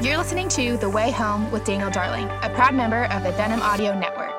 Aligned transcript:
You're 0.00 0.16
listening 0.16 0.48
to 0.50 0.76
The 0.76 0.88
Way 0.88 1.10
Home 1.10 1.50
with 1.50 1.64
Daniel 1.64 1.90
Darling, 1.90 2.28
a 2.42 2.50
proud 2.54 2.72
member 2.72 3.06
of 3.06 3.24
the 3.24 3.32
Denim 3.32 3.60
Audio 3.60 3.98
Network. 3.98 4.32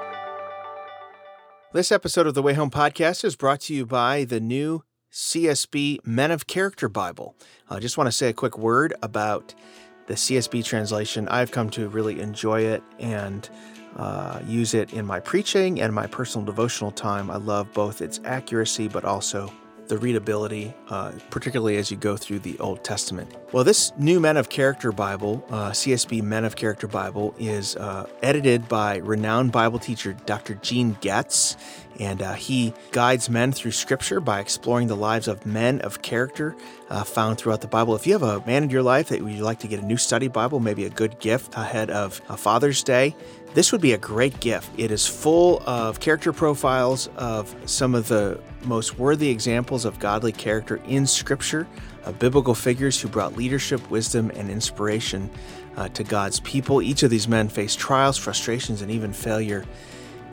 This 1.73 1.91
episode 1.91 2.27
of 2.27 2.33
the 2.33 2.41
Way 2.41 2.53
Home 2.53 2.71
podcast 2.71 3.25
is 3.25 3.35
brought 3.35 3.59
to 3.61 3.75
you 3.75 3.85
by 3.85 4.23
the 4.23 4.39
new 4.39 4.85
CSB 5.11 5.97
Men 6.05 6.31
of 6.31 6.47
Character 6.47 6.87
Bible. 6.87 7.35
I 7.69 7.79
just 7.79 7.97
want 7.97 8.07
to 8.07 8.13
say 8.13 8.29
a 8.29 8.33
quick 8.33 8.57
word 8.57 8.93
about 9.03 9.53
the 10.07 10.13
CSB 10.13 10.63
translation. 10.63 11.27
I've 11.27 11.51
come 11.51 11.69
to 11.71 11.89
really 11.89 12.21
enjoy 12.21 12.61
it 12.61 12.81
and 12.97 13.49
uh, 13.97 14.39
use 14.47 14.73
it 14.73 14.93
in 14.93 15.05
my 15.05 15.19
preaching 15.19 15.81
and 15.81 15.93
my 15.93 16.07
personal 16.07 16.45
devotional 16.45 16.91
time. 16.91 17.29
I 17.29 17.35
love 17.35 17.73
both 17.73 18.01
its 18.01 18.21
accuracy 18.23 18.87
but 18.87 19.03
also 19.03 19.51
the 19.89 19.97
readability, 19.97 20.73
uh, 20.89 21.11
particularly 21.31 21.77
as 21.77 21.91
you 21.91 21.97
go 21.97 22.15
through 22.15 22.39
the 22.39 22.57
Old 22.59 22.83
Testament. 22.83 23.35
Well, 23.51 23.63
this 23.63 23.91
new 23.97 24.19
Men 24.19 24.37
of 24.37 24.49
Character 24.49 24.91
Bible, 24.91 25.43
uh, 25.49 25.71
CSB 25.71 26.21
Men 26.21 26.45
of 26.45 26.55
Character 26.55 26.87
Bible, 26.87 27.35
is 27.39 27.75
uh, 27.75 28.07
edited 28.21 28.69
by 28.69 28.97
renowned 28.97 29.51
Bible 29.51 29.79
teacher 29.79 30.13
Dr. 30.25 30.55
Gene 30.55 30.95
Getz, 31.01 31.57
and 31.99 32.21
uh, 32.21 32.33
he 32.33 32.73
guides 32.91 33.29
men 33.29 33.51
through 33.51 33.71
Scripture 33.71 34.21
by 34.21 34.39
exploring 34.39 34.87
the 34.87 34.95
lives 34.95 35.27
of 35.27 35.45
men 35.45 35.81
of 35.81 36.01
character 36.01 36.55
uh, 36.89 37.03
found 37.03 37.37
throughout 37.37 37.61
the 37.61 37.67
Bible. 37.67 37.95
If 37.95 38.07
you 38.07 38.13
have 38.13 38.23
a 38.23 38.45
man 38.45 38.63
in 38.63 38.69
your 38.69 38.83
life 38.83 39.09
that 39.09 39.19
you'd 39.21 39.41
like 39.41 39.59
to 39.59 39.67
get 39.67 39.81
a 39.81 39.85
new 39.85 39.97
study 39.97 40.27
Bible, 40.27 40.59
maybe 40.59 40.85
a 40.85 40.89
good 40.89 41.19
gift 41.19 41.55
ahead 41.57 41.89
of 41.89 42.19
Father's 42.37 42.83
Day, 42.83 43.15
this 43.53 43.71
would 43.71 43.81
be 43.81 43.93
a 43.93 43.97
great 43.97 44.39
gift. 44.39 44.69
It 44.77 44.91
is 44.91 45.07
full 45.07 45.61
of 45.65 45.99
character 45.99 46.31
profiles 46.31 47.09
of 47.17 47.53
some 47.65 47.95
of 47.95 48.07
the 48.07 48.39
most 48.65 48.99
worthy 48.99 49.29
examples 49.29 49.85
of 49.85 49.99
godly 49.99 50.31
character 50.31 50.79
in 50.87 51.07
Scripture, 51.07 51.67
of 52.03 52.19
biblical 52.19 52.53
figures 52.53 53.01
who 53.01 53.07
brought 53.07 53.35
leadership, 53.35 53.89
wisdom, 53.89 54.31
and 54.35 54.49
inspiration 54.49 55.29
uh, 55.77 55.89
to 55.89 56.03
God's 56.03 56.39
people. 56.41 56.81
Each 56.81 57.03
of 57.03 57.09
these 57.09 57.27
men 57.27 57.49
faced 57.49 57.79
trials, 57.79 58.17
frustrations, 58.17 58.81
and 58.81 58.91
even 58.91 59.13
failure, 59.13 59.65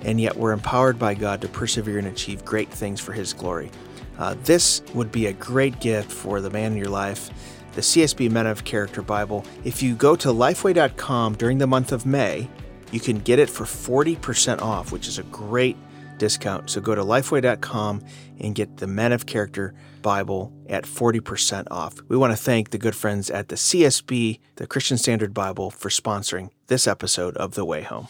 and 0.03 0.21
yet 0.21 0.37
were 0.37 0.53
empowered 0.53 0.99
by 0.99 1.15
God 1.15 1.41
to 1.41 1.49
persevere 1.49 1.99
and 1.99 2.09
achieve 2.09 2.45
great 2.45 2.71
things 2.71 3.01
for 3.01 3.13
His 3.13 3.33
glory. 3.33 3.71
Uh, 4.19 4.35
this 4.45 4.83
would 4.95 5.11
be 5.11 5.27
a 5.27 5.33
great 5.33 5.81
gift 5.81 6.11
for 6.11 6.41
the 6.41 6.51
man 6.51 6.73
in 6.73 6.79
your 6.79 6.89
life. 6.89 7.31
The 7.75 7.83
CSB 7.83 8.31
Men 8.31 8.47
of 8.47 8.65
Character 8.65 9.03
Bible. 9.03 9.45
If 9.65 9.83
you 9.83 9.95
go 9.95 10.17
to 10.17 10.29
lifeway.com 10.29 11.35
during 11.35 11.59
the 11.59 11.67
month 11.67 11.93
of 11.93 12.07
May, 12.07 12.49
you 12.97 13.01
can 13.01 13.19
get 13.19 13.39
it 13.39 13.51
for 13.51 13.65
40% 13.65 14.63
off, 14.63 14.91
which 14.91 15.07
is 15.07 15.19
a 15.19 15.23
great 15.25 15.77
discount. 16.17 16.71
So 16.71 16.81
go 16.81 16.95
to 16.95 17.03
lifeway.com 17.03 18.03
and 18.41 18.55
get 18.55 18.79
the 18.79 18.87
Men 18.87 19.13
of 19.13 19.27
Character 19.27 19.75
Bible 20.01 20.51
at 20.67 20.85
40% 20.85 21.67
off. 21.71 21.97
We 22.09 22.17
want 22.17 22.33
to 22.33 22.39
thank 22.39 22.71
the 22.71 22.79
good 22.79 22.97
friends 22.97 23.29
at 23.29 23.51
the 23.51 23.57
CSB, 23.57 24.41
the 24.55 24.67
Christian 24.67 24.97
Standard 24.97 25.35
Bible, 25.35 25.71
for 25.71 25.91
sponsoring 25.91 26.49
this 26.69 26.87
episode 26.87 27.37
of 27.37 27.55
The 27.55 27.67
Way 27.67 27.83
Home. 27.83 28.09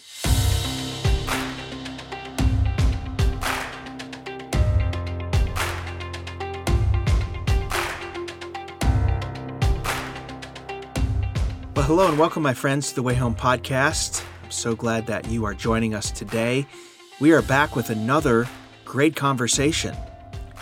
Well, 11.74 11.84
hello 11.84 12.08
and 12.08 12.16
welcome, 12.20 12.44
my 12.44 12.54
friends, 12.54 12.90
to 12.90 12.94
the 12.94 13.02
Way 13.02 13.14
Home 13.14 13.34
podcast. 13.34 14.24
So 14.56 14.74
glad 14.74 15.06
that 15.08 15.28
you 15.28 15.44
are 15.44 15.52
joining 15.52 15.94
us 15.94 16.10
today. 16.10 16.66
We 17.20 17.32
are 17.32 17.42
back 17.42 17.76
with 17.76 17.90
another 17.90 18.48
great 18.86 19.14
conversation. 19.14 19.94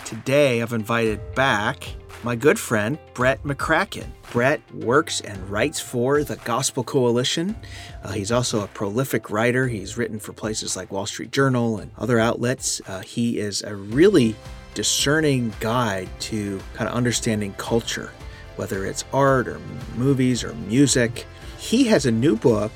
Today, 0.03 0.61
I've 0.61 0.73
invited 0.73 1.33
back 1.33 1.95
my 2.21 2.35
good 2.35 2.59
friend, 2.59 2.99
Brett 3.13 3.41
McCracken. 3.43 4.07
Brett 4.33 4.59
works 4.75 5.21
and 5.21 5.49
writes 5.49 5.79
for 5.79 6.25
the 6.25 6.35
Gospel 6.35 6.83
Coalition. 6.83 7.55
Uh, 8.03 8.11
he's 8.11 8.33
also 8.33 8.61
a 8.61 8.67
prolific 8.67 9.29
writer. 9.29 9.69
He's 9.69 9.97
written 9.97 10.19
for 10.19 10.33
places 10.33 10.75
like 10.75 10.91
Wall 10.91 11.05
Street 11.05 11.31
Journal 11.31 11.77
and 11.77 11.89
other 11.97 12.19
outlets. 12.19 12.81
Uh, 12.87 12.99
he 12.99 13.39
is 13.39 13.63
a 13.63 13.77
really 13.77 14.35
discerning 14.73 15.53
guide 15.61 16.09
to 16.19 16.59
kind 16.73 16.89
of 16.89 16.95
understanding 16.95 17.53
culture, 17.53 18.11
whether 18.57 18.85
it's 18.85 19.05
art 19.13 19.47
or 19.47 19.61
movies 19.95 20.43
or 20.43 20.53
music. 20.53 21.25
He 21.57 21.85
has 21.85 22.05
a 22.05 22.11
new 22.11 22.35
book 22.35 22.73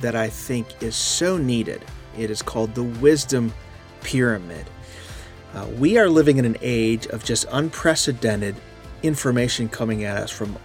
that 0.00 0.14
I 0.14 0.28
think 0.28 0.82
is 0.82 0.96
so 0.96 1.36
needed. 1.36 1.84
It 2.18 2.30
is 2.30 2.42
called 2.42 2.74
the 2.74 2.82
Wisdom 2.82 3.52
Pyramid. 4.02 4.66
Uh, 5.54 5.66
we 5.78 5.98
are 5.98 6.08
living 6.08 6.38
in 6.38 6.44
an 6.44 6.56
age 6.60 7.06
of 7.06 7.24
just 7.24 7.46
unprecedented 7.50 8.56
information 9.02 9.68
coming 9.68 10.04
at 10.04 10.16
us 10.16 10.30
from 10.30 10.56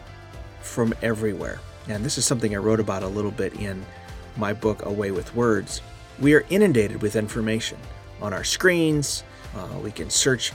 from 0.61 0.93
everywhere. 1.01 1.59
And 1.87 2.05
this 2.05 2.17
is 2.17 2.25
something 2.25 2.55
I 2.55 2.59
wrote 2.59 2.79
about 2.79 3.03
a 3.03 3.07
little 3.07 3.31
bit 3.31 3.53
in 3.55 3.85
my 4.37 4.53
book 4.53 4.85
Away 4.85 5.11
with 5.11 5.33
Words. 5.35 5.81
We 6.19 6.33
are 6.33 6.45
inundated 6.49 7.01
with 7.01 7.15
information 7.15 7.77
on 8.21 8.33
our 8.33 8.43
screens. 8.43 9.23
Uh, 9.55 9.79
we 9.79 9.91
can 9.91 10.09
search 10.09 10.53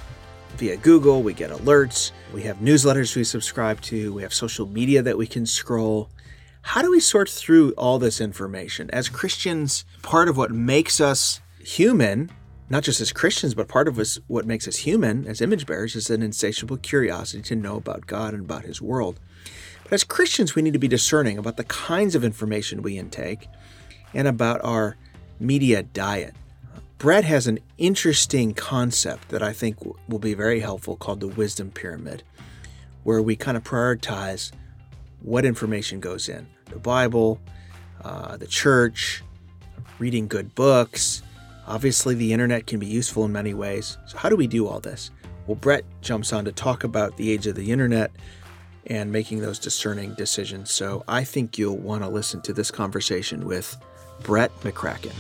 via 0.56 0.76
Google, 0.76 1.22
we 1.22 1.34
get 1.34 1.50
alerts, 1.50 2.12
we 2.32 2.42
have 2.42 2.58
newsletters 2.58 3.14
we 3.14 3.24
subscribe 3.24 3.80
to, 3.82 4.12
we 4.14 4.22
have 4.22 4.32
social 4.32 4.66
media 4.66 5.02
that 5.02 5.18
we 5.18 5.26
can 5.26 5.44
scroll. 5.44 6.08
How 6.70 6.82
do 6.82 6.90
we 6.90 6.98
sort 6.98 7.30
through 7.30 7.70
all 7.78 8.00
this 8.00 8.20
information? 8.20 8.90
As 8.90 9.08
Christians, 9.08 9.84
part 10.02 10.28
of 10.28 10.36
what 10.36 10.50
makes 10.50 11.00
us 11.00 11.40
human, 11.60 12.28
not 12.68 12.82
just 12.82 13.00
as 13.00 13.12
Christians, 13.12 13.54
but 13.54 13.68
part 13.68 13.86
of 13.86 14.00
us, 14.00 14.18
what 14.26 14.46
makes 14.46 14.66
us 14.66 14.78
human 14.78 15.28
as 15.28 15.40
image 15.40 15.64
bearers 15.64 15.94
is 15.94 16.10
an 16.10 16.22
insatiable 16.22 16.76
curiosity 16.76 17.40
to 17.44 17.54
know 17.54 17.76
about 17.76 18.08
God 18.08 18.34
and 18.34 18.42
about 18.42 18.64
His 18.64 18.82
world. 18.82 19.20
But 19.84 19.92
as 19.92 20.02
Christians, 20.02 20.56
we 20.56 20.60
need 20.60 20.72
to 20.72 20.80
be 20.80 20.88
discerning 20.88 21.38
about 21.38 21.56
the 21.56 21.64
kinds 21.64 22.16
of 22.16 22.24
information 22.24 22.82
we 22.82 22.98
intake 22.98 23.46
and 24.12 24.26
about 24.26 24.60
our 24.64 24.96
media 25.38 25.84
diet. 25.84 26.34
Brett 26.98 27.24
has 27.24 27.46
an 27.46 27.60
interesting 27.78 28.54
concept 28.54 29.28
that 29.28 29.42
I 29.42 29.52
think 29.52 29.78
will 30.08 30.18
be 30.18 30.34
very 30.34 30.60
helpful 30.60 30.96
called 30.96 31.20
the 31.20 31.28
wisdom 31.28 31.70
pyramid, 31.70 32.24
where 33.04 33.22
we 33.22 33.36
kind 33.36 33.56
of 33.56 33.62
prioritize 33.62 34.50
what 35.22 35.44
information 35.44 36.00
goes 36.00 36.28
in 36.28 36.48
the 36.66 36.78
Bible, 36.78 37.40
uh, 38.04 38.36
the 38.36 38.46
church, 38.46 39.22
reading 39.98 40.28
good 40.28 40.54
books. 40.54 41.22
Obviously, 41.66 42.14
the 42.14 42.32
internet 42.32 42.66
can 42.66 42.78
be 42.78 42.86
useful 42.86 43.24
in 43.24 43.32
many 43.32 43.54
ways. 43.54 43.98
So, 44.06 44.18
how 44.18 44.28
do 44.28 44.36
we 44.36 44.46
do 44.46 44.66
all 44.66 44.80
this? 44.80 45.10
Well, 45.46 45.56
Brett 45.56 45.84
jumps 46.00 46.32
on 46.32 46.44
to 46.44 46.52
talk 46.52 46.84
about 46.84 47.16
the 47.16 47.32
age 47.32 47.46
of 47.46 47.56
the 47.56 47.72
internet 47.72 48.12
and 48.86 49.10
making 49.10 49.40
those 49.40 49.58
discerning 49.58 50.14
decisions. 50.14 50.70
So, 50.70 51.02
I 51.08 51.24
think 51.24 51.58
you'll 51.58 51.78
want 51.78 52.02
to 52.02 52.08
listen 52.08 52.40
to 52.42 52.52
this 52.52 52.70
conversation 52.70 53.46
with 53.46 53.76
Brett 54.22 54.52
McCracken. 54.60 55.14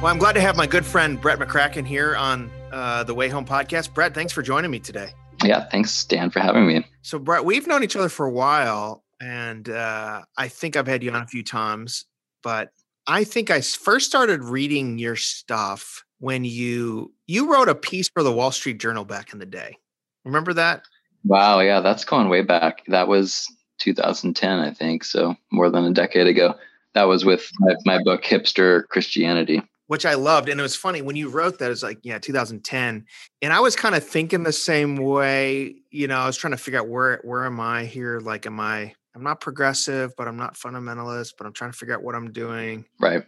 Well, 0.00 0.12
I'm 0.12 0.18
glad 0.18 0.34
to 0.34 0.40
have 0.40 0.56
my 0.56 0.68
good 0.68 0.86
friend 0.86 1.20
Brett 1.20 1.40
McCracken 1.40 1.84
here 1.84 2.14
on 2.14 2.52
uh, 2.70 3.02
the 3.02 3.12
Way 3.12 3.28
Home 3.28 3.44
podcast. 3.44 3.92
Brett, 3.92 4.14
thanks 4.14 4.32
for 4.32 4.42
joining 4.42 4.70
me 4.70 4.78
today. 4.78 5.10
Yeah, 5.42 5.64
thanks, 5.70 6.04
Dan, 6.04 6.30
for 6.30 6.38
having 6.38 6.68
me. 6.68 6.86
So, 7.02 7.18
Brett, 7.18 7.44
we've 7.44 7.66
known 7.66 7.82
each 7.82 7.96
other 7.96 8.08
for 8.08 8.24
a 8.24 8.30
while, 8.30 9.02
and 9.20 9.68
uh, 9.68 10.22
I 10.36 10.46
think 10.46 10.76
I've 10.76 10.86
had 10.86 11.02
you 11.02 11.10
on 11.10 11.22
a 11.22 11.26
few 11.26 11.42
times, 11.42 12.04
but 12.44 12.70
I 13.08 13.24
think 13.24 13.50
I 13.50 13.60
first 13.60 14.06
started 14.06 14.44
reading 14.44 15.00
your 15.00 15.16
stuff 15.16 16.04
when 16.20 16.44
you 16.44 17.12
you 17.26 17.52
wrote 17.52 17.68
a 17.68 17.74
piece 17.74 18.08
for 18.08 18.22
the 18.22 18.32
Wall 18.32 18.52
Street 18.52 18.78
Journal 18.78 19.04
back 19.04 19.32
in 19.32 19.40
the 19.40 19.46
day. 19.46 19.78
Remember 20.24 20.52
that? 20.52 20.82
Wow, 21.24 21.58
yeah, 21.58 21.80
that's 21.80 22.04
going 22.04 22.28
way 22.28 22.42
back. 22.42 22.84
That 22.86 23.08
was 23.08 23.52
2010, 23.78 24.60
I 24.60 24.72
think, 24.72 25.02
so 25.02 25.34
more 25.50 25.70
than 25.70 25.86
a 25.86 25.92
decade 25.92 26.28
ago. 26.28 26.54
That 26.94 27.08
was 27.08 27.24
with 27.24 27.50
my, 27.58 27.74
my 27.84 28.02
book 28.04 28.22
Hipster 28.22 28.86
Christianity 28.86 29.60
which 29.88 30.06
I 30.06 30.14
loved. 30.14 30.48
And 30.48 30.60
it 30.60 30.62
was 30.62 30.76
funny 30.76 31.02
when 31.02 31.16
you 31.16 31.28
wrote 31.28 31.58
that, 31.58 31.70
it's 31.70 31.82
like, 31.82 31.98
yeah, 32.02 32.18
2010. 32.18 33.04
And 33.42 33.52
I 33.52 33.58
was 33.58 33.74
kind 33.74 33.94
of 33.94 34.06
thinking 34.06 34.44
the 34.44 34.52
same 34.52 34.96
way. 34.96 35.76
You 35.90 36.06
know, 36.06 36.18
I 36.18 36.26
was 36.26 36.36
trying 36.36 36.52
to 36.52 36.58
figure 36.58 36.78
out 36.78 36.88
where 36.88 37.20
where 37.24 37.44
am 37.44 37.58
I 37.58 37.86
here? 37.86 38.20
Like, 38.20 38.46
am 38.46 38.60
I 38.60 38.94
I'm 39.16 39.24
not 39.24 39.40
progressive, 39.40 40.14
but 40.16 40.28
I'm 40.28 40.36
not 40.36 40.54
fundamentalist, 40.54 41.34
but 41.36 41.46
I'm 41.46 41.52
trying 41.52 41.72
to 41.72 41.76
figure 41.76 41.94
out 41.94 42.02
what 42.02 42.14
I'm 42.14 42.30
doing. 42.30 42.84
Right. 43.00 43.24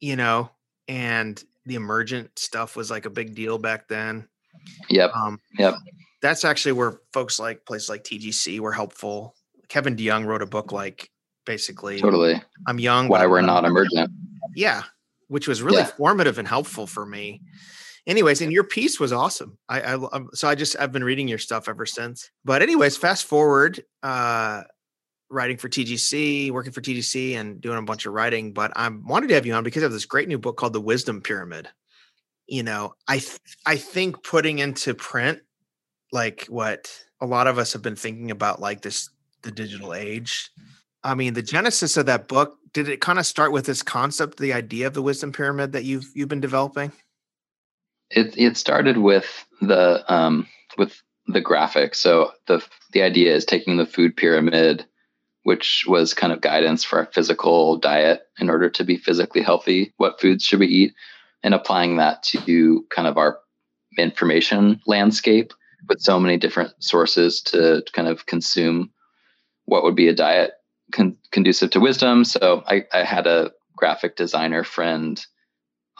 You 0.00 0.16
know, 0.16 0.50
and 0.88 1.42
the 1.66 1.76
emergent 1.76 2.38
stuff 2.38 2.74
was 2.74 2.90
like 2.90 3.04
a 3.04 3.10
big 3.10 3.34
deal 3.34 3.58
back 3.58 3.86
then. 3.86 4.26
Yep. 4.88 5.12
Um, 5.14 5.38
yep. 5.58 5.74
That's 6.22 6.44
actually 6.44 6.72
where 6.72 7.00
folks 7.12 7.38
like 7.38 7.66
places 7.66 7.88
like 7.88 8.02
TGC 8.02 8.60
were 8.60 8.72
helpful. 8.72 9.36
Kevin 9.68 9.94
DeYoung 9.94 10.26
wrote 10.26 10.42
a 10.42 10.46
book 10.46 10.72
like 10.72 11.10
basically 11.44 12.00
totally 12.00 12.42
I'm 12.66 12.78
young. 12.78 13.08
Why 13.08 13.26
we're 13.26 13.42
not 13.42 13.64
emergent. 13.64 14.10
Yeah 14.56 14.82
which 15.32 15.48
was 15.48 15.62
really 15.62 15.78
yeah. 15.78 15.86
formative 15.86 16.38
and 16.38 16.46
helpful 16.46 16.86
for 16.86 17.06
me. 17.06 17.40
Anyways, 18.06 18.42
and 18.42 18.52
your 18.52 18.64
piece 18.64 19.00
was 19.00 19.14
awesome. 19.14 19.56
I, 19.66 19.80
I 19.80 19.94
um, 19.94 20.28
so 20.34 20.46
I 20.46 20.54
just 20.54 20.76
I've 20.78 20.92
been 20.92 21.04
reading 21.04 21.26
your 21.26 21.38
stuff 21.38 21.68
ever 21.70 21.86
since. 21.86 22.30
But 22.44 22.60
anyways, 22.60 22.98
fast 22.98 23.24
forward. 23.24 23.82
Uh, 24.02 24.64
writing 25.30 25.56
for 25.56 25.70
TGC, 25.70 26.50
working 26.50 26.72
for 26.72 26.82
TGC, 26.82 27.36
and 27.36 27.62
doing 27.62 27.78
a 27.78 27.82
bunch 27.82 28.04
of 28.04 28.12
writing. 28.12 28.52
But 28.52 28.72
I 28.76 28.88
wanted 28.88 29.28
to 29.28 29.34
have 29.34 29.46
you 29.46 29.54
on 29.54 29.64
because 29.64 29.84
of 29.84 29.92
this 29.92 30.04
great 30.04 30.28
new 30.28 30.38
book 30.38 30.58
called 30.58 30.74
The 30.74 30.80
Wisdom 30.80 31.22
Pyramid. 31.22 31.68
You 32.46 32.62
know, 32.62 32.92
I 33.08 33.18
th- 33.18 33.40
I 33.64 33.76
think 33.76 34.22
putting 34.22 34.58
into 34.58 34.94
print 34.94 35.40
like 36.12 36.44
what 36.50 36.92
a 37.22 37.26
lot 37.26 37.46
of 37.46 37.56
us 37.56 37.72
have 37.72 37.80
been 37.80 37.96
thinking 37.96 38.30
about, 38.30 38.60
like 38.60 38.82
this 38.82 39.08
the 39.40 39.50
digital 39.50 39.94
age. 39.94 40.50
I 41.04 41.14
mean, 41.14 41.34
the 41.34 41.42
genesis 41.42 41.96
of 41.96 42.06
that 42.06 42.28
book 42.28 42.58
did 42.72 42.88
it 42.88 43.00
kind 43.00 43.18
of 43.18 43.26
start 43.26 43.52
with 43.52 43.66
this 43.66 43.82
concept, 43.82 44.38
the 44.38 44.52
idea 44.52 44.86
of 44.86 44.94
the 44.94 45.02
wisdom 45.02 45.32
pyramid 45.32 45.72
that 45.72 45.84
you've 45.84 46.10
you've 46.14 46.28
been 46.28 46.40
developing? 46.40 46.92
It 48.10 48.36
it 48.38 48.56
started 48.56 48.98
with 48.98 49.46
the 49.60 50.04
um, 50.12 50.46
with 50.78 51.00
the 51.26 51.40
graphic. 51.40 51.94
So 51.94 52.32
the 52.46 52.64
the 52.92 53.02
idea 53.02 53.34
is 53.34 53.44
taking 53.44 53.76
the 53.76 53.86
food 53.86 54.16
pyramid, 54.16 54.86
which 55.42 55.84
was 55.86 56.14
kind 56.14 56.32
of 56.32 56.40
guidance 56.40 56.84
for 56.84 57.00
our 57.00 57.06
physical 57.06 57.78
diet 57.78 58.22
in 58.38 58.48
order 58.48 58.70
to 58.70 58.84
be 58.84 58.96
physically 58.96 59.42
healthy. 59.42 59.92
What 59.96 60.20
foods 60.20 60.44
should 60.44 60.60
we 60.60 60.68
eat, 60.68 60.94
and 61.42 61.54
applying 61.54 61.96
that 61.96 62.22
to 62.24 62.86
kind 62.90 63.08
of 63.08 63.18
our 63.18 63.38
information 63.98 64.80
landscape 64.86 65.52
with 65.88 66.00
so 66.00 66.18
many 66.18 66.38
different 66.38 66.72
sources 66.78 67.42
to 67.42 67.82
kind 67.92 68.08
of 68.08 68.24
consume 68.24 68.90
what 69.64 69.82
would 69.82 69.96
be 69.96 70.08
a 70.08 70.14
diet 70.14 70.52
con- 70.92 71.16
conducive 71.30 71.70
to 71.70 71.80
wisdom. 71.80 72.24
So 72.24 72.62
I, 72.66 72.84
I 72.92 73.04
had 73.04 73.26
a 73.26 73.52
graphic 73.76 74.16
designer 74.16 74.64
friend 74.64 75.24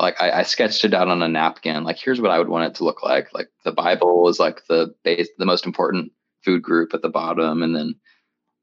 like 0.00 0.20
I, 0.20 0.30
I, 0.30 0.42
sketched 0.42 0.84
it 0.84 0.94
out 0.94 1.08
on 1.08 1.22
a 1.22 1.28
napkin 1.28 1.84
like 1.84 1.98
here's 1.98 2.20
what 2.20 2.30
i 2.30 2.38
would 2.38 2.48
want 2.48 2.66
it 2.66 2.76
to 2.76 2.84
look 2.84 3.02
like. 3.02 3.32
Like 3.34 3.48
the 3.64 3.72
bible 3.72 4.28
is 4.28 4.38
like 4.38 4.66
the 4.66 4.94
base 5.04 5.28
the 5.38 5.46
most 5.46 5.66
important 5.66 6.12
food 6.44 6.62
group 6.62 6.94
at 6.94 7.02
the 7.02 7.08
bottom 7.08 7.62
and 7.62 7.74
then 7.74 7.94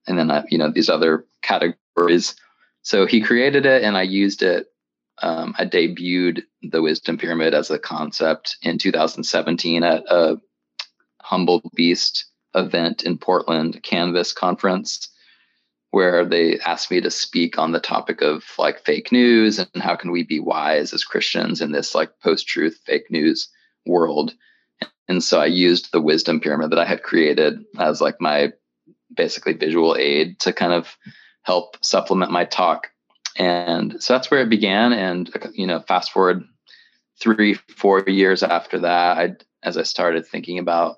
and 0.07 0.17
then 0.17 0.31
I, 0.31 0.43
you 0.49 0.57
know 0.57 0.71
these 0.71 0.89
other 0.89 1.25
categories. 1.41 2.35
So 2.81 3.05
he 3.05 3.21
created 3.21 3.65
it 3.65 3.83
and 3.83 3.97
i 3.97 4.03
used 4.03 4.41
it 4.41 4.67
um, 5.21 5.53
i 5.57 5.65
debuted 5.65 6.43
the 6.61 6.81
wisdom 6.81 7.17
pyramid 7.17 7.53
as 7.53 7.69
a 7.69 7.79
concept 7.79 8.57
in 8.61 8.77
2017 8.77 9.83
at 9.83 10.03
a 10.09 10.37
humble 11.21 11.61
beast 11.75 12.25
event 12.55 13.03
in 13.03 13.17
portland 13.17 13.81
canvas 13.83 14.33
conference 14.33 15.09
where 15.91 16.23
they 16.23 16.59
asked 16.59 16.91
me 16.91 17.01
to 17.01 17.09
speak 17.09 17.57
on 17.57 17.71
the 17.71 17.79
topic 17.79 18.21
of 18.21 18.43
like 18.57 18.85
fake 18.85 19.11
news 19.11 19.57
and 19.57 19.69
how 19.81 19.95
can 19.95 20.11
we 20.11 20.23
be 20.23 20.39
wise 20.39 20.93
as 20.93 21.03
Christians 21.03 21.61
in 21.61 21.71
this 21.71 21.95
like 21.95 22.19
post-truth 22.19 22.79
fake 22.85 23.09
news 23.09 23.49
world. 23.85 24.33
And 25.07 25.23
so 25.23 25.39
I 25.39 25.47
used 25.47 25.91
the 25.91 26.01
wisdom 26.01 26.39
pyramid 26.39 26.69
that 26.71 26.79
I 26.79 26.85
had 26.85 27.01
created 27.01 27.63
as 27.79 28.01
like 28.01 28.21
my 28.21 28.53
basically 29.15 29.53
visual 29.53 29.95
aid 29.95 30.39
to 30.41 30.53
kind 30.53 30.73
of 30.73 30.95
help 31.41 31.83
supplement 31.83 32.31
my 32.31 32.45
talk. 32.45 32.87
And 33.35 34.01
so 34.01 34.13
that's 34.13 34.29
where 34.29 34.41
it 34.41 34.49
began. 34.49 34.93
And 34.93 35.31
you 35.53 35.65
know, 35.65 35.79
fast 35.79 36.11
forward 36.11 36.43
three, 37.19 37.55
four 37.55 38.01
years 38.01 38.43
after 38.43 38.79
that, 38.79 39.17
I 39.17 39.35
as 39.63 39.77
I 39.77 39.83
started 39.83 40.27
thinking 40.27 40.59
about 40.59 40.97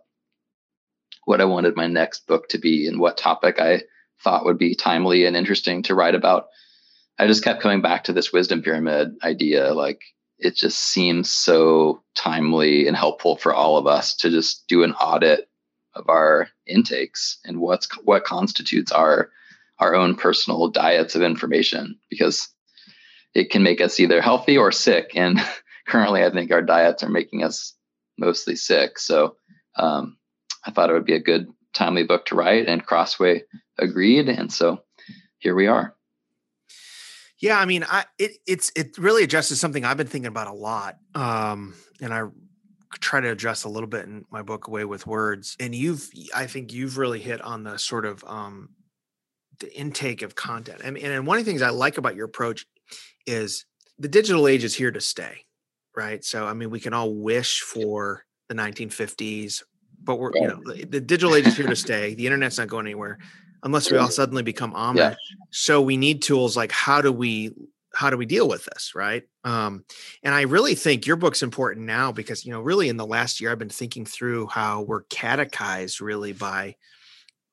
what 1.25 1.41
I 1.41 1.45
wanted 1.45 1.75
my 1.75 1.87
next 1.87 2.27
book 2.27 2.49
to 2.49 2.57
be 2.57 2.87
and 2.87 2.99
what 2.99 3.17
topic 3.17 3.59
I 3.59 3.83
thought 4.23 4.45
would 4.45 4.57
be 4.57 4.75
timely 4.75 5.25
and 5.25 5.35
interesting 5.35 5.83
to 5.83 5.95
write 5.95 6.15
about. 6.15 6.47
I 7.19 7.27
just 7.27 7.43
kept 7.43 7.61
coming 7.61 7.81
back 7.81 8.05
to 8.05 8.13
this 8.13 8.33
wisdom 8.33 8.61
pyramid 8.61 9.15
idea. 9.23 9.73
Like 9.73 10.01
it 10.41 10.55
just 10.55 10.79
seems 10.79 11.31
so 11.31 12.01
timely 12.15 12.87
and 12.87 12.97
helpful 12.97 13.37
for 13.37 13.53
all 13.53 13.77
of 13.77 13.87
us 13.87 14.15
to 14.17 14.29
just 14.29 14.67
do 14.67 14.83
an 14.83 14.93
audit 14.93 15.47
of 15.93 16.09
our 16.09 16.49
intakes 16.65 17.39
and 17.45 17.59
what's 17.59 17.87
what 18.03 18.23
constitutes 18.23 18.91
our 18.91 19.29
our 19.79 19.95
own 19.95 20.15
personal 20.15 20.69
diets 20.69 21.15
of 21.15 21.21
information 21.21 21.97
because 22.09 22.49
it 23.33 23.49
can 23.49 23.63
make 23.63 23.81
us 23.81 23.99
either 23.99 24.21
healthy 24.21 24.57
or 24.57 24.71
sick 24.71 25.11
and 25.15 25.39
currently 25.87 26.23
i 26.23 26.29
think 26.29 26.51
our 26.51 26.61
diets 26.61 27.03
are 27.03 27.09
making 27.09 27.43
us 27.43 27.75
mostly 28.17 28.55
sick 28.55 28.97
so 28.97 29.35
um, 29.75 30.17
i 30.65 30.71
thought 30.71 30.89
it 30.89 30.93
would 30.93 31.05
be 31.05 31.15
a 31.15 31.19
good 31.19 31.47
timely 31.73 32.03
book 32.03 32.25
to 32.27 32.35
write, 32.35 32.67
and 32.67 32.85
Crossway 32.85 33.43
agreed, 33.77 34.29
and 34.29 34.51
so 34.51 34.83
here 35.39 35.55
we 35.55 35.67
are. 35.67 35.95
Yeah, 37.39 37.59
I 37.59 37.65
mean, 37.65 37.83
I 37.83 38.05
it 38.19 38.37
it's 38.45 38.71
it 38.75 38.97
really 38.97 39.23
addresses 39.23 39.59
something 39.59 39.83
I've 39.83 39.97
been 39.97 40.07
thinking 40.07 40.27
about 40.27 40.47
a 40.47 40.53
lot, 40.53 40.97
um, 41.15 41.73
and 41.99 42.13
I 42.13 42.25
try 42.99 43.19
to 43.19 43.29
address 43.29 43.63
a 43.63 43.69
little 43.69 43.87
bit 43.87 44.05
in 44.05 44.25
my 44.29 44.43
book 44.43 44.67
"Away 44.67 44.85
with 44.85 45.07
Words." 45.07 45.57
And 45.59 45.73
you've, 45.73 46.07
I 46.35 46.45
think, 46.45 46.71
you've 46.71 46.97
really 46.97 47.19
hit 47.19 47.41
on 47.41 47.63
the 47.63 47.77
sort 47.77 48.05
of 48.05 48.23
um, 48.27 48.69
the 49.59 49.75
intake 49.75 50.21
of 50.21 50.35
content. 50.35 50.81
I 50.83 50.91
mean, 50.91 51.05
and 51.05 51.25
one 51.25 51.39
of 51.39 51.45
the 51.45 51.49
things 51.49 51.63
I 51.63 51.69
like 51.69 51.97
about 51.97 52.15
your 52.15 52.25
approach 52.25 52.67
is 53.25 53.65
the 53.97 54.07
digital 54.07 54.47
age 54.47 54.63
is 54.63 54.75
here 54.75 54.91
to 54.91 55.01
stay, 55.01 55.45
right? 55.95 56.23
So, 56.23 56.45
I 56.45 56.53
mean, 56.53 56.69
we 56.69 56.79
can 56.79 56.93
all 56.93 57.13
wish 57.13 57.61
for 57.61 58.25
the 58.49 58.55
1950s 58.55 59.63
but 60.03 60.17
we're 60.17 60.31
you 60.35 60.47
know 60.47 60.61
the, 60.65 60.85
the 60.85 61.01
digital 61.01 61.35
age 61.35 61.47
is 61.47 61.57
here 61.57 61.67
to 61.67 61.75
stay. 61.75 62.13
The 62.15 62.25
internet's 62.25 62.57
not 62.57 62.67
going 62.67 62.85
anywhere 62.85 63.19
unless 63.63 63.91
we 63.91 63.97
all 63.97 64.09
suddenly 64.09 64.43
become 64.43 64.73
Amish. 64.73 64.95
Yeah. 64.95 65.15
So 65.51 65.81
we 65.81 65.97
need 65.97 66.21
tools 66.21 66.57
like 66.57 66.71
how 66.71 67.01
do 67.01 67.11
we 67.11 67.51
how 67.93 68.09
do 68.09 68.17
we 68.17 68.25
deal 68.25 68.47
with 68.47 68.65
this, 68.65 68.93
right? 68.95 69.23
Um, 69.43 69.83
and 70.23 70.33
I 70.33 70.41
really 70.41 70.75
think 70.75 71.05
your 71.05 71.17
book's 71.17 71.43
important 71.43 71.85
now 71.85 72.11
because 72.11 72.45
you 72.45 72.51
know 72.51 72.61
really 72.61 72.89
in 72.89 72.97
the 72.97 73.05
last 73.05 73.41
year 73.41 73.51
I've 73.51 73.59
been 73.59 73.69
thinking 73.69 74.05
through 74.05 74.47
how 74.47 74.81
we're 74.81 75.03
catechized 75.03 76.01
really 76.01 76.33
by 76.33 76.75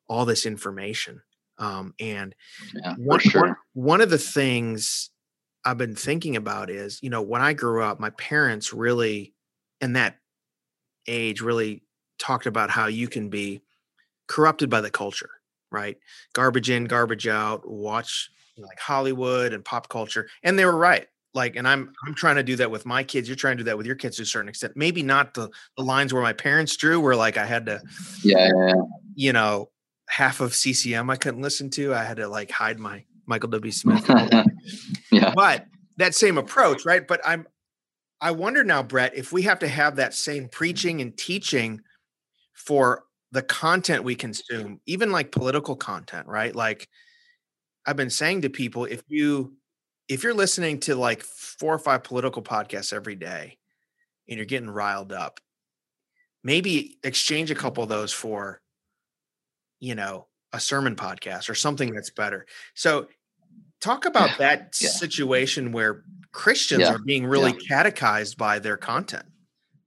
all 0.09 0.25
this 0.25 0.47
information. 0.47 1.21
Um, 1.59 1.93
and 1.99 2.35
yeah, 2.75 2.95
one, 2.97 3.21
sure. 3.21 3.43
one, 3.43 3.57
one 3.75 4.01
of 4.01 4.11
the 4.11 4.19
things 4.19 5.11
I've 5.65 5.79
been 5.79 5.97
thinking 5.97 6.37
about 6.37 6.71
is, 6.71 7.01
you 7.03 7.11
know, 7.11 7.23
when 7.23 7.43
I 7.43 7.53
grew 7.53 7.83
up, 7.83 7.99
my 7.99 8.11
parents 8.11 8.73
really, 8.73 9.35
in 9.81 9.95
that 9.95 10.17
age, 11.07 11.41
really 11.41 11.83
talked 12.19 12.47
about 12.47 12.71
how 12.71 12.87
you 12.87 13.09
can 13.09 13.29
be 13.29 13.63
corrupted 14.27 14.71
by 14.71 14.81
the 14.81 14.91
culture, 14.91 15.31
right? 15.71 15.97
Garbage 16.33 16.71
in, 16.71 16.85
garbage 16.85 17.27
out, 17.27 17.69
watch 17.69 18.31
like 18.57 18.79
Hollywood 18.79 19.53
and 19.53 19.65
pop 19.65 19.89
culture. 19.89 20.29
And 20.43 20.59
they 20.59 20.65
were 20.65 20.77
right. 20.77 21.07
Like, 21.35 21.57
and 21.57 21.69
I'm 21.69 21.93
I'm 22.07 22.15
trying 22.15 22.37
to 22.37 22.43
do 22.43 22.57
that 22.57 22.71
with 22.71 22.87
my 22.87 23.05
kids. 23.05 23.29
You're 23.29 23.37
trying 23.37 23.59
to 23.59 23.63
do 23.63 23.71
that 23.71 23.77
with 23.77 23.87
your 23.87 23.97
kids 23.97 24.17
to 24.17 24.23
a 24.23 24.27
certain 24.27 24.49
extent. 24.49 24.73
Maybe 24.77 25.03
not 25.03 25.35
the 25.35 25.51
the 25.77 25.85
lines 25.85 26.13
where 26.13 26.23
my 26.23 26.33
parents 26.33 26.77
drew, 26.77 27.01
where 27.01 27.15
like 27.15 27.37
I 27.37 27.47
had 27.47 27.67
to, 27.67 27.83
yeah, 28.25 28.73
you 29.15 29.33
know, 29.33 29.71
half 30.09 30.41
of 30.41 30.55
CCM 30.55 31.11
I 31.11 31.17
couldn't 31.17 31.43
listen 31.43 31.71
to. 31.71 31.95
I 31.95 32.03
had 32.03 32.17
to 32.17 32.29
like 32.29 32.51
hide 32.51 32.79
my 32.79 33.05
Michael 33.27 33.51
W. 33.51 33.71
Smith. 33.71 34.05
yeah. 35.13 35.33
But 35.35 35.67
that 35.99 36.15
same 36.15 36.39
approach, 36.39 36.85
right? 36.87 37.07
But 37.07 37.21
I'm 37.25 37.47
I 38.21 38.31
wonder 38.33 38.65
now, 38.65 38.83
Brett, 38.83 39.15
if 39.15 39.33
we 39.33 39.43
have 39.43 39.59
to 39.61 39.69
have 39.69 39.97
that 39.97 40.15
same 40.15 40.49
preaching 40.49 41.01
and 41.01 41.17
teaching 41.17 41.83
for 42.59 43.05
the 43.31 43.43
content 43.43 44.05
we 44.05 44.15
consume, 44.15 44.81
even 44.85 45.13
like 45.13 45.31
political 45.31 45.77
content, 45.77 46.27
right? 46.27 46.55
Like 46.55 46.89
I've 47.87 47.97
been 47.97 48.11
saying 48.11 48.43
to 48.43 48.51
people, 48.51 48.85
if 48.85 49.03
you 49.09 49.55
if 50.09 50.23
you're 50.23 50.35
listening 50.35 50.81
to 50.81 50.95
like 50.95 51.23
four 51.23 51.73
or 51.73 51.79
five 51.79 52.03
political 52.03 52.43
podcasts 52.43 52.93
every 52.93 53.15
day 53.15 53.59
and 54.29 54.37
you're 54.37 54.47
getting 54.47 54.71
riled 54.71 55.13
up, 55.13 55.41
maybe 56.43 56.99
exchange 57.05 57.51
a 57.51 57.55
couple 57.55 57.83
of 57.83 57.89
those 57.89 58.13
for, 58.13 58.61
you 59.81 59.95
know, 59.95 60.27
a 60.53 60.59
sermon 60.59 60.97
podcast 60.97 61.49
or 61.51 61.55
something 61.55 61.95
that's 61.95 62.11
better. 62.11 62.47
So 62.75 63.09
talk 63.81 64.07
about 64.07 64.31
yeah. 64.31 64.37
that 64.39 64.79
yeah. 64.81 64.89
situation 64.89 65.73
where 65.73 66.03
Christians 66.33 66.83
yeah. 66.83 66.95
are 66.95 66.99
being 66.99 67.27
really 67.27 67.53
catechized 67.53 68.39
by 68.39 68.59
their 68.59 68.79
content. 68.79 69.27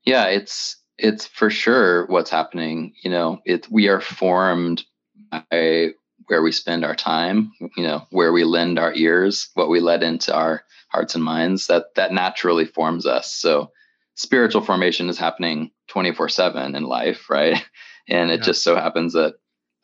Yeah, 0.06 0.26
it's 0.26 0.78
it's 1.02 1.26
for 1.26 1.50
sure 1.50 2.06
what's 2.08 2.30
happening. 2.30 2.94
You 3.04 3.10
know, 3.10 3.42
it 3.46 3.68
we 3.70 3.88
are 3.88 4.00
formed 4.00 4.84
by 5.32 5.90
where 6.28 6.42
we 6.42 6.52
spend 6.52 6.86
our 6.86 6.96
time, 6.96 7.52
you 7.76 7.84
know, 7.84 8.06
where 8.12 8.32
we 8.32 8.44
lend 8.44 8.80
our 8.80 8.94
ears, 8.94 9.50
what 9.56 9.70
we 9.70 9.80
let 9.80 10.04
into 10.04 10.34
our 10.34 10.64
hearts 10.90 11.16
and 11.16 11.24
minds, 11.24 11.68
that 11.68 11.96
that 11.96 12.14
naturally 12.14 12.66
forms 12.66 13.06
us. 13.06 13.34
So 13.34 13.72
spiritual 14.16 14.62
formation 14.62 15.10
is 15.10 15.18
happening 15.18 15.72
24/7 15.90 16.76
in 16.76 16.84
life, 16.84 17.30
right? 17.30 17.64
And 18.10 18.32
it 18.32 18.40
yeah. 18.40 18.46
just 18.48 18.64
so 18.64 18.76
happens 18.76 19.14
that 19.14 19.36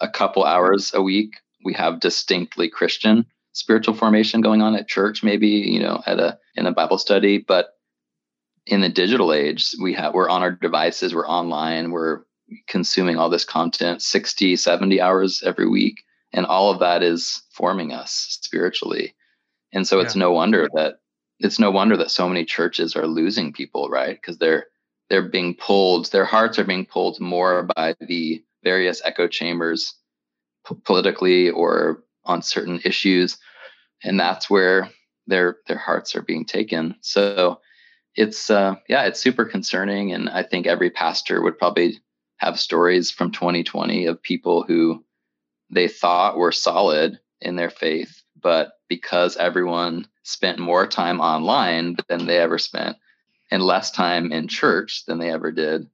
a 0.02 0.10
couple 0.10 0.44
hours 0.44 0.92
a 0.94 1.04
week 1.04 1.36
we 1.64 1.74
have 1.74 2.00
distinctly 2.00 2.68
Christian 2.68 3.28
spiritual 3.54 3.94
formation 3.94 4.42
going 4.42 4.62
on 4.62 4.76
at 4.76 4.88
church 4.88 5.24
maybe, 5.24 5.48
you 5.48 5.80
know, 5.80 6.02
at 6.06 6.20
a 6.20 6.38
in 6.56 6.66
a 6.66 6.72
Bible 6.72 6.98
study, 6.98 7.38
but 7.38 7.77
in 8.68 8.82
the 8.82 8.90
digital 8.90 9.34
age 9.34 9.76
we 9.82 9.94
have 9.94 10.14
we're 10.14 10.30
on 10.30 10.42
our 10.42 10.52
devices 10.52 11.14
we're 11.14 11.28
online 11.28 11.92
we're 11.92 12.22
consuming 12.68 13.18
all 13.18 13.30
this 13.30 13.46
content 13.46 14.02
60 14.02 14.56
70 14.56 15.02
hours 15.02 15.44
every 15.46 15.68
week 15.68 16.04
and 16.34 16.46
all 16.46 16.72
of 16.72 16.80
that 16.80 17.04
is 17.04 17.44
forming 17.52 17.94
us 17.94 18.40
spiritually 18.42 19.16
and 19.74 19.88
so 19.88 19.98
yeah. 19.98 20.04
it's 20.04 20.16
no 20.16 20.32
wonder 20.32 20.68
that 20.74 21.00
it's 21.40 21.60
no 21.60 21.72
wonder 21.72 21.98
that 21.98 22.12
so 22.12 22.28
many 22.28 22.46
churches 22.46 22.96
are 22.96 23.08
losing 23.08 23.54
people 23.54 23.90
right 23.90 24.20
because 24.22 24.38
they're 24.38 24.68
they're 25.10 25.30
being 25.30 25.56
pulled 25.56 26.12
their 26.12 26.26
hearts 26.26 26.60
are 26.60 26.64
being 26.64 26.86
pulled 26.86 27.20
more 27.20 27.64
by 27.76 27.96
the 28.02 28.44
various 28.64 29.02
echo 29.06 29.28
chambers 29.28 29.96
p- 30.68 30.76
politically 30.84 31.50
or 31.50 32.04
on 32.26 32.42
certain 32.42 32.80
issues, 32.84 33.38
and 34.04 34.20
that's 34.20 34.50
where 34.50 34.90
their 35.28 35.58
their 35.68 35.78
hearts 35.78 36.16
are 36.16 36.22
being 36.22 36.46
taken. 36.46 36.96
So 37.02 37.60
it's 38.18 38.50
uh, 38.50 38.76
yeah, 38.90 39.04
it's 39.04 39.20
super 39.20 39.46
concerning, 39.46 40.12
and 40.12 40.28
I 40.28 40.44
think 40.44 40.66
every 40.66 40.90
pastor 40.90 41.42
would 41.42 41.60
probably 41.60 42.02
have 42.38 42.60
stories 42.60 43.12
from 43.12 43.32
2020 43.32 44.08
of 44.08 44.22
people 44.22 44.64
who 44.64 45.04
they 45.70 45.88
thought 45.88 46.38
were 46.38 46.52
solid 46.52 47.20
in 47.42 47.56
their 47.56 47.70
faith, 47.70 48.24
but 48.42 48.74
because 48.90 49.38
everyone 49.38 50.08
spent 50.24 50.60
more 50.60 50.88
time 50.88 51.22
online 51.22 51.96
than 52.10 52.26
they 52.26 52.38
ever 52.38 52.58
spent 52.58 52.98
and 53.52 53.62
less 53.62 53.92
time 53.92 54.32
in 54.32 54.48
church 54.48 55.06
than 55.06 55.20
they 55.20 55.32
ever 55.32 55.52
did, 55.52 55.88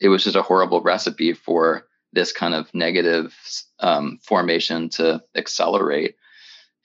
it 0.00 0.08
was 0.08 0.24
just 0.24 0.36
a 0.36 0.42
horrible 0.42 0.80
recipe 0.80 1.34
for 1.34 1.86
this 2.12 2.32
kind 2.32 2.54
of 2.54 2.72
negative 2.74 3.34
um, 3.80 4.18
formation 4.22 4.88
to 4.88 5.22
accelerate. 5.34 6.16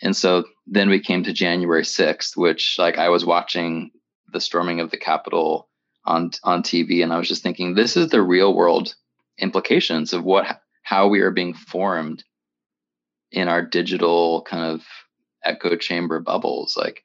And 0.01 0.15
so 0.15 0.45
then 0.67 0.89
we 0.89 0.99
came 0.99 1.23
to 1.23 1.33
January 1.33 1.83
6th, 1.83 2.35
which 2.35 2.77
like 2.77 2.97
I 2.97 3.09
was 3.09 3.25
watching 3.25 3.91
the 4.31 4.41
storming 4.41 4.79
of 4.79 4.91
the 4.91 4.97
Capitol 4.97 5.69
on 6.05 6.31
on 6.43 6.63
TV, 6.63 7.03
and 7.03 7.13
I 7.13 7.17
was 7.17 7.27
just 7.27 7.43
thinking, 7.43 7.73
this 7.73 7.97
is 7.97 8.09
the 8.09 8.21
real 8.21 8.53
world 8.53 8.95
implications 9.37 10.13
of 10.13 10.23
what 10.23 10.61
how 10.83 11.07
we 11.07 11.21
are 11.21 11.31
being 11.31 11.53
formed 11.53 12.23
in 13.31 13.47
our 13.47 13.61
digital 13.61 14.41
kind 14.43 14.63
of 14.63 14.83
echo 15.43 15.75
chamber 15.75 16.19
bubbles. 16.19 16.75
Like 16.75 17.03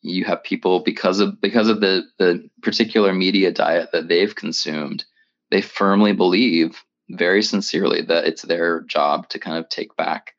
you 0.00 0.24
have 0.24 0.42
people 0.44 0.80
because 0.80 1.20
of 1.20 1.40
because 1.40 1.68
of 1.68 1.80
the 1.80 2.04
the 2.18 2.48
particular 2.62 3.12
media 3.12 3.50
diet 3.52 3.90
that 3.92 4.08
they've 4.08 4.34
consumed, 4.34 5.04
they 5.50 5.60
firmly 5.60 6.12
believe 6.12 6.82
very 7.10 7.42
sincerely 7.42 8.02
that 8.02 8.26
it's 8.26 8.42
their 8.42 8.82
job 8.82 9.28
to 9.30 9.38
kind 9.38 9.58
of 9.58 9.68
take 9.68 9.96
back 9.96 10.34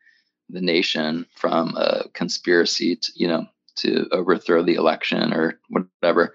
the 0.50 0.62
nation 0.62 1.26
from 1.36 1.76
a 1.76 2.08
conspiracy 2.14 2.96
to, 2.96 3.12
you 3.16 3.28
know, 3.28 3.46
to 3.82 4.08
overthrow 4.12 4.64
the 4.64 4.76
election 4.76 5.34
or 5.34 5.60
whatever. 5.70 6.34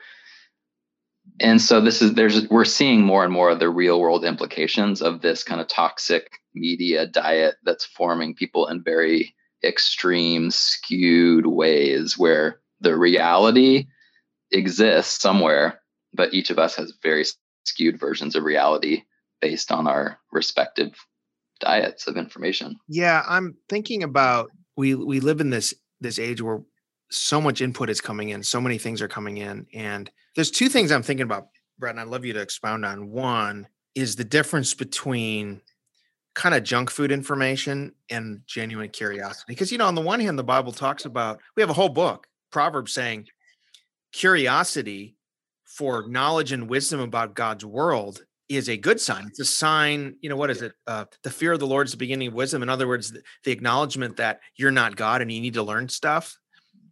And 1.41 1.61
so 1.61 1.81
this 1.81 2.03
is 2.03 2.15
there's 2.15 2.49
we're 2.49 2.65
seeing 2.65 3.03
more 3.03 3.25
and 3.25 3.33
more 3.33 3.51
of 3.51 3.59
the 3.59 3.71
real 3.71 4.01
world 4.01 4.25
implications 4.25 5.03
of 5.03 5.21
this 5.21 5.43
kind 5.43 5.61
of 5.61 5.69
toxic 5.69 6.31
media 6.55 7.07
diet 7.07 7.57
that's 7.65 7.85
forming 7.85 8.35
people 8.35 8.69
in 8.69 8.83
very 8.83 9.35
extreme 9.65 10.51
skewed 10.51 11.47
ways 11.47 12.19
where 12.19 12.61
the 12.81 12.97
reality 12.97 13.87
exists 14.53 15.21
somewhere 15.21 15.81
but 16.15 16.33
each 16.33 16.51
of 16.51 16.59
us 16.59 16.77
has 16.77 16.95
very 17.03 17.25
skewed 17.65 17.99
versions 17.99 18.37
of 18.37 18.45
reality 18.45 19.03
based 19.41 19.73
on 19.73 19.87
our 19.87 20.19
respective 20.33 20.93
diets 21.61 22.07
of 22.07 22.17
information. 22.17 22.77
Yeah, 22.89 23.23
I'm 23.27 23.57
thinking 23.69 24.03
about 24.03 24.51
we 24.77 24.95
we 24.95 25.21
live 25.21 25.41
in 25.41 25.51
this 25.51 25.75
this 26.01 26.19
age 26.19 26.41
where 26.41 26.63
so 27.15 27.41
much 27.41 27.61
input 27.61 27.91
is 27.91 28.01
coming 28.01 28.31
in, 28.31 28.43
so 28.43 28.61
many 28.61 28.79
things 28.79 29.01
are 29.03 29.09
coming 29.09 29.39
in, 29.39 29.67
and 29.73 30.11
there's 30.35 30.51
two 30.51 30.69
things 30.69 30.91
I'm 30.91 31.03
thinking 31.03 31.25
about, 31.25 31.49
Brett, 31.79 31.93
and 31.93 32.01
I'd 32.01 32.09
love 32.09 32.25
you 32.25 32.33
to 32.33 32.41
expound 32.41 32.85
on. 32.85 33.11
One 33.11 33.67
is 33.95 34.17
the 34.17 34.25
difference 34.25 34.75
between 34.75 35.61
kind 36.35 36.55
of 36.55 36.65
junk 36.65 36.91
food 36.91 37.13
information 37.13 37.93
and 38.11 38.43
genuine 38.47 38.91
curiosity, 38.91 39.45
because 39.49 39.71
you 39.71 39.79
know, 39.79 39.87
on 39.87 39.95
the 39.95 40.01
one 40.01 40.21
hand, 40.21 40.39
the 40.39 40.45
Bible 40.45 40.73
talks 40.73 41.05
about 41.05 41.41
we 41.57 41.63
have 41.63 41.71
a 41.71 41.75
whole 41.75 41.89
book, 41.89 42.27
Proverbs, 42.51 42.93
saying 42.93 43.29
curiosity 44.13 45.17
for 45.65 46.07
knowledge 46.09 46.53
and 46.53 46.69
wisdom 46.69 47.01
about 47.01 47.35
God's 47.35 47.65
world 47.65 48.25
is 48.49 48.69
a 48.69 48.77
good 48.77 49.01
sign. 49.01 49.27
It's 49.27 49.41
a 49.41 49.45
sign, 49.45 50.17
you 50.21 50.29
know, 50.29 50.37
what 50.37 50.51
is 50.51 50.63
it? 50.63 50.73
Uh, 50.87 51.07
the 51.23 51.31
fear 51.31 51.53
of 51.53 51.61
the 51.61 51.67
Lord 51.67 51.87
is 51.87 51.93
the 51.93 51.99
beginning 51.99 52.29
of 52.29 52.35
wisdom. 52.35 52.63
In 52.63 52.69
other 52.69 52.87
words, 52.87 53.11
the, 53.11 53.23
the 53.45 53.53
acknowledgement 53.53 54.17
that 54.19 54.41
you're 54.57 54.71
not 54.71 54.97
God 54.97 55.23
and 55.23 55.33
you 55.33 55.41
need 55.41 55.55
to 55.55 55.63
learn 55.63 55.89
stuff. 55.89 56.39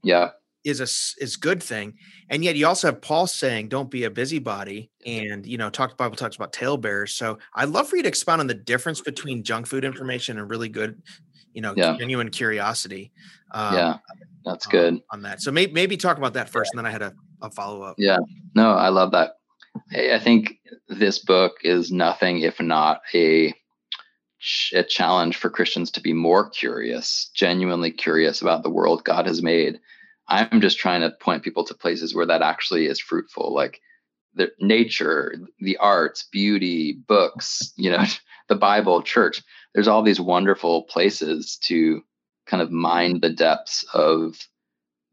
Yeah. 0.02 0.30
Is 0.64 0.80
a 0.80 0.87
is 1.21 1.35
good 1.35 1.61
thing, 1.61 1.94
and 2.30 2.44
yet 2.44 2.54
you 2.54 2.68
also 2.68 2.87
have 2.87 3.00
Paul 3.00 3.26
saying, 3.26 3.68
"Don't 3.68 3.90
be 3.90 4.04
a 4.04 4.11
busybody," 4.11 4.92
and 5.04 5.44
you 5.44 5.59
know, 5.59 5.71
talk 5.71 5.90
the 5.90 5.97
Bible 5.97 6.14
talks 6.14 6.37
about 6.37 6.52
tale 6.52 6.76
bearers. 6.76 7.14
So 7.14 7.40
I'd 7.52 7.71
love 7.71 7.88
for 7.88 7.97
you 7.97 8.02
to 8.04 8.09
expound 8.09 8.40
on 8.40 8.47
the 8.47 8.54
difference 8.54 9.00
between 9.00 9.42
junk 9.42 9.66
food 9.66 9.85
information 9.85 10.38
and 10.38 10.49
really 10.49 10.68
good, 10.68 11.02
you 11.52 11.62
know, 11.62 11.75
yeah. 11.76 11.97
genuine 11.99 12.30
curiosity. 12.30 13.11
Um, 13.50 13.75
yeah, 13.75 13.97
that's 14.44 14.68
good 14.68 14.94
on, 14.94 15.02
on 15.11 15.23
that. 15.23 15.40
So 15.40 15.50
maybe 15.50 15.73
maybe 15.73 15.97
talk 15.97 16.16
about 16.16 16.35
that 16.35 16.49
first, 16.49 16.71
and 16.73 16.78
then 16.78 16.87
I 16.87 16.92
had 16.92 17.02
a, 17.02 17.12
a 17.40 17.50
follow 17.50 17.82
up. 17.82 17.97
Yeah, 17.99 18.18
no, 18.54 18.71
I 18.71 18.90
love 18.90 19.11
that 19.11 19.32
I 19.90 20.18
think 20.18 20.59
this 20.88 21.18
book 21.18 21.54
is 21.62 21.90
nothing 21.90 22.40
if 22.40 22.61
not 22.61 23.00
a 23.14 23.54
a 24.75 24.82
challenge 24.82 25.37
for 25.37 25.50
Christians 25.50 25.90
to 25.92 26.00
be 26.00 26.12
more 26.12 26.49
curious, 26.49 27.30
genuinely 27.34 27.90
curious 27.90 28.42
about 28.42 28.62
the 28.62 28.70
world 28.70 29.04
God 29.04 29.26
has 29.26 29.42
made. 29.42 29.80
I'm 30.28 30.61
just 30.61 30.78
trying 30.78 31.02
to 31.02 31.11
point 31.11 31.42
people 31.42 31.64
to 31.64 31.75
places 31.75 32.14
where 32.14 32.26
that 32.26 32.42
actually 32.42 32.87
is 32.87 33.00
fruitful, 33.00 33.54
like 33.54 33.80
the 34.34 34.50
nature, 34.61 35.34
the 35.61 35.76
arts, 35.76 36.28
beauty, 36.30 36.92
books, 36.92 37.72
you 37.76 37.90
know, 37.90 38.04
the 38.49 38.54
Bible, 38.54 39.02
church. 39.02 39.42
There's 39.75 39.88
all 39.88 40.02
these 40.02 40.20
wonderful 40.20 40.84
places 40.84 41.58
to 41.64 42.02
kind 42.46 42.62
of 42.62 42.70
mine 42.70 43.20
the 43.20 43.30
depths 43.30 43.84
of 43.94 44.37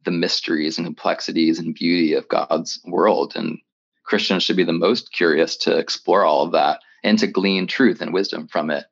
the 0.05 0.11
mysteries 0.11 0.77
and 0.77 0.87
complexities 0.87 1.59
and 1.59 1.75
beauty 1.75 2.13
of 2.13 2.27
God's 2.27 2.79
world. 2.85 3.33
And 3.35 3.59
Christians 4.05 4.43
should 4.43 4.57
be 4.57 4.63
the 4.63 4.73
most 4.73 5.11
curious 5.11 5.57
to 5.57 5.77
explore 5.77 6.23
all 6.23 6.43
of 6.43 6.53
that 6.53 6.79
and 7.03 7.19
to 7.19 7.27
glean 7.27 7.67
truth 7.67 8.01
and 8.01 8.13
wisdom 8.13 8.47
from 8.47 8.69
it, 8.69 8.85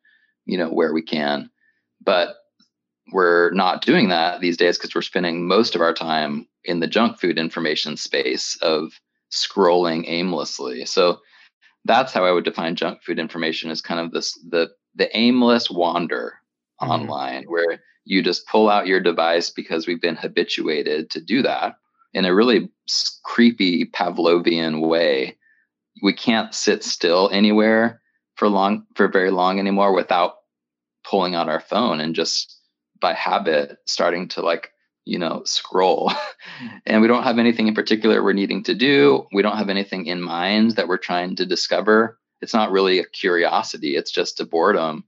you 0.48 0.58
know, 0.58 0.70
where 0.70 0.94
we 0.94 1.04
can. 1.04 1.50
But 2.04 2.36
we're 3.12 3.52
not 3.52 3.86
doing 3.86 4.10
that 4.10 4.42
these 4.42 4.58
days 4.58 4.78
because 4.78 4.96
we're 4.96 5.02
spending 5.02 5.48
most 5.48 5.76
of 5.76 5.82
our 5.82 5.94
time 5.94 6.48
in 6.64 6.80
the 6.80 6.88
junk 6.88 7.20
food 7.20 7.38
information 7.38 7.96
space 7.96 8.58
of 8.62 8.92
scrolling 9.32 10.04
aimlessly. 10.08 10.86
So 10.86 11.20
that's 11.86 12.14
how 12.14 12.26
I 12.26 12.32
would 12.32 12.44
define 12.44 12.76
junk 12.76 13.04
food 13.04 13.20
information 13.20 13.72
as 13.72 13.82
kind 13.82 14.00
of 14.00 14.12
this 14.12 14.34
the 14.50 14.70
the 14.96 15.16
aimless 15.16 15.70
wander 15.70 16.34
mm-hmm. 16.82 16.92
online 16.92 17.44
where 17.46 17.82
you 18.06 18.24
just 18.24 18.48
pull 18.48 18.70
out 18.70 18.88
your 18.88 19.00
device 19.00 19.50
because 19.50 19.86
we've 19.86 20.02
been 20.02 20.16
habituated 20.16 21.10
to 21.12 21.22
do 21.22 21.42
that 21.44 21.76
in 22.14 22.26
a 22.26 22.34
really 22.34 22.70
creepy 23.24 23.86
Pavlovian 23.86 24.88
way. 24.88 25.38
We 26.02 26.14
can't 26.14 26.54
sit 26.54 26.84
still 26.84 27.30
anywhere 27.32 28.02
for 28.36 28.50
long 28.50 28.86
for 28.96 29.08
very 29.08 29.32
long 29.32 29.60
anymore 29.60 29.94
without 29.94 30.37
pulling 31.08 31.36
out 31.36 31.50
our 31.50 31.60
phone 31.60 32.00
and 32.00 32.16
just 32.16 32.60
by 33.00 33.14
habit 33.14 33.78
starting 33.86 34.28
to 34.28 34.42
like 34.42 34.72
you 35.06 35.20
know 35.20 35.44
scroll. 35.46 36.12
And 36.88 37.02
we 37.02 37.08
don't 37.08 37.24
have 37.24 37.38
anything 37.38 37.68
in 37.68 37.76
particular 37.76 38.24
we're 38.24 38.34
needing 38.34 38.64
to 38.64 38.74
do. 38.74 39.28
We 39.32 39.44
don't 39.44 39.58
have 39.58 39.70
anything 39.70 40.08
in 40.08 40.22
mind 40.22 40.72
that 40.72 40.88
we're 40.88 40.98
trying 40.98 41.36
to 41.36 41.46
discover. 41.46 42.18
It's 42.42 42.54
not 42.54 42.72
really 42.72 42.98
a 43.00 43.06
curiosity. 43.06 43.96
It's 43.96 44.10
just 44.10 44.40
a 44.40 44.46
boredom 44.46 45.04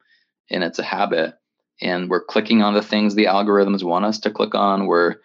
and 0.52 0.64
it's 0.64 0.78
a 0.78 0.84
habit. 0.84 1.36
And 1.82 2.10
we're 2.10 2.24
clicking 2.24 2.62
on 2.62 2.74
the 2.74 2.84
things 2.84 3.16
the 3.16 3.26
algorithms 3.26 3.84
want 3.84 4.06
us 4.06 4.20
to 4.20 4.32
click 4.32 4.54
on. 4.54 4.86
We're 4.86 5.16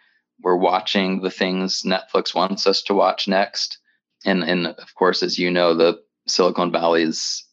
we're 0.40 0.56
watching 0.56 1.20
the 1.20 1.30
things 1.30 1.82
Netflix 1.82 2.34
wants 2.34 2.66
us 2.66 2.82
to 2.84 2.94
watch 2.94 3.28
next. 3.28 3.78
And 4.24 4.42
and 4.42 4.68
of 4.68 4.94
course, 4.94 5.22
as 5.22 5.38
you 5.38 5.50
know, 5.50 5.74
the 5.74 6.00
Silicon 6.26 6.72
Valley's 6.72 7.43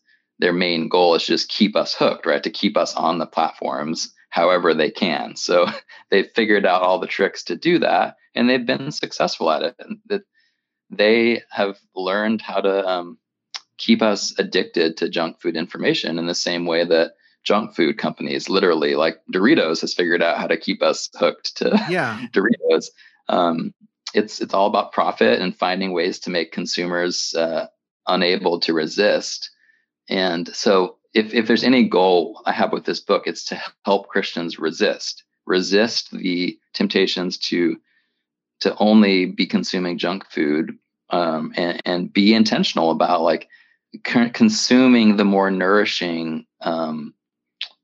their 0.41 0.51
main 0.51 0.89
goal 0.89 1.15
is 1.15 1.25
just 1.25 1.50
keep 1.50 1.75
us 1.75 1.93
hooked, 1.93 2.25
right? 2.25 2.43
To 2.43 2.50
keep 2.50 2.75
us 2.75 2.95
on 2.95 3.19
the 3.19 3.27
platforms 3.27 4.13
however 4.29 4.74
they 4.74 4.89
can. 4.89 5.36
So 5.36 5.67
they've 6.10 6.29
figured 6.36 6.65
out 6.65 6.81
all 6.81 7.00
the 7.00 7.07
tricks 7.07 7.43
to 7.43 7.55
do 7.55 7.79
that, 7.79 8.17
and 8.33 8.50
they've 8.50 8.65
been 8.65 8.91
successful 8.91 9.51
at 9.51 9.62
it. 9.62 9.75
And 9.79 10.00
that 10.07 10.24
they 10.89 11.43
have 11.51 11.77
learned 11.95 12.41
how 12.41 12.60
to 12.62 12.88
um, 12.88 13.17
keep 13.77 14.01
us 14.01 14.33
addicted 14.39 14.98
to 14.98 15.10
junk 15.10 15.39
food 15.39 15.55
information 15.55 16.17
in 16.17 16.25
the 16.25 16.36
same 16.36 16.65
way 16.65 16.86
that 16.86 17.12
junk 17.43 17.75
food 17.75 17.98
companies, 17.98 18.50
literally 18.50 18.95
like 18.95 19.17
Doritos 19.31 19.81
has 19.81 19.93
figured 19.93 20.21
out 20.21 20.38
how 20.38 20.48
to 20.48 20.57
keep 20.57 20.81
us 20.81 21.10
hooked 21.15 21.57
to 21.57 21.79
yeah. 21.89 22.19
Doritos. 22.33 22.88
Um, 23.29 23.74
it's 24.13 24.41
it's 24.41 24.53
all 24.53 24.67
about 24.67 24.91
profit 24.91 25.39
and 25.39 25.55
finding 25.55 25.93
ways 25.93 26.19
to 26.21 26.29
make 26.29 26.51
consumers 26.51 27.33
uh, 27.36 27.67
unable 28.07 28.60
to 28.62 28.74
resist. 28.74 29.51
And 30.10 30.53
so, 30.55 30.98
if 31.13 31.34
if 31.34 31.48
there's 31.48 31.63
any 31.63 31.88
goal 31.88 32.41
I 32.46 32.51
have 32.51 32.72
with 32.72 32.86
this 32.86 33.00
book, 33.00 33.24
it's 33.25 33.46
to 33.46 33.62
help 33.86 34.08
Christians 34.08 34.60
resist 34.60 35.24
resist 35.46 36.12
the 36.12 36.58
temptations 36.74 37.38
to 37.38 37.77
to 38.62 38.75
only 38.77 39.25
be 39.25 39.46
consuming 39.46 39.98
junk 39.98 40.25
food 40.29 40.77
um, 41.10 41.51
and 41.55 41.81
and 41.86 42.13
be 42.13 42.34
intentional 42.34 42.91
about 42.91 43.22
like 43.22 43.50
consuming 44.03 45.17
the 45.17 45.25
more 45.25 45.51
nourishing 45.51 46.46
um, 46.62 47.13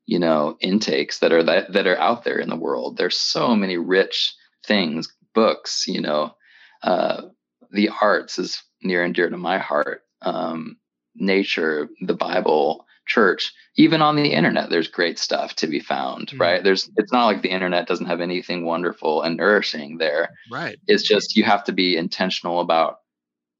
you 0.06 0.18
know 0.18 0.56
intakes 0.60 1.18
that 1.18 1.32
are 1.32 1.42
that, 1.42 1.72
that 1.72 1.86
are 1.86 1.98
out 1.98 2.24
there 2.24 2.38
in 2.38 2.48
the 2.48 2.56
world. 2.56 2.96
There's 2.96 3.18
so 3.18 3.54
many 3.54 3.76
rich 3.76 4.34
things 4.66 5.12
books 5.34 5.86
you 5.86 6.00
know 6.00 6.34
uh, 6.82 7.22
the 7.70 7.90
arts 8.00 8.38
is 8.38 8.62
near 8.82 9.04
and 9.04 9.14
dear 9.14 9.28
to 9.28 9.36
my 9.36 9.58
heart 9.58 10.02
um, 10.22 10.76
nature 11.18 11.88
the 12.00 12.14
bible 12.14 12.86
church 13.06 13.52
even 13.78 14.02
on 14.02 14.16
the 14.16 14.32
internet 14.32 14.68
there's 14.68 14.88
great 14.88 15.18
stuff 15.18 15.54
to 15.54 15.66
be 15.66 15.80
found 15.80 16.28
mm-hmm. 16.28 16.40
right? 16.40 16.64
There's 16.64 16.90
it's 16.96 17.12
not 17.12 17.26
like 17.26 17.42
the 17.42 17.50
internet 17.50 17.86
doesn't 17.86 18.06
have 18.06 18.20
anything 18.20 18.64
wonderful 18.64 19.22
and 19.22 19.36
nourishing 19.36 19.98
there. 19.98 20.30
Right. 20.50 20.78
It's 20.86 21.06
just 21.06 21.36
you 21.36 21.44
have 21.44 21.64
to 21.64 21.72
be 21.72 21.96
intentional 21.96 22.60
about 22.60 22.98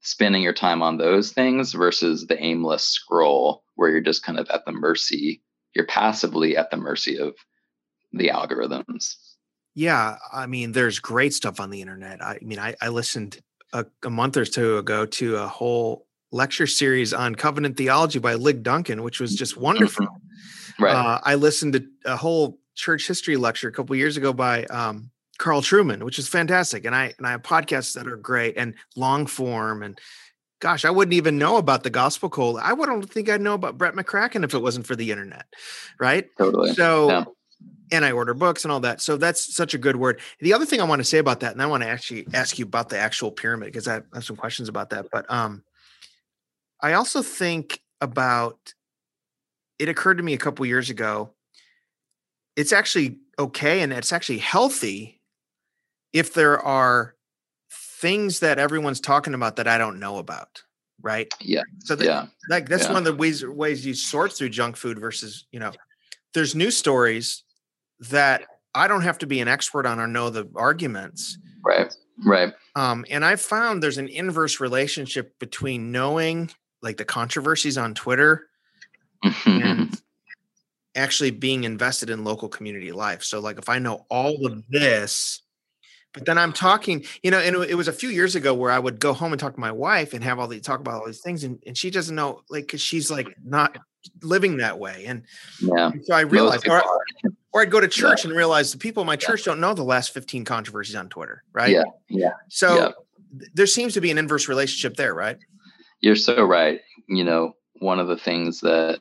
spending 0.00 0.42
your 0.42 0.52
time 0.52 0.82
on 0.82 0.98
those 0.98 1.32
things 1.32 1.72
versus 1.72 2.26
the 2.26 2.40
aimless 2.42 2.84
scroll 2.84 3.62
where 3.76 3.90
you're 3.90 4.00
just 4.00 4.24
kind 4.24 4.38
of 4.38 4.48
at 4.50 4.64
the 4.64 4.72
mercy 4.72 5.42
you're 5.74 5.86
passively 5.86 6.56
at 6.56 6.70
the 6.70 6.76
mercy 6.76 7.18
of 7.18 7.34
the 8.12 8.28
algorithms. 8.28 9.14
Yeah 9.74 10.16
i 10.32 10.46
mean 10.46 10.72
there's 10.72 10.98
great 10.98 11.32
stuff 11.32 11.60
on 11.60 11.70
the 11.70 11.80
internet. 11.80 12.22
I 12.22 12.38
mean 12.42 12.58
i, 12.58 12.74
I 12.80 12.88
listened 12.88 13.40
a, 13.72 13.86
a 14.02 14.10
month 14.10 14.36
or 14.36 14.44
two 14.44 14.78
ago 14.78 15.06
to 15.06 15.36
a 15.36 15.46
whole 15.46 16.07
lecture 16.30 16.66
series 16.66 17.12
on 17.12 17.34
covenant 17.34 17.76
theology 17.76 18.18
by 18.18 18.34
Lig 18.34 18.62
Duncan, 18.62 19.02
which 19.02 19.20
was 19.20 19.34
just 19.34 19.56
wonderful. 19.56 20.06
Mm-hmm. 20.06 20.84
Right. 20.84 20.94
Uh, 20.94 21.20
I 21.24 21.34
listened 21.34 21.72
to 21.74 21.86
a 22.04 22.16
whole 22.16 22.58
church 22.74 23.06
history 23.06 23.36
lecture 23.36 23.68
a 23.68 23.72
couple 23.72 23.96
years 23.96 24.16
ago 24.16 24.32
by 24.32 24.64
um, 24.66 25.10
Carl 25.38 25.62
Trueman, 25.62 26.02
which 26.02 26.18
is 26.18 26.28
fantastic. 26.28 26.84
And 26.84 26.94
I 26.94 27.14
and 27.18 27.26
I 27.26 27.32
have 27.32 27.42
podcasts 27.42 27.94
that 27.94 28.06
are 28.06 28.16
great 28.16 28.56
and 28.56 28.74
long 28.96 29.26
form. 29.26 29.82
And 29.82 29.98
gosh, 30.60 30.84
I 30.84 30.90
wouldn't 30.90 31.14
even 31.14 31.38
know 31.38 31.56
about 31.56 31.82
the 31.82 31.90
gospel 31.90 32.28
cold. 32.28 32.58
I 32.62 32.72
wouldn't 32.72 33.10
think 33.10 33.28
I'd 33.28 33.40
know 33.40 33.54
about 33.54 33.78
Brett 33.78 33.94
McCracken 33.94 34.44
if 34.44 34.54
it 34.54 34.62
wasn't 34.62 34.86
for 34.86 34.96
the 34.96 35.10
internet. 35.10 35.46
Right. 35.98 36.28
Totally. 36.36 36.74
So 36.74 37.10
yeah. 37.10 37.24
and 37.90 38.04
I 38.04 38.12
order 38.12 38.34
books 38.34 38.64
and 38.64 38.70
all 38.70 38.80
that. 38.80 39.00
So 39.00 39.16
that's 39.16 39.54
such 39.54 39.74
a 39.74 39.78
good 39.78 39.96
word. 39.96 40.20
The 40.40 40.52
other 40.52 40.66
thing 40.66 40.80
I 40.80 40.84
want 40.84 41.00
to 41.00 41.04
say 41.04 41.18
about 41.18 41.40
that, 41.40 41.52
and 41.52 41.62
I 41.62 41.66
want 41.66 41.82
to 41.82 41.88
actually 41.88 42.26
ask 42.34 42.58
you 42.58 42.64
about 42.64 42.88
the 42.88 42.98
actual 42.98 43.32
pyramid 43.32 43.66
because 43.66 43.88
I 43.88 44.02
have 44.14 44.24
some 44.24 44.36
questions 44.36 44.68
about 44.68 44.90
that. 44.90 45.06
But 45.10 45.28
um 45.30 45.64
I 46.82 46.92
also 46.92 47.22
think 47.22 47.80
about 48.00 48.74
it 49.78 49.88
occurred 49.88 50.18
to 50.18 50.22
me 50.22 50.34
a 50.34 50.38
couple 50.38 50.66
years 50.66 50.90
ago. 50.90 51.30
It's 52.56 52.72
actually 52.72 53.18
okay 53.38 53.80
and 53.82 53.92
it's 53.92 54.12
actually 54.12 54.38
healthy 54.38 55.20
if 56.12 56.34
there 56.34 56.60
are 56.60 57.14
things 57.70 58.40
that 58.40 58.58
everyone's 58.58 59.00
talking 59.00 59.34
about 59.34 59.56
that 59.56 59.68
I 59.68 59.78
don't 59.78 60.00
know 60.00 60.18
about, 60.18 60.62
right? 61.00 61.32
Yeah. 61.40 61.62
So 61.80 61.94
that, 61.96 62.04
yeah. 62.04 62.26
like 62.48 62.68
that's 62.68 62.84
yeah. 62.84 62.92
one 62.92 62.98
of 62.98 63.04
the 63.04 63.14
ways 63.14 63.44
ways 63.44 63.84
you 63.84 63.94
sort 63.94 64.32
through 64.32 64.50
junk 64.50 64.76
food 64.76 64.98
versus, 64.98 65.46
you 65.52 65.60
know, 65.60 65.72
there's 66.34 66.54
news 66.54 66.76
stories 66.76 67.44
that 68.10 68.42
I 68.74 68.88
don't 68.88 69.02
have 69.02 69.18
to 69.18 69.26
be 69.26 69.40
an 69.40 69.48
expert 69.48 69.86
on 69.86 69.98
or 69.98 70.06
know 70.06 70.30
the 70.30 70.48
arguments. 70.54 71.38
Right. 71.64 71.92
Right. 72.24 72.52
Um, 72.74 73.04
and 73.10 73.24
I've 73.24 73.40
found 73.40 73.82
there's 73.82 73.98
an 73.98 74.08
inverse 74.08 74.60
relationship 74.60 75.38
between 75.38 75.92
knowing 75.92 76.50
like 76.82 76.96
the 76.96 77.04
controversies 77.04 77.78
on 77.78 77.94
Twitter 77.94 78.48
and 79.46 80.00
actually 80.94 81.30
being 81.30 81.64
invested 81.64 82.10
in 82.10 82.24
local 82.24 82.48
community 82.48 82.92
life. 82.92 83.22
So 83.22 83.40
like 83.40 83.58
if 83.58 83.68
I 83.68 83.78
know 83.78 84.06
all 84.10 84.46
of 84.46 84.62
this, 84.68 85.42
but 86.14 86.24
then 86.24 86.38
I'm 86.38 86.52
talking, 86.52 87.04
you 87.22 87.30
know, 87.30 87.38
and 87.38 87.56
it 87.56 87.74
was 87.74 87.86
a 87.88 87.92
few 87.92 88.08
years 88.08 88.34
ago 88.34 88.54
where 88.54 88.70
I 88.70 88.78
would 88.78 88.98
go 88.98 89.12
home 89.12 89.32
and 89.32 89.38
talk 89.38 89.54
to 89.54 89.60
my 89.60 89.72
wife 89.72 90.14
and 90.14 90.24
have 90.24 90.38
all 90.38 90.48
these 90.48 90.62
talk 90.62 90.80
about 90.80 90.94
all 90.94 91.06
these 91.06 91.20
things, 91.20 91.44
and, 91.44 91.62
and 91.66 91.76
she 91.76 91.90
doesn't 91.90 92.16
know, 92.16 92.42
like, 92.48 92.68
cause 92.68 92.80
she's 92.80 93.10
like 93.10 93.28
not 93.44 93.78
living 94.22 94.56
that 94.56 94.78
way. 94.78 95.04
And, 95.06 95.22
yeah. 95.60 95.90
so 96.02 96.14
I 96.14 96.20
realized, 96.20 96.66
or, 96.66 96.82
or, 97.52 97.62
I'd 97.62 97.70
go 97.70 97.80
to 97.80 97.88
church 97.88 98.24
yeah. 98.24 98.30
and 98.30 98.36
realize 98.36 98.72
the 98.72 98.78
people 98.78 99.02
in 99.02 99.06
my 99.06 99.16
church 99.16 99.40
yeah. 99.40 99.52
don't 99.52 99.60
know 99.60 99.74
the 99.74 99.84
last 99.84 100.14
15 100.14 100.44
controversies 100.44 100.96
on 100.96 101.08
Twitter, 101.08 101.44
right? 101.52 101.70
Yeah. 101.70 101.84
Yeah. 102.08 102.32
So 102.48 102.76
yeah. 102.76 102.90
there 103.54 103.66
seems 103.66 103.94
to 103.94 104.00
be 104.00 104.10
an 104.10 104.18
inverse 104.18 104.48
relationship 104.48 104.96
there, 104.96 105.14
right? 105.14 105.38
You're 106.00 106.16
so 106.16 106.44
right. 106.44 106.80
You 107.08 107.24
know, 107.24 107.54
one 107.80 108.00
of 108.00 108.08
the 108.08 108.16
things 108.16 108.60
that 108.60 109.00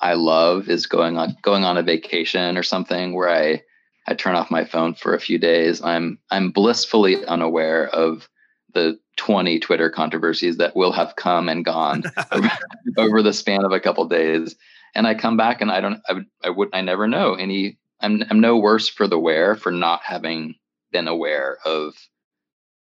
I 0.00 0.14
love 0.14 0.68
is 0.68 0.86
going 0.86 1.16
on 1.16 1.36
going 1.42 1.64
on 1.64 1.78
a 1.78 1.82
vacation 1.82 2.56
or 2.56 2.62
something 2.62 3.14
where 3.14 3.30
I 3.30 3.62
I 4.06 4.14
turn 4.14 4.34
off 4.34 4.50
my 4.50 4.64
phone 4.64 4.94
for 4.94 5.14
a 5.14 5.20
few 5.20 5.38
days. 5.38 5.82
I'm 5.82 6.18
I'm 6.30 6.50
blissfully 6.50 7.24
unaware 7.24 7.88
of 7.88 8.28
the 8.74 8.98
20 9.16 9.60
Twitter 9.60 9.88
controversies 9.88 10.56
that 10.56 10.74
will 10.74 10.92
have 10.92 11.14
come 11.16 11.48
and 11.48 11.64
gone 11.64 12.02
over, 12.32 12.50
over, 12.98 13.22
the 13.22 13.32
span 13.32 13.64
of 13.64 13.70
a 13.70 13.78
couple 13.78 14.02
of 14.02 14.10
days. 14.10 14.56
And 14.96 15.06
I 15.06 15.14
come 15.14 15.36
back 15.36 15.60
and 15.60 15.70
I 15.70 15.80
don't 15.80 16.00
I 16.08 16.12
would 16.14 16.26
I 16.42 16.50
would 16.50 16.68
I 16.72 16.80
never 16.80 17.06
know 17.06 17.34
any 17.34 17.78
I'm 18.00 18.22
I'm 18.28 18.40
no 18.40 18.56
worse 18.56 18.88
for 18.88 19.06
the 19.06 19.18
wear 19.18 19.54
for 19.54 19.70
not 19.70 20.02
having 20.02 20.56
been 20.92 21.08
aware 21.08 21.58
of 21.64 21.94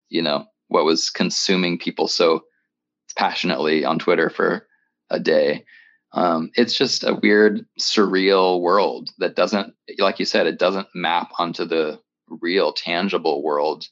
you 0.10 0.22
know 0.22 0.46
what 0.68 0.86
was 0.86 1.10
consuming 1.10 1.78
people 1.78 2.08
so 2.08 2.44
passionately 3.20 3.84
on 3.84 4.00
Twitter 4.00 4.30
for 4.30 4.66
a 5.10 5.20
day. 5.20 5.66
Um, 6.14 6.52
it's 6.56 6.74
just 6.74 7.04
a 7.04 7.14
weird, 7.14 7.66
surreal 7.78 8.62
world 8.62 9.10
that 9.18 9.36
doesn't, 9.36 9.76
like 9.98 10.20
you 10.20 10.26
said, 10.26 10.48
it 10.48 10.58
doesn't 10.58 10.88
map 10.96 11.30
onto 11.38 11.66
the 11.66 12.00
real, 12.42 12.72
tangible 12.72 13.44
world 13.44 13.86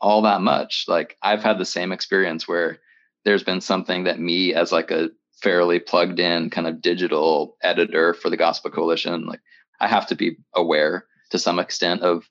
all 0.00 0.22
that 0.22 0.40
much. 0.40 0.84
Like 0.86 1.16
I've 1.20 1.42
had 1.42 1.58
the 1.58 1.64
same 1.64 1.90
experience 1.90 2.46
where 2.46 2.78
there's 3.24 3.42
been 3.42 3.60
something 3.60 4.04
that 4.04 4.20
me, 4.20 4.54
as 4.54 4.70
like 4.70 4.92
a 4.92 5.10
fairly 5.42 5.80
plugged 5.80 6.20
in 6.20 6.48
kind 6.48 6.68
of 6.68 6.80
digital 6.80 7.56
editor 7.60 8.14
for 8.14 8.30
the 8.30 8.36
Gospel 8.36 8.70
Coalition, 8.70 9.26
like 9.26 9.40
I 9.80 9.88
have 9.88 10.06
to 10.06 10.14
be 10.14 10.36
aware 10.54 11.06
to 11.30 11.40
some 11.40 11.58
extent 11.58 12.02
of 12.02 12.28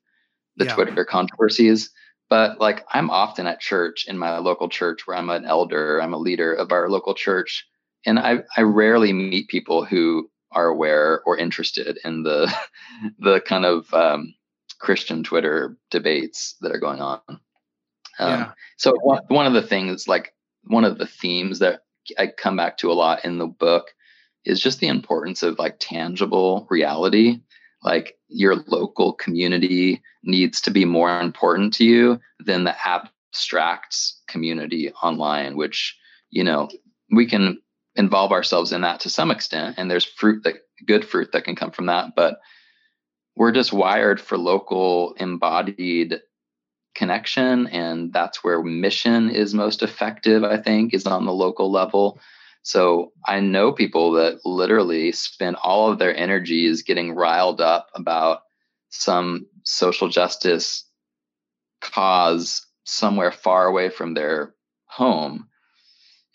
the 0.56 0.65
yeah. 0.65 0.74
Twitter 0.74 1.04
controversies 1.04 1.91
but 2.30 2.60
like 2.60 2.86
i'm 2.92 3.10
often 3.10 3.48
at 3.48 3.60
church 3.60 4.06
in 4.08 4.18
my 4.18 4.38
local 4.38 4.70
church 4.70 5.06
where 5.06 5.18
i'm 5.18 5.30
an 5.30 5.46
elder 5.46 6.02
i'm 6.02 6.13
a 6.13 6.18
leader 6.18 6.54
of 6.54 6.72
our 6.72 6.90
local 6.90 7.13
church 7.13 7.66
and 8.06 8.20
i 8.20 8.40
i 8.56 8.62
rarely 8.62 9.13
meet 9.13 9.48
people 9.48 9.86
who 9.86 10.30
are 10.52 10.68
aware 10.68 11.22
or 11.26 11.38
interested 11.38 12.00
in 12.04 12.24
the 12.24 12.52
the 13.20 13.42
kind 13.42 13.66
of 13.66 13.94
um, 13.94 14.34
christian 14.80 15.24
twitter 15.24 15.78
debates 15.92 16.56
that 16.62 16.72
are 16.72 16.80
going 16.80 17.02
on 17.02 17.22
um, 17.30 17.40
yeah. 18.20 18.52
so 18.78 18.94
one, 19.02 19.22
one 19.28 19.46
of 19.46 19.54
the 19.54 19.62
things 19.62 20.08
like 20.08 20.34
one 20.63 20.86
of 20.86 20.98
the 20.98 21.08
themes 21.08 21.60
that 21.60 21.82
i 22.18 22.28
come 22.28 22.56
back 22.56 22.78
to 22.78 22.92
a 22.92 22.94
lot 22.94 23.26
in 23.26 23.38
the 23.38 23.48
book 23.48 23.94
is 24.46 24.62
just 24.62 24.80
the 24.80 24.88
importance 24.88 25.44
of 25.44 25.60
like 25.60 25.76
tangible 25.78 26.68
reality 26.70 27.42
like 27.84 28.18
your 28.28 28.56
local 28.68 29.13
community 29.13 30.02
needs 30.24 30.62
to 30.62 30.72
be 30.72 30.86
more 30.86 31.20
important 31.22 31.74
to 31.76 31.86
you 31.86 32.20
than 32.40 32.63
the 32.63 32.76
abstract 32.88 33.96
community 34.28 34.92
online 35.04 35.56
which 35.56 35.98
you 36.30 36.44
know 36.44 36.70
we 37.12 37.26
can 37.26 37.60
involve 37.96 38.32
ourselves 38.32 38.72
in 38.72 38.82
that 38.82 39.00
to 39.00 39.10
some 39.10 39.32
extent 39.32 39.76
and 39.78 39.90
there's 39.90 40.06
fruit 40.06 40.44
that 40.44 40.56
good 40.86 41.06
fruit 41.06 41.32
that 41.32 41.44
can 41.44 41.56
come 41.56 41.72
from 41.72 41.88
that 41.88 42.16
but 42.16 42.40
we're 43.36 43.52
just 43.52 43.74
wired 43.74 44.20
for 44.20 44.38
local 44.38 45.13
embodied 45.13 46.20
connection 46.96 47.68
and 47.68 48.12
that's 48.12 48.44
where 48.44 48.63
mission 48.63 49.30
is 49.30 49.54
most 49.54 49.84
effective 49.84 50.44
i 50.44 50.58
think 50.58 50.94
is 50.94 51.06
on 51.06 51.26
the 51.26 51.34
local 51.34 51.72
level 51.72 52.20
so 52.67 53.13
I 53.25 53.39
know 53.39 53.71
people 53.71 54.12
that 54.15 54.45
literally 54.45 55.13
spend 55.13 55.56
all 55.56 55.89
of 55.89 55.99
their 55.99 56.13
energies 56.13 56.84
getting 56.84 57.13
riled 57.13 57.62
up 57.62 57.88
about 57.93 58.41
some 58.89 59.47
social 59.63 60.10
justice 60.10 60.84
cause 61.80 62.67
somewhere 62.84 63.32
far 63.32 63.67
away 63.67 63.88
from 63.88 64.15
their 64.15 64.53
home. 64.84 65.47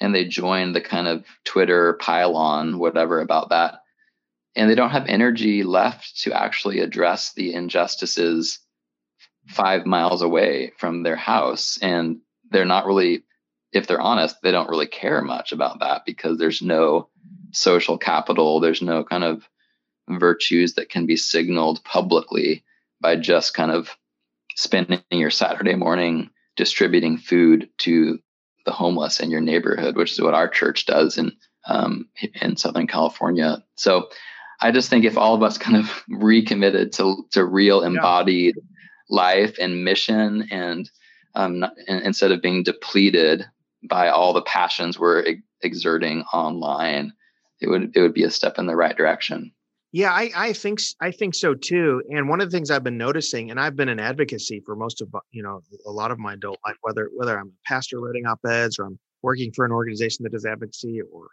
And 0.01 0.15
they 0.15 0.25
join 0.25 0.73
the 0.73 0.81
kind 0.81 1.07
of 1.07 1.27
Twitter 1.45 1.99
pylon, 2.01 2.79
whatever 2.79 3.21
about 3.21 3.51
that. 3.51 3.81
And 4.57 4.71
they 4.71 4.75
don't 4.75 4.89
have 4.89 5.09
energy 5.09 5.65
left 5.65 6.23
to 6.23 6.33
actually 6.33 6.81
address 6.81 7.35
the 7.35 7.53
injustices 7.53 8.59
five 9.49 9.85
miles 9.85 10.23
away 10.23 10.73
from 10.79 11.03
their 11.03 11.17
house. 11.17 11.79
And 11.83 12.21
they're 12.51 12.65
not 12.65 12.87
really 12.87 13.23
if 13.73 13.87
they're 13.87 14.01
honest, 14.01 14.37
they 14.43 14.51
don't 14.51 14.69
really 14.69 14.87
care 14.87 15.23
much 15.23 15.53
about 15.53 15.81
that 15.81 16.03
because 16.05 16.39
there's 16.39 16.63
no 16.63 17.09
social 17.53 17.99
capital, 17.99 18.61
there's 18.61 18.83
no 18.83 19.05
kind 19.05 19.25
of 19.25 19.49
virtues 20.09 20.75
that 20.75 20.89
can 20.89 21.07
be 21.07 21.17
signaled 21.17 21.83
publicly 21.85 22.65
by 23.01 23.17
just 23.17 23.55
kind 23.55 23.71
of 23.71 23.97
spending 24.57 25.01
your 25.11 25.31
Saturday 25.31 25.75
morning 25.75 26.31
distributing 26.57 27.17
food 27.17 27.69
to 27.79 28.19
the 28.65 28.73
homeless 28.73 29.21
in 29.21 29.31
your 29.31 29.41
neighborhood, 29.41 29.97
which 29.97 30.13
is 30.13 30.21
what 30.21 30.35
our 30.35 30.49
church 30.49 30.87
does 30.87 31.19
in 31.19 31.33
um, 31.67 32.09
in 32.41 32.57
Southern 32.57 32.87
California. 32.87 33.65
So 33.77 34.09
I 34.61 34.71
just 34.71 34.91
think 34.91 35.05
if 35.05 35.17
all 35.17 35.35
of 35.35 35.43
us 35.43 35.59
kind 35.59 35.77
of 35.77 36.03
recommitted 36.09 36.93
to 36.95 37.27
to 37.33 37.45
real 37.45 37.83
embodied 37.83 38.57
yeah. 38.57 38.63
life 39.09 39.57
and 39.59 39.85
mission 39.85 40.49
and 40.51 40.91
um, 41.35 41.61
not, 41.61 41.73
and 41.89 42.03
instead 42.03 42.33
of 42.33 42.43
being 42.43 42.63
depleted 42.63 43.47
by 43.89 44.09
all 44.09 44.33
the 44.33 44.43
passions 44.43 44.99
we're 44.99 45.25
ex- 45.27 45.41
exerting 45.63 46.23
online, 46.33 47.13
it 47.61 47.69
would 47.69 47.97
it 47.97 48.01
would 48.01 48.15
be 48.15 48.25
a 48.25 48.31
step 48.31 48.59
in 48.59 48.67
the 48.67 48.77
right 48.77 48.97
direction. 48.97 49.53
Yeah, 49.93 50.11
I, 50.11 50.31
I 50.35 50.53
think 50.55 50.81
I 51.01 51.11
think 51.11 51.35
so 51.35 51.55
too. 51.55 52.03
And 52.11 52.29
one 52.29 52.41
of 52.41 52.51
the 52.51 52.57
things 52.57 52.71
I've 52.71 52.85
been 52.85 52.99
noticing, 52.99 53.51
and 53.51 53.61
I've 53.61 53.77
been 53.77 53.91
in 53.91 54.01
advocacy 54.01 54.63
for 54.65 54.75
most 54.75 55.03
of 55.03 55.09
you 55.31 55.43
know 55.43 55.61
a 55.87 55.91
lot 55.91 56.11
of 56.11 56.19
my 56.19 56.35
adult 56.35 56.59
life, 56.67 56.77
whether 56.81 57.11
whether 57.15 57.39
I'm 57.39 57.49
a 57.49 57.69
pastor 57.69 58.01
writing 58.01 58.27
op 58.27 58.41
eds 58.47 58.79
or 58.79 58.87
I'm 58.87 58.99
working 59.23 59.53
for 59.53 59.65
an 59.65 59.73
organization 59.73 60.25
that 60.25 60.33
does 60.33 60.45
advocacy 60.45 61.01
or 61.01 61.29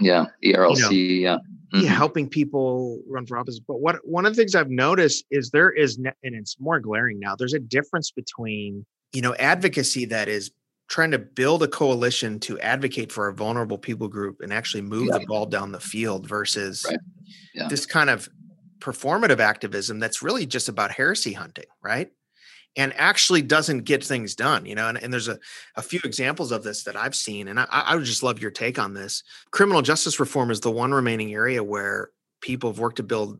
yeah 0.00 0.26
erlc 0.44 0.76
you 0.76 0.82
know, 0.82 0.90
yeah 0.90 1.36
mm-hmm. 1.36 1.84
yeah 1.84 1.90
helping 1.90 2.28
people 2.28 3.00
run 3.08 3.26
for 3.26 3.38
office 3.38 3.58
but 3.66 3.80
what 3.80 3.96
one 4.04 4.26
of 4.26 4.34
the 4.34 4.40
things 4.40 4.54
i've 4.54 4.70
noticed 4.70 5.24
is 5.30 5.50
there 5.50 5.70
is 5.70 5.96
and 5.96 6.14
it's 6.22 6.56
more 6.60 6.80
glaring 6.80 7.18
now 7.18 7.34
there's 7.34 7.54
a 7.54 7.58
difference 7.58 8.10
between 8.10 8.84
you 9.12 9.22
know 9.22 9.34
advocacy 9.36 10.04
that 10.04 10.28
is 10.28 10.50
trying 10.90 11.12
to 11.12 11.18
build 11.18 11.62
a 11.62 11.68
coalition 11.68 12.40
to 12.40 12.58
advocate 12.58 13.12
for 13.12 13.28
a 13.28 13.32
vulnerable 13.32 13.78
people 13.78 14.08
group 14.08 14.40
and 14.40 14.52
actually 14.52 14.82
move 14.82 15.08
yeah. 15.10 15.18
the 15.18 15.26
ball 15.26 15.46
down 15.46 15.72
the 15.72 15.80
field 15.80 16.28
versus 16.28 16.84
right. 16.86 16.98
yeah. 17.54 17.68
this 17.68 17.86
kind 17.86 18.10
of 18.10 18.28
performative 18.80 19.38
activism 19.38 20.00
that's 20.00 20.20
really 20.20 20.44
just 20.44 20.68
about 20.68 20.90
heresy 20.90 21.32
hunting 21.32 21.66
right 21.82 22.10
and 22.76 22.92
actually 22.96 23.42
doesn't 23.42 23.84
get 23.84 24.02
things 24.02 24.34
done 24.34 24.64
you 24.66 24.74
know 24.74 24.88
and, 24.88 24.98
and 25.02 25.12
there's 25.12 25.28
a, 25.28 25.38
a 25.76 25.82
few 25.82 26.00
examples 26.02 26.50
of 26.50 26.62
this 26.62 26.82
that 26.84 26.96
i've 26.96 27.14
seen 27.14 27.46
and 27.46 27.60
I, 27.60 27.66
I 27.70 27.94
would 27.94 28.04
just 28.04 28.22
love 28.22 28.40
your 28.40 28.50
take 28.50 28.78
on 28.78 28.94
this 28.94 29.22
criminal 29.50 29.82
justice 29.82 30.18
reform 30.18 30.50
is 30.50 30.60
the 30.60 30.70
one 30.70 30.92
remaining 30.92 31.34
area 31.34 31.62
where 31.62 32.10
people 32.40 32.70
have 32.70 32.78
worked 32.78 32.96
to 32.96 33.02
build 33.02 33.38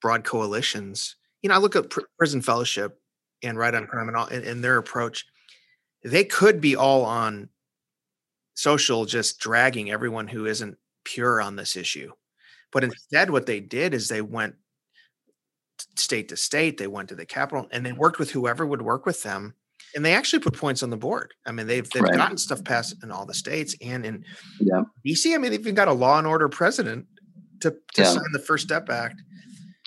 broad 0.00 0.22
coalitions 0.22 1.16
you 1.42 1.48
know 1.48 1.56
i 1.56 1.58
look 1.58 1.74
at 1.74 1.90
pr- 1.90 2.00
prison 2.16 2.40
fellowship 2.40 3.00
and 3.42 3.58
right 3.58 3.74
on 3.74 3.86
crime 3.86 4.08
and, 4.08 4.16
all, 4.16 4.26
and, 4.26 4.44
and 4.44 4.62
their 4.62 4.78
approach 4.78 5.26
they 6.04 6.24
could 6.24 6.60
be 6.60 6.76
all 6.76 7.04
on 7.04 7.48
social 8.54 9.04
just 9.04 9.38
dragging 9.38 9.90
everyone 9.90 10.28
who 10.28 10.46
isn't 10.46 10.76
pure 11.04 11.40
on 11.40 11.56
this 11.56 11.76
issue 11.76 12.10
but 12.72 12.84
instead 12.84 13.30
what 13.30 13.46
they 13.46 13.60
did 13.60 13.94
is 13.94 14.08
they 14.08 14.22
went 14.22 14.54
state 15.96 16.28
to 16.28 16.36
state. 16.36 16.78
They 16.78 16.86
went 16.86 17.08
to 17.10 17.14
the 17.14 17.26
capital 17.26 17.68
and 17.70 17.84
they 17.84 17.92
worked 17.92 18.18
with 18.18 18.30
whoever 18.30 18.66
would 18.66 18.82
work 18.82 19.06
with 19.06 19.22
them. 19.22 19.54
And 19.94 20.04
they 20.04 20.12
actually 20.12 20.40
put 20.40 20.54
points 20.54 20.82
on 20.82 20.90
the 20.90 20.96
board. 20.96 21.32
I 21.46 21.52
mean, 21.52 21.66
they've 21.66 21.88
they've 21.90 22.02
right. 22.02 22.14
gotten 22.14 22.36
stuff 22.36 22.62
passed 22.62 22.96
in 23.02 23.10
all 23.10 23.24
the 23.24 23.34
states 23.34 23.74
and 23.80 24.04
in 24.04 24.24
yeah. 24.60 24.82
DC. 25.06 25.34
I 25.34 25.38
mean, 25.38 25.50
they've 25.50 25.60
even 25.60 25.74
got 25.74 25.88
a 25.88 25.92
law 25.92 26.18
and 26.18 26.26
order 26.26 26.48
president 26.48 27.06
to, 27.60 27.70
to 27.70 28.02
yeah. 28.02 28.04
sign 28.04 28.32
the 28.32 28.38
First 28.38 28.64
Step 28.64 28.90
Act. 28.90 29.22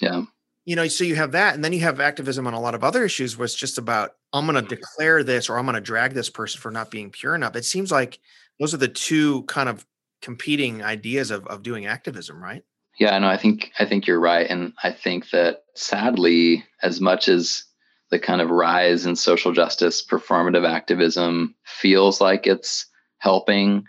Yeah. 0.01 0.23
You 0.65 0.75
know, 0.75 0.87
so 0.87 1.03
you 1.03 1.15
have 1.15 1.31
that, 1.31 1.55
and 1.55 1.65
then 1.65 1.73
you 1.73 1.79
have 1.79 1.99
activism 1.99 2.45
on 2.45 2.53
a 2.53 2.59
lot 2.59 2.75
of 2.75 2.83
other 2.83 3.03
issues 3.03 3.37
where 3.37 3.45
it's 3.45 3.55
just 3.55 3.77
about 3.77 4.11
I'm 4.31 4.45
going 4.45 4.63
to 4.63 4.75
declare 4.75 5.23
this 5.23 5.49
or 5.49 5.57
I'm 5.57 5.65
going 5.65 5.75
to 5.75 5.81
drag 5.81 6.13
this 6.13 6.29
person 6.29 6.61
for 6.61 6.71
not 6.71 6.91
being 6.91 7.09
pure 7.09 7.35
enough. 7.35 7.55
It 7.55 7.65
seems 7.65 7.91
like 7.91 8.19
those 8.59 8.73
are 8.73 8.77
the 8.77 8.87
two 8.87 9.43
kind 9.43 9.69
of 9.69 9.85
competing 10.21 10.83
ideas 10.83 11.31
of 11.31 11.47
of 11.47 11.63
doing 11.63 11.87
activism, 11.87 12.41
right? 12.41 12.63
Yeah, 12.99 13.17
no, 13.17 13.27
I 13.27 13.37
think 13.37 13.71
I 13.79 13.85
think 13.85 14.05
you're 14.05 14.19
right, 14.19 14.47
and 14.47 14.73
I 14.83 14.91
think 14.91 15.31
that 15.31 15.63
sadly, 15.75 16.63
as 16.83 17.01
much 17.01 17.27
as 17.27 17.63
the 18.11 18.19
kind 18.19 18.41
of 18.41 18.49
rise 18.49 19.05
in 19.05 19.15
social 19.15 19.53
justice 19.53 20.05
performative 20.05 20.67
activism 20.67 21.55
feels 21.63 22.21
like 22.21 22.45
it's 22.45 22.85
helping 23.17 23.85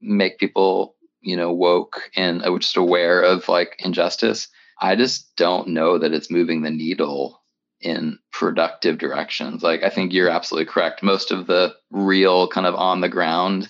make 0.00 0.38
people, 0.38 0.94
you 1.20 1.36
know, 1.36 1.52
woke 1.52 2.10
and 2.14 2.42
uh, 2.42 2.58
just 2.58 2.76
aware 2.76 3.20
of 3.20 3.48
like 3.48 3.76
injustice. 3.80 4.48
I 4.78 4.96
just 4.96 5.34
don't 5.36 5.68
know 5.68 5.98
that 5.98 6.12
it's 6.12 6.30
moving 6.30 6.62
the 6.62 6.70
needle 6.70 7.42
in 7.80 8.18
productive 8.32 8.98
directions. 8.98 9.62
Like 9.62 9.82
I 9.82 9.90
think 9.90 10.12
you're 10.12 10.28
absolutely 10.28 10.70
correct. 10.70 11.02
Most 11.02 11.30
of 11.30 11.46
the 11.46 11.74
real 11.90 12.48
kind 12.48 12.66
of 12.66 12.74
on 12.74 13.00
the 13.00 13.08
ground 13.08 13.68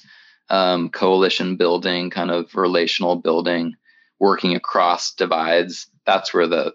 um, 0.48 0.90
coalition 0.90 1.56
building, 1.56 2.10
kind 2.10 2.30
of 2.30 2.54
relational 2.54 3.16
building 3.16 3.74
working 4.18 4.54
across 4.54 5.12
divides, 5.14 5.88
that's 6.06 6.32
where 6.32 6.46
the 6.46 6.72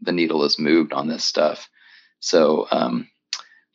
the 0.00 0.12
needle 0.12 0.44
is 0.44 0.58
moved 0.58 0.92
on 0.92 1.06
this 1.06 1.24
stuff. 1.24 1.68
So 2.20 2.66
um, 2.70 3.08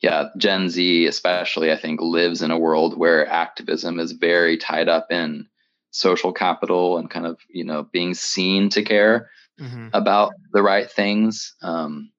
yeah, 0.00 0.26
Gen 0.36 0.68
Z 0.68 1.06
especially, 1.06 1.72
I 1.72 1.76
think, 1.76 2.00
lives 2.00 2.42
in 2.42 2.50
a 2.50 2.58
world 2.58 2.96
where 2.96 3.26
activism 3.26 3.98
is 3.98 4.12
very 4.12 4.58
tied 4.58 4.88
up 4.88 5.10
in 5.10 5.48
social 5.90 6.32
capital 6.32 6.98
and 6.98 7.10
kind 7.10 7.26
of 7.26 7.38
you 7.48 7.64
know 7.64 7.82
being 7.82 8.14
seen 8.14 8.68
to 8.70 8.82
care 8.82 9.30
mm-hmm. 9.58 9.88
about 9.92 10.32
the 10.52 10.62
right 10.62 10.90
things. 10.90 11.54
Um, 11.62 12.10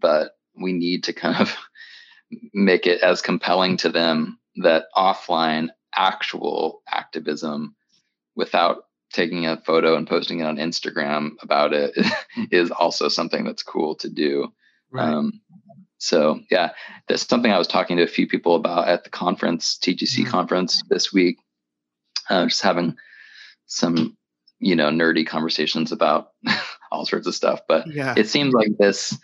but 0.00 0.32
we 0.60 0.72
need 0.72 1.04
to 1.04 1.12
kind 1.12 1.40
of 1.40 1.56
make 2.54 2.86
it 2.86 3.02
as 3.02 3.22
compelling 3.22 3.76
to 3.78 3.88
them 3.88 4.38
that 4.56 4.86
offline 4.96 5.68
actual 5.94 6.82
activism 6.90 7.74
without 8.34 8.84
taking 9.12 9.46
a 9.46 9.56
photo 9.58 9.96
and 9.96 10.06
posting 10.06 10.40
it 10.40 10.44
on 10.44 10.56
Instagram 10.56 11.30
about 11.40 11.72
it 11.72 11.96
is 12.50 12.70
also 12.70 13.08
something 13.08 13.44
that's 13.44 13.62
cool 13.62 13.94
to 13.96 14.08
do. 14.08 14.52
Right. 14.90 15.08
Um, 15.08 15.40
so 15.98 16.40
yeah, 16.50 16.70
that's 17.08 17.26
something 17.26 17.50
I 17.50 17.58
was 17.58 17.68
talking 17.68 17.96
to 17.96 18.02
a 18.02 18.08
few 18.08 18.26
people 18.26 18.56
about 18.56 18.88
at 18.88 19.04
the 19.04 19.10
conference, 19.10 19.78
TGC 19.80 20.20
mm-hmm. 20.20 20.30
conference 20.30 20.82
this 20.88 21.12
week. 21.12 21.38
Uh, 22.28 22.46
just 22.46 22.62
having 22.62 22.96
some, 23.66 24.16
you 24.58 24.74
know, 24.74 24.88
nerdy 24.90 25.26
conversations 25.26 25.92
about 25.92 26.28
all 26.90 27.06
sorts 27.06 27.26
of 27.26 27.34
stuff. 27.34 27.60
But 27.68 27.86
yeah. 27.86 28.14
it 28.16 28.28
seems 28.28 28.54
like 28.54 28.76
this. 28.78 29.16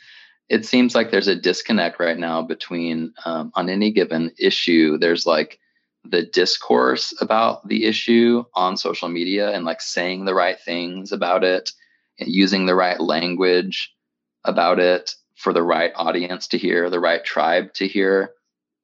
It 0.48 0.66
seems 0.66 0.94
like 0.94 1.10
there's 1.10 1.28
a 1.28 1.36
disconnect 1.36 1.98
right 1.98 2.18
now 2.18 2.42
between 2.42 3.14
um, 3.24 3.52
on 3.54 3.70
any 3.70 3.90
given 3.90 4.32
issue. 4.38 4.98
There's 4.98 5.26
like 5.26 5.58
the 6.04 6.22
discourse 6.22 7.14
about 7.20 7.66
the 7.68 7.84
issue 7.84 8.44
on 8.54 8.76
social 8.76 9.08
media 9.08 9.50
and 9.52 9.64
like 9.64 9.80
saying 9.80 10.24
the 10.24 10.34
right 10.34 10.58
things 10.60 11.12
about 11.12 11.44
it 11.44 11.70
and 12.18 12.28
using 12.28 12.66
the 12.66 12.74
right 12.74 13.00
language 13.00 13.94
about 14.44 14.78
it 14.78 15.14
for 15.36 15.52
the 15.52 15.62
right 15.62 15.92
audience 15.96 16.48
to 16.48 16.58
hear, 16.58 16.90
the 16.90 17.00
right 17.00 17.24
tribe 17.24 17.72
to 17.74 17.86
hear. 17.86 18.32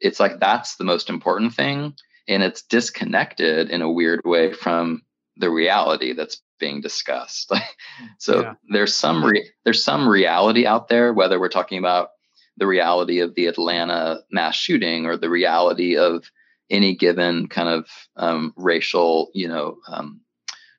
It's 0.01 0.21
like 0.21 0.39
that's 0.39 0.77
the 0.77 0.85
most 0.85 1.11
important 1.11 1.55
thing. 1.55 1.95
And 2.29 2.43
it's 2.43 2.63
disconnected 2.63 3.71
in 3.71 3.83
a 3.83 3.91
weird 3.91 4.23
way 4.25 4.53
from 4.53 5.03
the 5.37 5.51
reality 5.51 6.13
that's 6.13 6.41
being 6.59 6.81
discussed. 6.81 7.53
so 8.19 8.43
yeah. 8.43 8.55
there's 8.71 8.95
some 8.95 9.25
re- 9.25 9.51
there's 9.65 9.85
some 9.85 10.09
reality 10.09 10.67
out 10.67 10.89
there, 10.89 11.13
whether 11.13 11.39
we're 11.39 11.49
talking 11.49 11.79
about 11.79 12.11
the 12.57 12.67
reality 12.67 13.21
of 13.21 13.35
the 13.35 13.47
Atlanta 13.47 14.21
mass 14.31 14.57
shooting 14.57 15.07
or 15.07 15.17
the 15.17 15.31
reality 15.31 15.97
of 15.97 16.31
any 16.71 16.95
given 16.95 17.49
kind 17.49 17.69
of 17.69 17.89
um, 18.17 18.53
racial, 18.57 19.31
you 19.35 19.49
know, 19.49 19.79
um, 19.89 20.21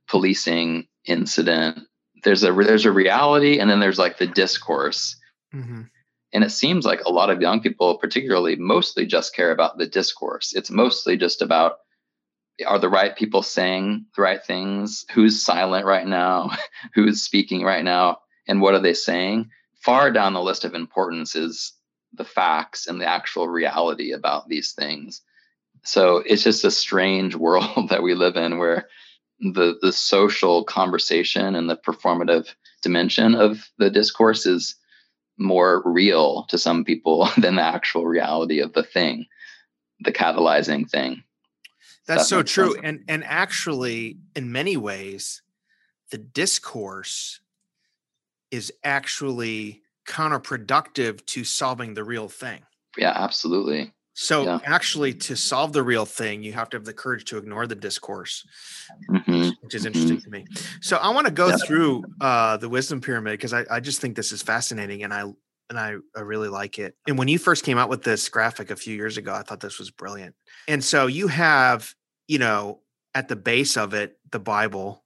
policing 0.08 0.88
incident. 1.06 1.80
There's 2.24 2.44
a 2.44 2.52
there's 2.52 2.86
a 2.86 2.92
reality, 2.92 3.60
and 3.60 3.70
then 3.70 3.80
there's 3.80 4.00
like 4.00 4.18
the 4.18 4.28
discourse. 4.28 5.16
Mm-hmm. 5.54 5.84
And 6.32 6.44
it 6.44 6.52
seems 6.52 6.86
like 6.86 7.02
a 7.06 7.12
lot 7.12 7.32
of 7.32 7.42
young 7.42 7.60
people, 7.60 7.98
particularly, 7.98 8.56
mostly 8.56 9.06
just 9.08 9.36
care 9.36 9.52
about 9.52 9.80
the 9.80 9.88
discourse. 9.88 10.54
It's 10.54 10.70
mostly 10.70 11.18
just 11.18 11.42
about 11.42 11.78
are 12.68 12.80
the 12.80 12.90
right 12.90 13.16
people 13.16 13.42
saying 13.42 14.06
the 14.16 14.22
right 14.22 14.44
things? 14.44 15.06
Who's 15.14 15.42
silent 15.42 15.86
right 15.86 16.08
now? 16.08 16.52
Who's 16.94 17.22
speaking 17.22 17.64
right 17.64 17.84
now? 17.84 18.20
And 18.48 18.62
what 18.62 18.74
are 18.74 18.82
they 18.82 18.94
saying? 18.94 19.50
Far 19.82 20.12
down 20.12 20.34
the 20.34 20.42
list 20.42 20.66
of 20.66 20.74
importance 20.74 21.36
is 21.36 21.74
the 22.14 22.26
facts 22.26 22.88
and 22.88 23.00
the 23.00 23.06
actual 23.06 23.48
reality 23.48 24.12
about 24.12 24.50
these 24.50 24.74
things 24.74 25.22
so 25.84 26.18
it's 26.26 26.44
just 26.44 26.64
a 26.64 26.72
strange 26.72 27.36
world 27.46 27.90
that 27.90 28.04
we 28.04 28.14
live 28.14 28.36
in 28.36 28.58
where 28.58 28.88
the 29.40 29.78
the 29.82 29.94
social 29.94 30.64
conversation 30.64 31.56
and 31.56 31.70
the 31.70 31.78
performative 31.78 32.54
dimension 32.82 33.36
of 33.36 33.70
the 33.78 33.90
discourse 33.90 34.46
is 34.46 34.76
more 35.38 35.82
real 35.86 36.46
to 36.50 36.58
some 36.58 36.84
people 36.84 37.30
than 37.38 37.56
the 37.56 37.62
actual 37.62 38.06
reality 38.06 38.60
of 38.60 38.74
the 38.74 38.84
thing 38.84 39.26
the 40.02 40.12
catalyzing 40.12 40.90
thing 40.90 41.24
that's 42.10 42.24
that 42.24 42.28
so 42.28 42.44
true 42.44 42.74
sense. 42.74 42.82
and 42.84 43.04
and 43.08 43.24
actually 43.24 44.18
in 44.36 44.52
many 44.52 44.76
ways 44.76 45.42
the 46.12 46.18
discourse 46.18 47.40
is 48.52 48.74
actually 48.84 49.82
counterproductive 50.08 51.26
to 51.26 51.44
solving 51.44 51.94
the 51.94 52.04
real 52.04 52.28
thing 52.28 52.62
yeah 52.98 53.14
absolutely 53.16 53.94
so 54.22 54.44
yeah. 54.44 54.60
actually, 54.66 55.14
to 55.14 55.38
solve 55.38 55.72
the 55.72 55.82
real 55.82 56.06
thing, 56.06 56.44
you 56.44 56.52
have 56.52 56.70
to 56.72 56.78
have 56.78 56.84
the 56.84 56.92
courage 56.92 57.24
to 57.30 57.38
ignore 57.38 57.66
the 57.68 57.76
discourse, 57.76 58.46
mm-hmm. 59.10 59.52
which 59.62 59.74
is 59.74 59.86
interesting 59.86 60.18
mm-hmm. 60.18 60.32
to 60.32 60.40
me. 60.40 60.46
So 60.82 60.98
I 60.98 61.08
want 61.12 61.28
to 61.28 61.32
go 61.32 61.48
yeah. 61.48 61.56
through 61.66 62.04
uh, 62.20 62.58
the 62.58 62.68
wisdom 62.68 63.00
pyramid 63.00 63.32
because 63.32 63.54
I, 63.54 63.64
I 63.72 63.80
just 63.80 64.02
think 64.02 64.18
this 64.18 64.34
is 64.34 64.42
fascinating 64.42 65.04
and 65.04 65.14
I 65.14 65.24
and 65.70 65.80
I, 65.80 65.96
I 66.16 66.22
really 66.22 66.50
like 66.50 66.80
it. 66.80 66.96
And 67.08 67.18
when 67.18 67.28
you 67.28 67.38
first 67.38 67.64
came 67.64 67.78
out 67.78 67.90
with 67.90 68.04
this 68.04 68.28
graphic 68.28 68.72
a 68.72 68.76
few 68.76 68.96
years 68.96 69.18
ago, 69.18 69.34
I 69.34 69.44
thought 69.44 69.62
this 69.62 69.80
was 69.80 69.92
brilliant. 69.92 70.36
And 70.68 70.84
so 70.84 71.08
you 71.08 71.28
have, 71.28 71.94
you 72.30 72.40
know, 72.40 72.80
at 73.14 73.28
the 73.28 73.36
base 73.36 73.76
of 73.76 73.94
it, 73.94 74.18
the 74.32 74.40
Bible, 74.40 75.04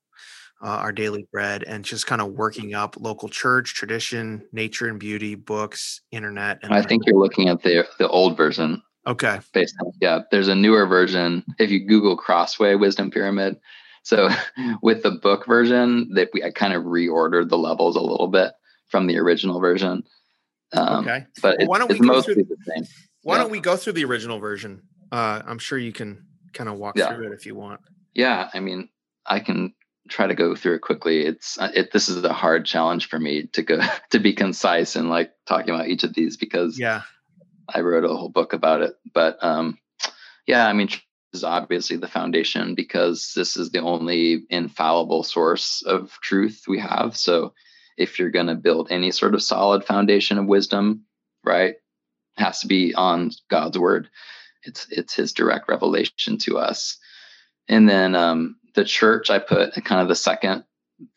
uh, 0.61 0.67
our 0.67 0.91
daily 0.91 1.27
bread, 1.31 1.63
and 1.63 1.83
just 1.83 2.05
kind 2.05 2.21
of 2.21 2.33
working 2.33 2.75
up 2.75 2.95
local 2.99 3.29
church, 3.29 3.73
tradition, 3.73 4.47
nature 4.51 4.87
and 4.87 4.99
beauty, 4.99 5.33
books, 5.33 6.01
internet. 6.11 6.59
And 6.61 6.73
I 6.73 6.83
think 6.83 7.03
you're 7.07 7.19
looking 7.19 7.49
at 7.49 7.63
the 7.63 7.87
the 7.97 8.07
old 8.07 8.37
version 8.37 8.83
Okay. 9.05 9.39
Based 9.53 9.75
on, 9.83 9.91
yeah, 10.01 10.19
there's 10.31 10.47
a 10.47 10.55
newer 10.55 10.85
version. 10.85 11.43
If 11.59 11.69
you 11.69 11.85
Google 11.85 12.15
Crossway 12.15 12.75
Wisdom 12.75 13.11
Pyramid, 13.11 13.59
so 14.03 14.29
with 14.81 15.03
the 15.03 15.11
book 15.11 15.45
version, 15.45 16.13
that 16.13 16.29
we 16.33 16.43
I 16.43 16.51
kind 16.51 16.73
of 16.73 16.83
reordered 16.83 17.49
the 17.49 17.57
levels 17.57 17.95
a 17.95 18.01
little 18.01 18.27
bit 18.27 18.53
from 18.87 19.07
the 19.07 19.17
original 19.17 19.59
version. 19.59 20.03
Um, 20.71 21.03
okay. 21.03 21.25
But 21.41 21.57
well, 21.59 21.67
why 21.67 21.79
don't 21.79 21.91
we 21.91 21.99
mostly 21.99 22.35
through, 22.35 22.43
the 22.43 22.57
same. 22.65 22.85
Why 23.23 23.35
yeah. 23.35 23.43
don't 23.43 23.51
we 23.51 23.59
go 23.59 23.75
through 23.75 23.93
the 23.93 24.05
original 24.05 24.39
version? 24.39 24.83
Uh, 25.11 25.41
I'm 25.45 25.59
sure 25.59 25.77
you 25.77 25.91
can 25.91 26.25
kind 26.53 26.69
of 26.69 26.77
walk 26.77 26.97
Yeah. 26.97 27.13
through 27.13 27.27
it 27.27 27.33
if 27.33 27.45
you 27.45 27.55
want. 27.55 27.81
Yeah, 28.13 28.49
I 28.53 28.59
mean, 28.59 28.89
I 29.25 29.39
can 29.39 29.73
try 30.09 30.27
to 30.27 30.35
go 30.35 30.55
through 30.55 30.75
it 30.75 30.81
quickly. 30.81 31.25
It's 31.25 31.57
uh, 31.59 31.71
it. 31.73 31.91
This 31.91 32.09
is 32.09 32.23
a 32.23 32.33
hard 32.33 32.65
challenge 32.65 33.07
for 33.07 33.19
me 33.19 33.47
to 33.53 33.61
go 33.63 33.79
to 34.11 34.19
be 34.19 34.33
concise 34.33 34.95
and 34.95 35.09
like 35.09 35.31
talking 35.45 35.73
about 35.73 35.87
each 35.87 36.03
of 36.03 36.13
these 36.13 36.37
because 36.37 36.79
Yeah. 36.79 37.01
I 37.73 37.79
wrote 37.79 38.03
a 38.03 38.09
whole 38.09 38.29
book 38.29 38.53
about 38.53 38.81
it. 38.81 38.93
But 39.13 39.41
um, 39.43 39.77
yeah, 40.45 40.67
I 40.67 40.73
mean, 40.73 40.89
is 41.33 41.43
obviously 41.43 41.97
the 41.97 42.07
foundation 42.07 42.75
because 42.75 43.31
this 43.35 43.57
is 43.57 43.71
the 43.71 43.79
only 43.79 44.43
infallible 44.49 45.23
source 45.23 45.81
of 45.85 46.11
truth 46.21 46.63
we 46.67 46.79
have. 46.79 47.17
So 47.17 47.53
if 47.97 48.19
you're 48.19 48.29
going 48.31 48.47
to 48.47 48.55
build 48.55 48.91
any 48.91 49.11
sort 49.11 49.33
of 49.33 49.41
solid 49.41 49.83
foundation 49.83 50.37
of 50.37 50.45
wisdom, 50.45 51.05
right, 51.43 51.75
has 52.37 52.59
to 52.59 52.67
be 52.67 52.93
on 52.93 53.31
God's 53.49 53.79
word. 53.79 54.09
It's 54.63 54.87
it's 54.89 55.15
His 55.15 55.33
direct 55.33 55.69
revelation 55.69 56.37
to 56.39 56.57
us. 56.57 56.97
And 57.67 57.87
then 57.87 58.15
um, 58.15 58.57
the 58.75 58.83
church, 58.83 59.29
I 59.29 59.39
put 59.39 59.73
kind 59.85 60.01
of 60.01 60.07
the 60.07 60.15
second 60.15 60.63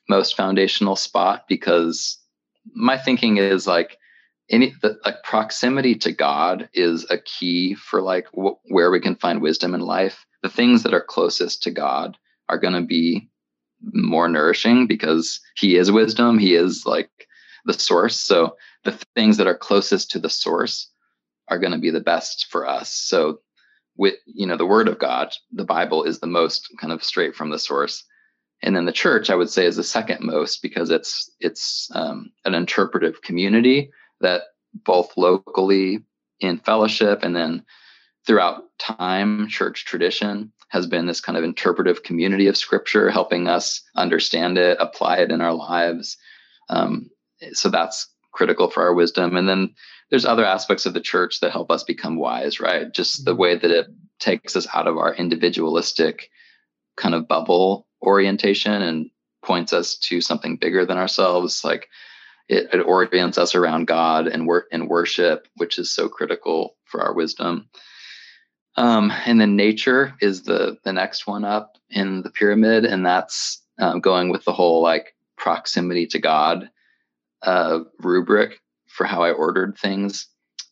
most 0.09 0.37
foundational 0.37 0.97
spot 0.97 1.45
because 1.49 2.19
my 2.75 2.97
thinking 2.97 3.37
is 3.37 3.67
like 3.67 3.99
any 4.51 4.75
the 4.83 4.99
like 5.05 5.23
proximity 5.23 5.95
to 5.97 6.13
God 6.13 6.69
is 6.73 7.07
a 7.11 7.19
key 7.19 7.75
for 7.75 8.01
like 8.01 8.27
wh- 8.29 8.59
where 8.71 8.91
we 8.91 9.01
can 9.01 9.17
find 9.17 9.41
wisdom 9.41 9.75
in 9.75 9.81
life. 9.81 10.25
The 10.43 10.49
things 10.49 10.83
that 10.83 10.95
are 10.95 11.01
closest 11.01 11.63
to 11.65 11.71
God 11.71 12.17
are 12.49 12.59
going 12.59 12.75
to 12.75 12.83
be 12.83 13.29
more 13.93 14.29
nourishing 14.29 14.87
because 14.87 15.41
He 15.57 15.77
is 15.77 15.91
wisdom. 15.91 16.39
He 16.39 16.55
is 16.55 16.85
like 16.87 17.11
the 17.65 17.73
source. 17.73 18.21
So 18.21 18.57
the 18.85 18.93
things 19.15 19.37
that 19.37 19.49
are 19.49 19.57
closest 19.57 20.11
to 20.13 20.19
the 20.21 20.31
source 20.31 20.89
are 21.49 21.59
going 21.59 21.73
to 21.73 21.79
be 21.79 21.91
the 21.91 22.01
best 22.01 22.47
for 22.51 22.67
us. 22.67 22.93
So 22.93 23.41
with 23.97 24.15
you 24.27 24.47
know 24.47 24.57
the 24.57 24.67
Word 24.67 24.89
of 24.89 24.99
God, 24.99 25.33
the 25.53 25.65
Bible 25.65 26.05
is 26.05 26.21
the 26.21 26.27
most 26.27 26.69
kind 26.81 26.93
of 26.93 27.05
straight 27.05 27.35
from 27.35 27.51
the 27.51 27.59
source 27.59 28.05
and 28.63 28.75
then 28.75 28.85
the 28.85 28.93
church 28.93 29.31
i 29.31 29.35
would 29.35 29.51
say 29.51 29.67
is 29.67 29.77
the 29.77 29.85
second 29.85 30.21
most 30.21 30.63
because 30.63 30.91
it's 30.91 31.31
it's 31.41 31.91
um, 31.95 32.31
an 32.45 32.55
interpretive 32.55 33.23
community 33.23 33.91
that 34.21 34.43
both 34.85 35.17
locally 35.17 36.01
in 36.41 36.59
fellowship 36.59 37.23
and 37.23 37.35
then 37.35 37.65
throughout 38.27 38.65
time 38.79 39.49
church 39.49 39.85
tradition 39.85 40.53
has 40.69 40.87
been 40.87 41.07
this 41.07 41.21
kind 41.21 41.39
of 41.39 41.45
interpretive 41.45 42.03
community 42.03 42.47
of 42.47 42.57
scripture 42.57 43.11
helping 43.11 43.49
us 43.49 43.83
understand 43.97 44.59
it 44.59 44.77
apply 44.81 45.17
it 45.19 45.31
in 45.31 45.41
our 45.41 45.55
lives 45.55 46.17
um, 46.69 47.09
so 47.53 47.69
that's 47.69 48.09
critical 48.37 48.71
for 48.71 48.83
our 48.83 48.95
wisdom. 48.95 49.35
And 49.35 49.49
then 49.49 49.75
there's 50.11 50.27
other 50.27 50.45
aspects 50.45 50.87
of 50.87 50.93
the 50.95 51.01
church 51.01 51.41
that 51.41 51.53
help 51.53 51.71
us 51.71 51.83
become 51.83 52.17
wise 52.17 52.61
right? 52.61 52.93
Just 52.93 53.25
the 53.25 53.35
way 53.35 53.57
that 53.57 53.71
it 53.71 53.87
takes 54.21 54.55
us 54.55 54.67
out 54.75 54.87
of 54.87 54.99
our 54.99 55.15
individualistic 55.15 56.31
kind 56.97 57.15
of 57.15 57.27
bubble 57.27 57.87
orientation 58.03 58.83
and 58.83 59.11
points 59.43 59.73
us 59.73 59.97
to 59.97 60.21
something 60.21 60.57
bigger 60.57 60.85
than 60.85 60.99
ourselves. 60.99 61.65
Like 61.65 61.89
it, 62.49 62.69
it 62.73 62.83
orients 62.83 63.39
us 63.39 63.55
around 63.55 63.87
god 63.87 64.29
and 64.29 64.47
work 64.47 64.67
and 64.71 64.89
worship 64.89 65.49
which 65.57 65.79
is 65.79 65.93
so 65.93 66.09
critical 66.09 66.77
for 66.85 67.01
our 67.03 67.15
wisdom. 67.15 67.69
Um, 68.77 69.11
and 69.25 69.41
then 69.41 69.57
nature 69.57 70.15
is 70.21 70.43
the 70.43 70.77
the 70.85 70.93
next 70.93 71.27
one 71.27 71.45
up 71.45 71.79
in 71.89 72.23
the 72.23 72.31
pyramid. 72.31 72.85
And 72.85 73.05
that's 73.05 73.63
um, 73.79 74.01
going 74.01 74.29
with 74.29 74.45
the 74.45 74.53
whole 74.53 74.83
like 74.83 75.15
proximity 75.39 76.07
to 76.09 76.19
god 76.19 76.71
uh, 77.43 77.81
rubric 78.01 78.61
for 78.89 79.05
how 79.05 79.23
i 79.23 79.31
ordered 79.31 79.77
things 79.79 80.29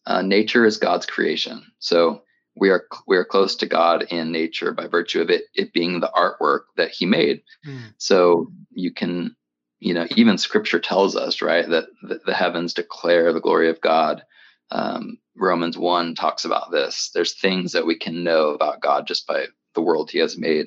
uh, 0.07 0.23
nature 0.23 0.65
is 0.65 0.79
god's 0.79 1.07
creation 1.07 1.65
so 1.79 2.23
we 2.57 2.71
are 2.71 2.87
we 3.07 3.17
are 3.17 3.25
close 3.25 3.57
to 3.57 3.67
God 3.67 4.05
in 4.11 4.31
nature 4.31 4.73
by 4.73 4.87
virtue 4.87 5.21
of 5.21 5.31
it 5.31 5.45
it 5.55 5.73
being 5.73 6.01
the 6.01 6.11
artwork 6.15 6.63
that 6.77 6.91
He 6.91 7.07
made. 7.07 7.43
Mm. 7.67 7.95
So 7.99 8.53
you 8.71 8.93
can, 8.93 9.37
you 9.81 9.95
know, 9.95 10.07
even 10.17 10.39
Scripture 10.39 10.79
tells 10.79 11.17
us 11.17 11.43
right 11.43 11.69
that 11.69 11.87
the, 12.03 12.21
the 12.25 12.35
heavens 12.35 12.75
declare 12.75 13.33
the 13.33 13.41
glory 13.41 13.71
of 13.71 13.81
God. 13.81 14.23
Um, 14.71 15.19
Romans 15.37 15.77
one 15.77 16.15
talks 16.15 16.45
about 16.45 16.71
this. 16.71 17.11
There's 17.13 17.39
things 17.39 17.73
that 17.73 17.87
we 17.87 17.99
can 17.99 18.23
know 18.25 18.51
about 18.51 18.81
God 18.81 19.07
just 19.07 19.27
by 19.27 19.47
the 19.75 19.83
world 19.83 20.11
He 20.11 20.19
has 20.19 20.39
made. 20.39 20.67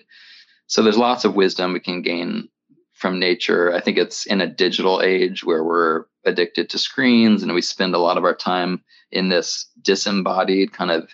So 0.67 0.83
there's 0.83 0.97
lots 0.97 1.23
of 1.23 1.35
wisdom 1.35 1.71
we 1.71 1.79
can 1.79 2.01
gain 2.01 2.49
from 2.97 3.19
nature. 3.19 3.73
I 3.73 3.79
think 3.79 3.97
it's 3.97 4.25
in 4.25 4.41
a 4.41 4.47
digital 4.47 5.01
age 5.01 5.43
where 5.43 5.63
we're 5.63 6.05
addicted 6.25 6.69
to 6.71 6.79
screens 6.79 7.43
and 7.43 7.53
we 7.53 7.61
spend 7.61 7.93
a 7.93 7.99
lot 7.99 8.17
of 8.17 8.23
our 8.23 8.35
time 8.35 8.83
in 9.11 9.29
this 9.29 9.67
disembodied 9.81 10.73
kind 10.73 10.91
of 10.91 11.07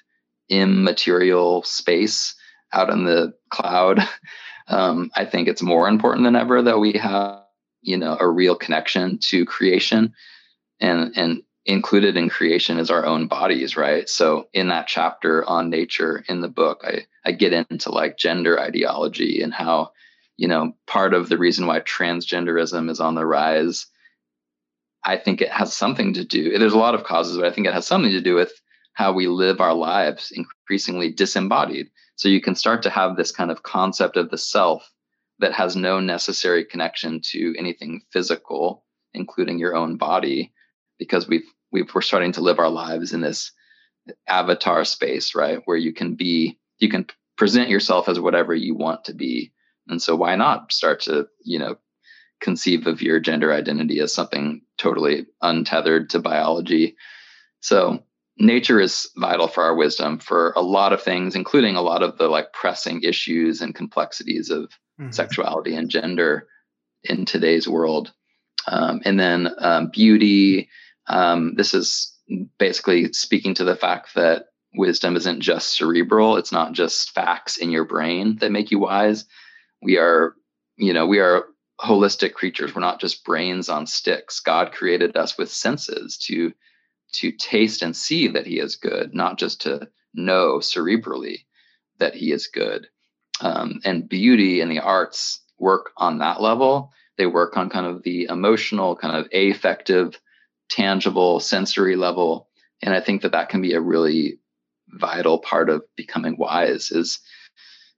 immaterial 0.50 1.62
space 1.64 2.36
out 2.72 2.90
in 2.90 3.06
the 3.06 3.34
cloud. 3.50 4.00
Um, 4.70 5.12
I 5.14 5.26
think 5.26 5.50
it's 5.50 5.62
more 5.62 5.90
important 5.90 6.24
than 6.24 6.38
ever 6.38 6.62
that 6.62 6.80
we 6.80 6.94
have, 6.94 7.42
you 7.82 7.98
know, 7.98 8.16
a 8.18 8.26
real 8.26 8.56
connection 8.56 9.18
to 9.18 9.44
creation, 9.44 10.14
and 10.80 11.12
and 11.18 11.44
included 11.66 12.16
in 12.16 12.30
creation 12.30 12.80
is 12.80 12.90
our 12.90 13.06
own 13.06 13.28
bodies, 13.28 13.76
right? 13.76 14.08
So 14.08 14.48
in 14.54 14.70
that 14.70 14.88
chapter 14.88 15.44
on 15.44 15.70
nature 15.70 16.24
in 16.30 16.40
the 16.40 16.48
book, 16.48 16.82
I 16.86 17.06
I 17.26 17.34
get 17.34 17.52
into 17.52 17.92
like 17.92 18.18
gender 18.18 18.58
ideology 18.58 19.42
and 19.42 19.54
how, 19.54 19.92
you 20.38 20.48
know, 20.48 20.74
part 20.88 21.14
of 21.14 21.30
the 21.30 21.38
reason 21.38 21.68
why 21.68 21.80
transgenderism 21.80 22.90
is 22.90 23.00
on 23.00 23.16
the 23.16 23.26
rise. 23.26 23.88
I 25.06 25.18
think 25.18 25.42
it 25.42 25.52
has 25.52 25.74
something 25.74 26.14
to 26.14 26.24
do. 26.24 26.58
There's 26.58 26.74
a 26.74 26.78
lot 26.78 26.96
of 26.96 27.04
causes, 27.04 27.38
but 27.38 27.46
I 27.46 27.52
think 27.52 27.68
it 27.68 27.74
has 27.74 27.86
something 27.86 28.12
to 28.12 28.22
do 28.22 28.36
with 28.36 28.54
how 28.94 29.12
we 29.14 29.28
live 29.28 29.60
our 29.60 29.74
lives 29.74 30.32
increasingly 30.32 31.12
disembodied. 31.12 31.88
So 32.16 32.30
you 32.30 32.42
can 32.42 32.56
start 32.56 32.84
to 32.84 32.90
have 32.90 33.16
this 33.16 33.32
kind 33.32 33.52
of 33.52 33.64
concept 33.64 34.18
of 34.18 34.30
the 34.30 34.38
self 34.38 34.90
that 35.40 35.54
has 35.54 35.76
no 35.76 36.00
necessary 36.00 36.64
connection 36.64 37.22
to 37.32 37.56
anything 37.58 38.02
physical, 38.12 38.86
including 39.14 39.60
your 39.60 39.76
own 39.76 39.98
body, 39.98 40.54
because 41.00 41.28
we've 41.28 41.46
we've 41.72 41.94
we're 41.94 42.02
starting 42.02 42.32
to 42.34 42.42
live 42.42 42.60
our 42.60 42.70
lives 42.70 43.14
in 43.14 43.22
this 43.22 43.52
avatar 44.28 44.86
space, 44.86 45.34
right? 45.36 45.60
Where 45.66 45.78
you 45.78 45.94
can 45.94 46.16
be, 46.16 46.60
you 46.78 46.90
can 46.90 47.08
present 47.38 47.70
yourself 47.70 48.08
as 48.08 48.20
whatever 48.20 48.54
you 48.54 48.76
want 48.76 49.06
to 49.06 49.14
be. 49.14 49.52
And 49.88 50.02
so 50.02 50.16
why 50.16 50.36
not 50.36 50.72
start 50.72 51.02
to, 51.02 51.28
you 51.44 51.60
know, 51.60 51.78
conceive 52.42 52.88
of 52.88 53.02
your 53.02 53.20
gender 53.20 53.54
identity 53.54 54.00
as 54.00 54.14
something 54.14 54.62
totally 54.78 55.26
untethered 55.42 56.10
to 56.10 56.20
biology. 56.20 56.96
So 57.62 58.04
nature 58.38 58.80
is 58.80 59.10
vital 59.16 59.48
for 59.48 59.64
our 59.64 59.76
wisdom 59.76 60.20
for 60.20 60.54
a 60.56 60.62
lot 60.62 60.94
of 60.94 61.02
things 61.02 61.36
including 61.36 61.76
a 61.76 61.82
lot 61.82 62.02
of 62.02 62.18
the 62.18 62.28
like 62.28 62.52
pressing 62.54 63.02
issues 63.04 63.62
and 63.62 63.76
complexities 63.76 64.50
of 64.50 64.72
Mhm. 65.00 65.14
sexuality 65.14 65.76
and 65.76 65.90
gender 65.90 66.48
in 67.04 67.26
today's 67.26 67.68
world 67.68 68.12
um, 68.68 69.02
and 69.06 69.20
then 69.20 69.54
um, 69.60 69.90
beauty 69.90 70.70
um, 71.08 71.54
this 71.56 71.74
is 71.74 72.18
basically 72.58 73.12
speaking 73.14 73.54
to 73.54 73.64
the 73.64 73.76
fact 73.76 74.16
that 74.16 74.46
wisdom 74.76 75.16
isn't 75.16 75.42
just 75.42 75.76
cerebral 75.78 76.38
it's 76.38 76.52
not 76.52 76.74
just 76.74 77.12
facts 77.12 77.58
in 77.58 77.70
your 77.70 77.86
brain 77.86 78.38
that 78.38 78.52
make 78.52 78.72
you 78.72 78.80
wise 78.80 79.26
we 79.84 79.98
are 79.98 80.36
you 80.78 80.94
know 80.94 81.06
we 81.06 81.20
are 81.20 81.46
holistic 81.82 82.34
creatures 82.34 82.74
we're 82.74 82.82
not 82.82 83.02
just 83.02 83.26
brains 83.26 83.68
on 83.68 83.86
sticks 83.86 84.40
god 84.40 84.72
created 84.72 85.18
us 85.18 85.38
with 85.38 85.52
senses 85.52 86.18
to 86.18 86.54
to 87.14 87.32
taste 87.32 87.82
and 87.82 87.96
see 87.96 88.28
that 88.28 88.46
he 88.46 88.60
is 88.60 88.76
good, 88.76 89.14
not 89.14 89.38
just 89.38 89.62
to 89.62 89.88
know 90.14 90.58
cerebrally 90.58 91.46
that 92.00 92.16
he 92.16 92.32
is 92.32 92.48
good. 92.48 92.88
Um, 93.40 93.80
and 93.86 94.10
beauty 94.10 94.62
and 94.62 94.72
the 94.72 94.80
arts 94.80 95.42
work 95.60 95.92
on 95.98 96.20
that 96.20 96.42
level. 96.42 96.92
They 97.18 97.26
work 97.26 97.56
on 97.56 97.70
kind 97.70 97.86
of 97.86 98.04
the 98.04 98.26
emotional, 98.26 98.96
kind 98.96 99.16
of 99.16 99.28
affective, 99.32 100.20
tangible, 100.70 101.40
sensory 101.40 101.96
level. 101.96 102.50
And 102.82 102.94
I 102.94 103.00
think 103.00 103.22
that 103.22 103.32
that 103.32 103.50
can 103.50 103.62
be 103.62 103.74
a 103.74 103.82
really 103.82 104.40
vital 104.90 105.40
part 105.40 105.70
of 105.70 105.84
becoming 105.96 106.36
wise 106.38 106.92
is 106.92 107.20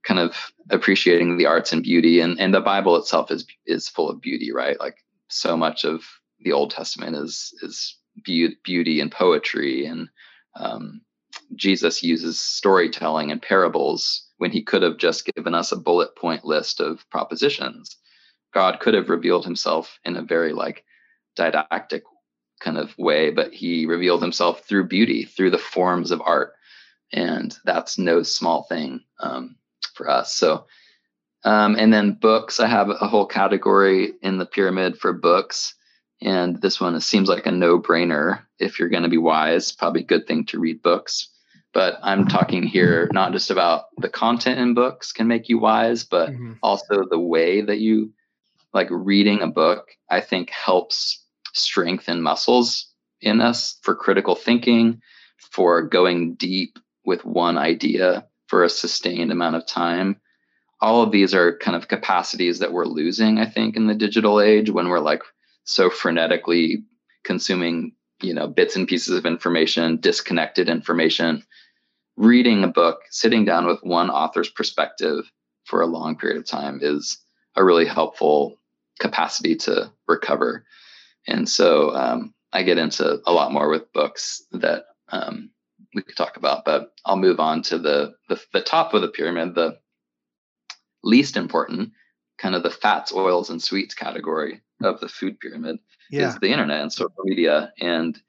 kind 0.06 0.20
of 0.20 0.36
appreciating 0.70 1.38
the 1.38 1.46
arts 1.46 1.74
and 1.74 1.84
beauty. 1.84 2.20
And, 2.20 2.40
and 2.40 2.54
the 2.54 2.62
Bible 2.62 2.96
itself 2.98 3.32
is 3.32 3.46
is 3.66 3.90
full 3.90 4.10
of 4.10 4.22
beauty, 4.22 4.52
right? 4.52 4.80
Like 4.80 4.98
so 5.30 5.58
much 5.58 5.84
of 5.84 6.04
the 6.40 6.52
Old 6.52 6.72
Testament 6.72 7.16
is 7.16 7.54
is 7.62 7.98
beauty 8.24 9.00
and 9.00 9.12
poetry 9.12 9.86
and 9.86 10.10
um, 10.58 11.02
jesus 11.56 12.02
uses 12.02 12.40
storytelling 12.40 13.32
and 13.32 13.42
parables 13.42 14.28
when 14.38 14.52
he 14.52 14.64
could 14.64 14.82
have 14.82 14.98
just 14.98 15.26
given 15.26 15.54
us 15.54 15.72
a 15.72 15.78
bullet 15.78 16.16
point 16.16 16.46
list 16.46 16.80
of 16.80 17.08
propositions 17.10 17.98
god 18.54 18.80
could 18.80 18.94
have 18.94 19.10
revealed 19.10 19.44
himself 19.44 20.00
in 20.06 20.16
a 20.16 20.22
very 20.22 20.54
like 20.54 20.84
didactic 21.36 22.04
kind 22.62 22.78
of 22.78 22.98
way 22.98 23.32
but 23.32 23.54
he 23.54 23.86
revealed 23.86 24.22
himself 24.22 24.62
through 24.62 24.88
beauty 24.88 25.26
through 25.26 25.50
the 25.50 25.58
forms 25.58 26.12
of 26.12 26.22
art 26.22 26.54
and 27.12 27.58
that's 27.66 27.98
no 27.98 28.24
small 28.24 28.64
thing 28.64 29.02
um, 29.20 29.56
for 29.96 30.10
us 30.10 30.34
so 30.34 30.66
um, 31.44 31.76
and 31.76 31.94
then 31.94 32.14
books 32.14 32.60
i 32.60 32.68
have 32.68 32.90
a 32.90 33.08
whole 33.08 33.26
category 33.26 34.14
in 34.22 34.38
the 34.38 34.46
pyramid 34.46 34.98
for 34.98 35.14
books 35.14 35.76
and 36.22 36.62
this 36.62 36.80
one 36.80 37.00
seems 37.02 37.30
like 37.30 37.46
a 37.46 37.52
no 37.52 37.80
brainer. 37.80 38.42
If 38.60 38.80
you're 38.80 38.90
going 38.90 39.04
to 39.04 39.10
be 39.10 39.18
wise, 39.18 39.72
probably 39.72 40.02
a 40.02 40.06
good 40.06 40.28
thing 40.28 40.46
to 40.48 40.60
read 40.60 40.82
books. 40.82 41.30
but 41.74 42.00
I'm 42.02 42.28
talking 42.28 42.64
here 42.64 43.10
not 43.12 43.34
just 43.34 43.52
about 43.52 43.86
the 43.98 44.08
content 44.08 44.60
in 44.60 44.74
books 44.76 45.12
can 45.12 45.28
make 45.28 45.50
you 45.50 45.60
wise, 45.60 46.06
but 46.06 46.30
mm-hmm. 46.30 46.54
also 46.64 47.04
the 47.10 47.20
way 47.20 47.62
that 47.62 47.80
you 47.80 48.14
like 48.74 48.88
reading 48.90 49.42
a 49.42 49.48
book, 49.48 49.90
I 50.10 50.22
think 50.22 50.50
helps 50.52 51.24
strengthen 51.54 52.22
muscles 52.22 52.88
in 53.20 53.42
us 53.42 53.78
for 53.82 53.94
critical 53.94 54.36
thinking, 54.36 55.02
for 55.38 55.82
going 55.82 56.36
deep 56.36 56.80
with 57.06 57.26
one 57.26 57.58
idea 57.58 58.26
for 58.48 58.64
a 58.64 58.70
sustained 58.70 59.32
amount 59.32 59.56
of 59.56 59.66
time. 59.66 60.20
All 60.82 61.02
of 61.02 61.12
these 61.12 61.34
are 61.34 61.58
kind 61.58 61.76
of 61.76 61.88
capacities 61.88 62.60
that 62.60 62.74
we're 62.74 62.86
losing, 62.86 63.40
I 63.40 63.46
think, 63.46 63.76
in 63.76 63.88
the 63.88 63.96
digital 63.96 64.42
age 64.42 64.70
when 64.70 64.90
we're 64.90 65.00
like 65.00 65.24
so 65.64 65.90
frenetically 65.90 66.84
consuming, 67.24 67.94
you 68.22 68.34
know, 68.34 68.48
bits 68.48 68.76
and 68.76 68.88
pieces 68.88 69.18
of 69.18 69.26
information, 69.26 69.98
disconnected 70.00 70.70
information. 70.70 71.44
Reading 72.18 72.64
a 72.64 72.68
book, 72.68 73.00
sitting 73.10 73.46
down 73.46 73.66
with 73.66 73.80
one 73.84 74.10
author's 74.10 74.50
perspective 74.50 75.30
for 75.66 75.82
a 75.82 75.88
long 75.88 76.18
period 76.18 76.38
of 76.38 76.46
time 76.46 76.80
is 76.82 77.18
a 77.56 77.64
really 77.64 77.86
helpful 77.86 78.58
capacity 79.00 79.56
to 79.56 79.92
recover. 80.08 80.66
And 81.28 81.50
so 81.50 81.94
um, 81.96 82.34
I 82.54 82.64
get 82.64 82.78
into 82.78 83.20
a 83.26 83.34
lot 83.34 83.52
more 83.52 83.70
with 83.70 83.92
books 83.92 84.44
that 84.52 84.86
um, 85.10 85.50
we 85.96 86.02
could 86.02 86.18
talk 86.18 86.38
about, 86.38 86.66
but 86.66 86.94
I'll 87.06 87.16
move 87.16 87.40
on 87.40 87.62
to 87.64 87.80
the, 87.80 88.16
the, 88.30 88.40
the 88.54 88.62
top 88.62 88.94
of 88.94 89.02
the 89.02 89.08
pyramid, 89.08 89.56
the 89.56 89.80
least 91.04 91.38
important, 91.38 91.92
kind 92.38 92.54
of 92.54 92.64
the 92.64 92.70
fats, 92.70 93.14
oils, 93.14 93.50
and 93.50 93.64
sweets 93.64 93.96
category 93.96 94.62
of 94.84 95.00
the 95.00 95.08
food 95.08 95.40
pyramid 95.40 95.78
yeah. 96.12 96.28
is 96.28 96.38
the 96.40 96.52
internet 96.52 96.82
and 96.82 96.92
social 96.92 97.24
media. 97.24 97.72
And 97.80 98.20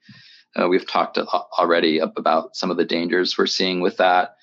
uh, 0.55 0.67
we've 0.67 0.87
talked 0.87 1.17
already 1.17 1.99
about 1.99 2.55
some 2.55 2.71
of 2.71 2.77
the 2.77 2.85
dangers 2.85 3.37
we're 3.37 3.47
seeing 3.47 3.81
with 3.81 3.97
that. 3.97 4.35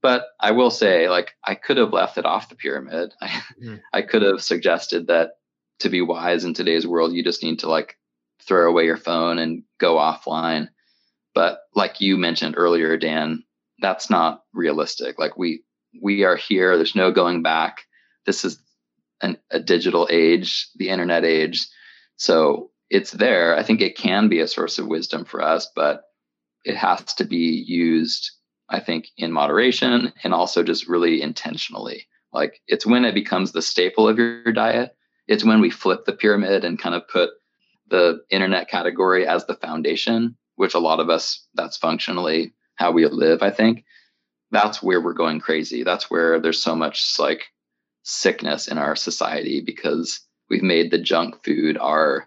But 0.00 0.26
I 0.38 0.52
will 0.52 0.70
say, 0.70 1.08
like, 1.08 1.34
I 1.44 1.56
could 1.56 1.76
have 1.76 1.92
left 1.92 2.18
it 2.18 2.24
off 2.24 2.48
the 2.48 2.54
pyramid. 2.54 3.12
I, 3.20 3.26
mm. 3.62 3.80
I 3.92 4.02
could 4.02 4.22
have 4.22 4.42
suggested 4.42 5.08
that 5.08 5.32
to 5.80 5.88
be 5.88 6.00
wise 6.00 6.44
in 6.44 6.54
today's 6.54 6.86
world, 6.86 7.12
you 7.12 7.24
just 7.24 7.42
need 7.42 7.60
to 7.60 7.68
like 7.68 7.96
throw 8.42 8.68
away 8.68 8.84
your 8.84 8.96
phone 8.96 9.38
and 9.38 9.64
go 9.78 9.96
offline. 9.96 10.68
But 11.34 11.60
like 11.74 12.00
you 12.00 12.16
mentioned 12.16 12.54
earlier, 12.56 12.96
Dan, 12.96 13.44
that's 13.80 14.10
not 14.10 14.42
realistic. 14.52 15.18
Like 15.18 15.36
we 15.36 15.62
we 16.02 16.24
are 16.24 16.36
here. 16.36 16.76
There's 16.76 16.94
no 16.94 17.10
going 17.10 17.42
back. 17.42 17.84
This 18.26 18.44
is 18.44 18.60
an, 19.22 19.38
a 19.50 19.60
digital 19.60 20.08
age, 20.10 20.68
the 20.76 20.88
internet 20.90 21.24
age. 21.24 21.66
So 22.16 22.70
it's 22.90 23.12
there. 23.12 23.56
I 23.56 23.62
think 23.62 23.80
it 23.80 23.96
can 23.96 24.28
be 24.28 24.40
a 24.40 24.48
source 24.48 24.78
of 24.78 24.86
wisdom 24.86 25.24
for 25.24 25.42
us, 25.42 25.68
but 25.74 26.02
it 26.64 26.76
has 26.76 27.14
to 27.14 27.24
be 27.24 27.64
used, 27.66 28.30
I 28.68 28.80
think, 28.80 29.08
in 29.16 29.32
moderation 29.32 30.12
and 30.22 30.34
also 30.34 30.62
just 30.62 30.88
really 30.88 31.22
intentionally. 31.22 32.06
Like 32.32 32.60
it's 32.66 32.86
when 32.86 33.04
it 33.04 33.14
becomes 33.14 33.52
the 33.52 33.62
staple 33.62 34.08
of 34.08 34.18
your 34.18 34.52
diet. 34.52 34.94
It's 35.26 35.44
when 35.44 35.60
we 35.60 35.70
flip 35.70 36.04
the 36.04 36.12
pyramid 36.12 36.64
and 36.64 36.78
kind 36.78 36.94
of 36.94 37.08
put 37.08 37.30
the 37.88 38.20
internet 38.30 38.68
category 38.68 39.26
as 39.26 39.46
the 39.46 39.54
foundation, 39.54 40.36
which 40.58 40.74
a 40.74 40.78
lot 40.78 41.00
of 41.00 41.08
us, 41.08 41.46
that's 41.54 41.76
functionally 41.76 42.52
how 42.74 42.90
we 42.90 43.06
live, 43.06 43.42
I 43.42 43.50
think. 43.50 43.84
That's 44.50 44.82
where 44.82 45.00
we're 45.00 45.12
going 45.12 45.40
crazy. 45.40 45.84
That's 45.84 46.10
where 46.10 46.40
there's 46.40 46.62
so 46.62 46.74
much 46.74 47.18
like 47.18 47.46
sickness 48.02 48.68
in 48.68 48.78
our 48.78 48.96
society 48.96 49.60
because 49.60 50.20
we've 50.50 50.62
made 50.62 50.90
the 50.90 50.98
junk 50.98 51.44
food 51.44 51.76
our 51.78 52.26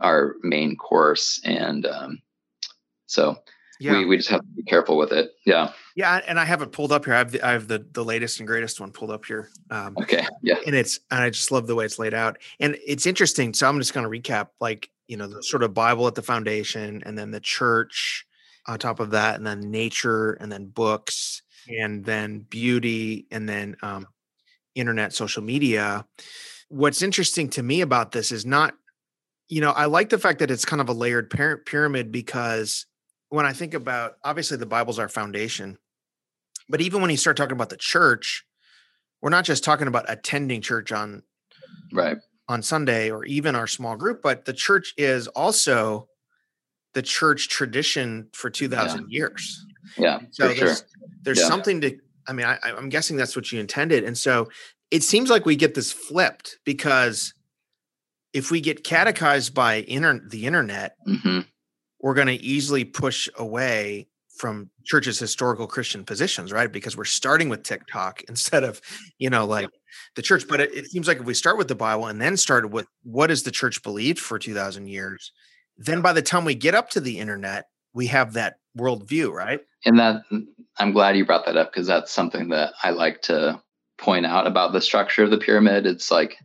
our 0.00 0.36
main 0.42 0.76
course 0.76 1.40
and 1.44 1.86
um, 1.86 2.22
so 3.06 3.36
yeah. 3.80 3.98
we, 3.98 4.04
we 4.04 4.16
just 4.16 4.28
have 4.28 4.40
to 4.40 4.46
be 4.54 4.62
careful 4.62 4.96
with 4.96 5.12
it 5.12 5.32
yeah 5.44 5.72
yeah 5.96 6.20
and 6.28 6.38
i 6.38 6.44
have 6.44 6.62
it 6.62 6.70
pulled 6.70 6.92
up 6.92 7.04
here 7.04 7.14
i 7.14 7.18
have 7.18 7.32
the, 7.32 7.44
I 7.44 7.50
have 7.50 7.66
the, 7.66 7.84
the 7.92 8.04
latest 8.04 8.38
and 8.38 8.46
greatest 8.46 8.80
one 8.80 8.92
pulled 8.92 9.10
up 9.10 9.24
here 9.24 9.50
um, 9.70 9.96
okay 10.00 10.24
yeah 10.40 10.56
and 10.66 10.74
it's 10.74 11.00
and 11.10 11.20
i 11.20 11.30
just 11.30 11.50
love 11.50 11.66
the 11.66 11.74
way 11.74 11.84
it's 11.84 11.98
laid 11.98 12.14
out 12.14 12.38
and 12.60 12.76
it's 12.86 13.06
interesting 13.06 13.54
so 13.54 13.68
i'm 13.68 13.78
just 13.78 13.92
going 13.92 14.04
to 14.04 14.10
recap 14.10 14.48
like 14.60 14.88
you 15.08 15.16
know 15.16 15.26
the 15.26 15.42
sort 15.42 15.62
of 15.62 15.74
bible 15.74 16.06
at 16.06 16.14
the 16.14 16.22
foundation 16.22 17.02
and 17.04 17.18
then 17.18 17.30
the 17.30 17.40
church 17.40 18.26
on 18.66 18.78
top 18.78 19.00
of 19.00 19.10
that 19.10 19.36
and 19.36 19.46
then 19.46 19.70
nature 19.70 20.32
and 20.34 20.50
then 20.50 20.66
books 20.66 21.42
and 21.68 22.04
then 22.04 22.40
beauty 22.48 23.26
and 23.30 23.48
then 23.48 23.76
um, 23.82 24.06
internet 24.74 25.12
social 25.12 25.42
media. 25.42 26.06
What's 26.68 27.02
interesting 27.02 27.50
to 27.50 27.62
me 27.62 27.80
about 27.80 28.12
this 28.12 28.32
is 28.32 28.46
not 28.46 28.74
you 29.48 29.60
know 29.60 29.72
i 29.72 29.84
like 29.84 30.08
the 30.08 30.18
fact 30.18 30.38
that 30.38 30.50
it's 30.50 30.64
kind 30.64 30.80
of 30.80 30.88
a 30.88 30.94
layered 30.94 31.28
pyramid 31.66 32.10
because 32.10 32.86
when 33.28 33.44
i 33.44 33.52
think 33.52 33.74
about 33.74 34.14
obviously 34.24 34.56
the 34.56 34.64
bible's 34.64 34.98
our 34.98 35.08
foundation 35.08 35.76
but 36.70 36.80
even 36.80 37.02
when 37.02 37.10
you 37.10 37.16
start 37.18 37.36
talking 37.36 37.52
about 37.52 37.68
the 37.68 37.76
church 37.76 38.46
we're 39.20 39.30
not 39.30 39.44
just 39.44 39.62
talking 39.62 39.88
about 39.88 40.06
attending 40.08 40.62
church 40.62 40.90
on 40.92 41.22
right 41.92 42.16
on 42.48 42.62
sunday 42.62 43.10
or 43.10 43.24
even 43.24 43.54
our 43.54 43.66
small 43.66 43.96
group 43.96 44.20
but 44.22 44.44
the 44.44 44.52
church 44.52 44.94
is 44.96 45.28
also 45.28 46.08
the 46.94 47.02
church 47.02 47.48
tradition 47.48 48.28
for 48.32 48.50
2000 48.50 49.00
yeah. 49.00 49.06
years 49.08 49.66
yeah 49.96 50.18
so 50.30 50.48
there's, 50.48 50.78
sure. 50.78 50.86
there's 51.22 51.40
yeah. 51.40 51.48
something 51.48 51.80
to 51.80 51.96
i 52.28 52.32
mean 52.32 52.46
I, 52.46 52.58
i'm 52.62 52.88
guessing 52.88 53.16
that's 53.16 53.36
what 53.36 53.50
you 53.52 53.60
intended 53.60 54.04
and 54.04 54.16
so 54.16 54.48
it 54.92 55.02
seems 55.02 55.30
like 55.30 55.46
we 55.46 55.56
get 55.56 55.74
this 55.74 55.90
flipped 55.90 56.58
because 56.64 57.32
if 58.32 58.50
we 58.50 58.60
get 58.60 58.84
catechized 58.84 59.54
by 59.54 59.76
inter- 59.88 60.20
the 60.28 60.46
internet, 60.46 60.96
mm-hmm. 61.08 61.40
we're 62.00 62.14
going 62.14 62.28
to 62.28 62.34
easily 62.34 62.84
push 62.84 63.28
away 63.38 64.08
from 64.36 64.70
church's 64.84 65.18
historical 65.18 65.66
Christian 65.66 66.04
positions, 66.04 66.52
right? 66.52 66.70
Because 66.70 66.96
we're 66.96 67.04
starting 67.04 67.48
with 67.48 67.62
TikTok 67.62 68.22
instead 68.28 68.64
of, 68.64 68.80
you 69.18 69.30
know, 69.30 69.46
like 69.46 69.68
the 70.16 70.22
church. 70.22 70.46
But 70.48 70.60
it, 70.60 70.74
it 70.74 70.86
seems 70.90 71.08
like 71.08 71.20
if 71.20 71.24
we 71.24 71.34
start 71.34 71.58
with 71.58 71.68
the 71.68 71.74
Bible 71.74 72.06
and 72.06 72.20
then 72.20 72.36
started 72.36 72.68
with 72.68 72.86
what 73.02 73.30
is 73.30 73.42
the 73.42 73.50
church 73.50 73.82
believed 73.82 74.18
for 74.18 74.38
2,000 74.38 74.86
years, 74.86 75.32
then 75.76 76.02
by 76.02 76.12
the 76.12 76.22
time 76.22 76.44
we 76.44 76.54
get 76.54 76.74
up 76.74 76.90
to 76.90 77.00
the 77.00 77.18
internet, 77.18 77.66
we 77.94 78.06
have 78.06 78.34
that 78.34 78.56
worldview, 78.78 79.30
right? 79.32 79.60
And 79.84 79.98
that 79.98 80.22
I'm 80.78 80.92
glad 80.92 81.16
you 81.16 81.26
brought 81.26 81.46
that 81.46 81.56
up 81.56 81.72
because 81.72 81.86
that's 81.86 82.12
something 82.12 82.48
that 82.48 82.74
I 82.82 82.90
like 82.90 83.22
to 83.22 83.60
point 83.98 84.26
out 84.26 84.46
about 84.46 84.72
the 84.72 84.80
structure 84.80 85.24
of 85.24 85.30
the 85.30 85.38
pyramid. 85.38 85.86
It's 85.86 86.10
like 86.10 86.36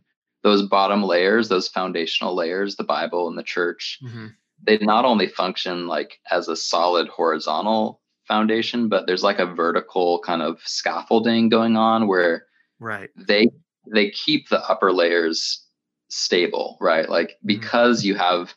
those 0.42 0.62
bottom 0.62 1.02
layers, 1.02 1.48
those 1.48 1.68
foundational 1.68 2.34
layers, 2.34 2.76
the 2.76 2.84
Bible 2.84 3.28
and 3.28 3.38
the 3.38 3.42
church, 3.42 3.98
mm-hmm. 4.04 4.28
they 4.62 4.78
not 4.78 5.04
only 5.04 5.26
function 5.26 5.86
like 5.86 6.18
as 6.30 6.48
a 6.48 6.56
solid 6.56 7.08
horizontal 7.08 8.00
foundation, 8.26 8.88
but 8.88 9.06
there's 9.06 9.22
like 9.22 9.38
a 9.38 9.46
vertical 9.46 10.20
kind 10.20 10.42
of 10.42 10.60
scaffolding 10.64 11.48
going 11.48 11.76
on 11.76 12.06
where 12.06 12.46
right 12.80 13.10
they 13.16 13.48
they 13.92 14.10
keep 14.10 14.48
the 14.48 14.60
upper 14.68 14.92
layers 14.92 15.64
stable, 16.10 16.76
right? 16.80 17.08
Like 17.08 17.30
mm-hmm. 17.30 17.46
because 17.46 18.00
mm-hmm. 18.00 18.08
you 18.08 18.14
have 18.16 18.54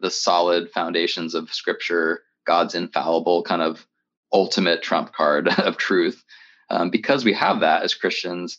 the 0.00 0.10
solid 0.10 0.70
foundations 0.70 1.34
of 1.34 1.52
scripture, 1.52 2.22
God's 2.46 2.74
infallible 2.74 3.42
kind 3.42 3.62
of 3.62 3.86
ultimate 4.32 4.82
trump 4.82 5.12
card 5.12 5.48
of 5.58 5.76
truth. 5.76 6.22
Um, 6.68 6.90
because 6.90 7.24
we 7.24 7.32
have 7.32 7.60
that 7.60 7.84
as 7.84 7.94
Christians, 7.94 8.58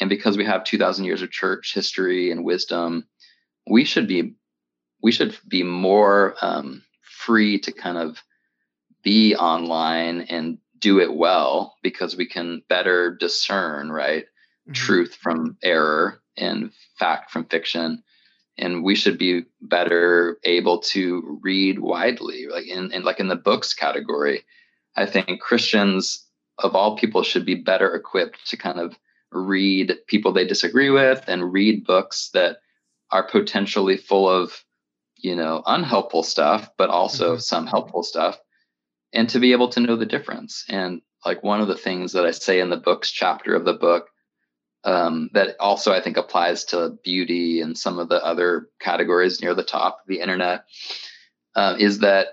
and 0.00 0.08
because 0.08 0.36
we 0.36 0.44
have 0.44 0.62
2000 0.62 1.04
years 1.04 1.22
of 1.22 1.30
church 1.30 1.74
history 1.74 2.30
and 2.30 2.44
wisdom 2.44 3.06
we 3.68 3.84
should 3.84 4.08
be 4.08 4.34
we 5.02 5.12
should 5.12 5.36
be 5.48 5.62
more 5.62 6.36
um, 6.40 6.82
free 7.02 7.58
to 7.58 7.72
kind 7.72 7.98
of 7.98 8.22
be 9.02 9.34
online 9.34 10.22
and 10.22 10.58
do 10.80 11.00
it 11.00 11.14
well 11.14 11.76
because 11.82 12.16
we 12.16 12.26
can 12.26 12.62
better 12.68 13.16
discern 13.16 13.90
right 13.90 14.24
mm-hmm. 14.24 14.72
truth 14.72 15.14
from 15.14 15.56
error 15.62 16.20
and 16.36 16.70
fact 16.98 17.30
from 17.30 17.44
fiction 17.44 18.02
and 18.58 18.84
we 18.84 18.94
should 18.94 19.18
be 19.18 19.44
better 19.62 20.38
able 20.44 20.78
to 20.78 21.38
read 21.42 21.78
widely 21.78 22.46
like 22.50 22.66
in, 22.66 22.92
in 22.92 23.02
like 23.02 23.20
in 23.20 23.28
the 23.28 23.36
books 23.36 23.74
category 23.74 24.44
i 24.96 25.06
think 25.06 25.40
christians 25.40 26.26
of 26.58 26.74
all 26.74 26.96
people 26.96 27.22
should 27.22 27.46
be 27.46 27.54
better 27.54 27.94
equipped 27.94 28.46
to 28.48 28.56
kind 28.56 28.78
of 28.78 28.96
read 29.32 29.94
people 30.06 30.32
they 30.32 30.46
disagree 30.46 30.90
with 30.90 31.24
and 31.28 31.52
read 31.52 31.84
books 31.84 32.30
that 32.34 32.58
are 33.10 33.22
potentially 33.22 33.96
full 33.96 34.28
of 34.28 34.64
you 35.16 35.36
know 35.36 35.62
unhelpful 35.66 36.22
stuff 36.22 36.70
but 36.76 36.90
also 36.90 37.32
mm-hmm. 37.32 37.40
some 37.40 37.66
helpful 37.66 38.02
stuff 38.02 38.38
and 39.12 39.28
to 39.30 39.40
be 39.40 39.52
able 39.52 39.68
to 39.70 39.80
know 39.80 39.96
the 39.96 40.06
difference. 40.06 40.64
And 40.68 41.02
like 41.24 41.42
one 41.42 41.60
of 41.60 41.68
the 41.68 41.76
things 41.76 42.12
that 42.12 42.24
i 42.24 42.30
say 42.30 42.60
in 42.60 42.70
the 42.70 42.78
books 42.78 43.10
chapter 43.10 43.54
of 43.54 43.66
the 43.66 43.74
book 43.74 44.06
um, 44.84 45.28
that 45.34 45.56
also 45.60 45.92
i 45.92 46.00
think 46.00 46.16
applies 46.16 46.64
to 46.64 46.96
beauty 47.04 47.60
and 47.60 47.76
some 47.76 47.98
of 47.98 48.08
the 48.08 48.24
other 48.24 48.68
categories 48.80 49.42
near 49.42 49.54
the 49.54 49.62
top 49.62 49.98
the 50.06 50.20
internet 50.20 50.64
uh, 51.56 51.76
is 51.78 51.98
that 51.98 52.28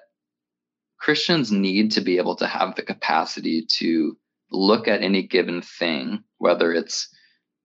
christians 0.97 1.51
need 1.51 1.91
to 1.91 1.99
be 1.99 2.15
able 2.15 2.37
to 2.37 2.47
have 2.47 2.75
the 2.75 2.81
capacity 2.81 3.65
to 3.65 4.15
look 4.51 4.87
at 4.87 5.01
any 5.01 5.23
given 5.23 5.61
thing, 5.61 6.23
whether 6.37 6.71
it's 6.73 7.09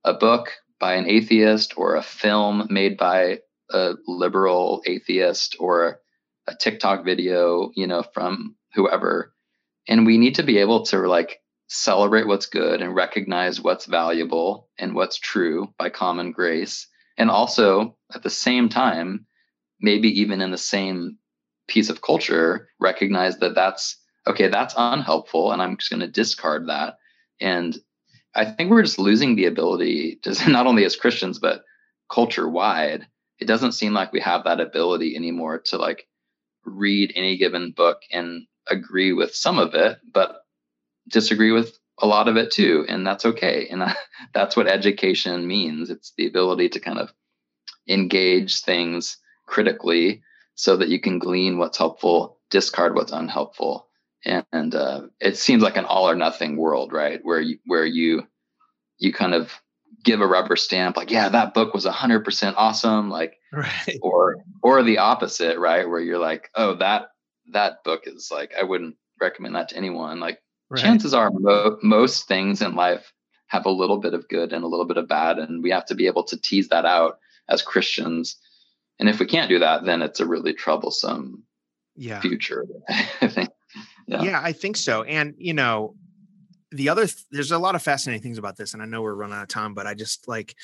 a 0.04 0.14
book 0.14 0.50
by 0.78 0.94
an 0.94 1.08
atheist 1.08 1.74
or 1.76 1.96
a 1.96 2.02
film 2.02 2.66
made 2.70 2.96
by 2.96 3.38
a 3.70 3.92
liberal 4.06 4.82
atheist 4.86 5.56
or 5.58 6.00
a 6.46 6.54
TikTok 6.54 7.04
video, 7.04 7.70
you 7.76 7.86
know, 7.86 8.02
from 8.14 8.56
whoever, 8.74 9.34
and 9.88 10.06
we 10.06 10.18
need 10.18 10.36
to 10.36 10.42
be 10.42 10.58
able 10.58 10.84
to 10.86 10.98
like 11.06 11.40
celebrate 11.68 12.26
what's 12.26 12.46
good 12.46 12.82
and 12.82 12.94
recognize 12.94 13.60
what's 13.60 13.86
valuable 13.86 14.68
and 14.78 14.94
what's 14.94 15.18
true 15.18 15.72
by 15.78 15.88
common 15.88 16.32
grace. 16.32 16.86
And 17.16 17.30
also 17.30 17.96
at 18.14 18.22
the 18.22 18.30
same 18.30 18.68
time 18.68 19.26
maybe 19.82 20.20
even 20.20 20.40
in 20.40 20.52
the 20.52 20.58
same 20.58 21.18
piece 21.68 21.90
of 21.90 22.00
culture 22.00 22.68
recognize 22.80 23.38
that 23.38 23.54
that's 23.54 23.96
okay 24.26 24.48
that's 24.48 24.74
unhelpful 24.76 25.52
and 25.52 25.60
i'm 25.60 25.76
just 25.76 25.90
going 25.90 26.00
to 26.00 26.08
discard 26.08 26.68
that. 26.68 26.94
And 27.40 27.76
i 28.34 28.44
think 28.44 28.70
we're 28.70 28.82
just 28.82 28.98
losing 28.98 29.36
the 29.36 29.46
ability 29.46 30.20
just 30.22 30.46
not 30.48 30.66
only 30.66 30.84
as 30.84 30.96
christians 30.96 31.38
but 31.38 31.62
culture 32.10 32.48
wide 32.48 33.06
it 33.38 33.46
doesn't 33.46 33.72
seem 33.72 33.92
like 33.92 34.12
we 34.12 34.20
have 34.20 34.44
that 34.44 34.60
ability 34.60 35.16
anymore 35.16 35.58
to 35.66 35.76
like 35.76 36.06
read 36.64 37.12
any 37.16 37.36
given 37.36 37.72
book 37.72 38.02
and 38.12 38.46
agree 38.70 39.12
with 39.12 39.34
some 39.34 39.58
of 39.58 39.74
it 39.74 39.98
but 40.12 40.42
disagree 41.08 41.52
with 41.52 41.78
a 41.98 42.06
lot 42.06 42.28
of 42.28 42.36
it 42.36 42.50
too 42.50 42.84
and 42.88 43.06
that's 43.06 43.24
okay. 43.24 43.68
And 43.70 43.82
that's 44.34 44.56
what 44.56 44.66
education 44.66 45.46
means. 45.46 45.90
It's 45.90 46.12
the 46.16 46.26
ability 46.26 46.70
to 46.70 46.80
kind 46.80 46.98
of 46.98 47.12
engage 47.88 48.60
things 48.60 49.18
critically 49.46 50.22
so 50.54 50.76
that 50.76 50.88
you 50.88 51.00
can 51.00 51.18
glean 51.18 51.58
what's 51.58 51.78
helpful 51.78 52.38
discard 52.50 52.94
what's 52.94 53.12
unhelpful. 53.12 53.88
And, 54.24 54.44
and 54.52 54.74
uh, 54.74 55.00
it 55.20 55.36
seems 55.36 55.62
like 55.62 55.76
an 55.76 55.84
all 55.84 56.08
or 56.08 56.14
nothing 56.14 56.56
world 56.56 56.92
right? 56.92 57.20
Where 57.22 57.40
you 57.40 57.58
where 57.64 57.86
you 57.86 58.26
you 58.98 59.12
kind 59.12 59.34
of 59.34 59.50
give 60.04 60.20
a 60.20 60.26
rubber 60.26 60.56
stamp 60.56 60.96
like 60.96 61.10
yeah 61.10 61.28
that 61.28 61.54
book 61.54 61.74
was 61.74 61.86
100% 61.86 62.54
awesome 62.56 63.08
like 63.08 63.36
right. 63.52 63.98
or 64.00 64.36
or 64.62 64.82
the 64.82 64.98
opposite 64.98 65.58
right? 65.58 65.88
Where 65.88 66.00
you're 66.00 66.18
like 66.18 66.50
oh 66.54 66.76
that 66.76 67.08
that 67.50 67.84
book 67.84 68.02
is 68.06 68.30
like 68.30 68.52
i 68.58 68.62
wouldn't 68.62 68.96
recommend 69.20 69.54
that 69.54 69.68
to 69.68 69.76
anyone 69.76 70.20
like 70.20 70.38
Right. 70.72 70.80
Chances 70.80 71.12
are 71.12 71.30
mo- 71.30 71.76
most 71.82 72.26
things 72.26 72.62
in 72.62 72.74
life 72.74 73.12
have 73.48 73.66
a 73.66 73.70
little 73.70 73.98
bit 73.98 74.14
of 74.14 74.26
good 74.28 74.54
and 74.54 74.64
a 74.64 74.66
little 74.66 74.86
bit 74.86 74.96
of 74.96 75.06
bad, 75.06 75.38
and 75.38 75.62
we 75.62 75.70
have 75.70 75.84
to 75.84 75.94
be 75.94 76.06
able 76.06 76.24
to 76.24 76.40
tease 76.40 76.68
that 76.68 76.86
out 76.86 77.18
as 77.50 77.60
Christians. 77.60 78.36
And 78.98 79.06
if 79.06 79.20
we 79.20 79.26
can't 79.26 79.50
do 79.50 79.58
that, 79.58 79.84
then 79.84 80.00
it's 80.00 80.18
a 80.18 80.26
really 80.26 80.54
troublesome 80.54 81.42
yeah. 81.94 82.20
future. 82.20 82.64
I 82.88 83.28
think. 83.28 83.50
Yeah. 84.06 84.22
yeah, 84.22 84.40
I 84.42 84.52
think 84.52 84.78
so. 84.78 85.02
And 85.02 85.34
you 85.36 85.52
know, 85.52 85.94
the 86.70 86.88
other 86.88 87.06
th- 87.06 87.26
there's 87.30 87.52
a 87.52 87.58
lot 87.58 87.74
of 87.74 87.82
fascinating 87.82 88.22
things 88.22 88.38
about 88.38 88.56
this, 88.56 88.72
and 88.72 88.82
I 88.82 88.86
know 88.86 89.02
we're 89.02 89.14
running 89.14 89.36
out 89.36 89.42
of 89.42 89.48
time, 89.48 89.74
but 89.74 89.86
I 89.86 89.92
just 89.92 90.26
like 90.26 90.56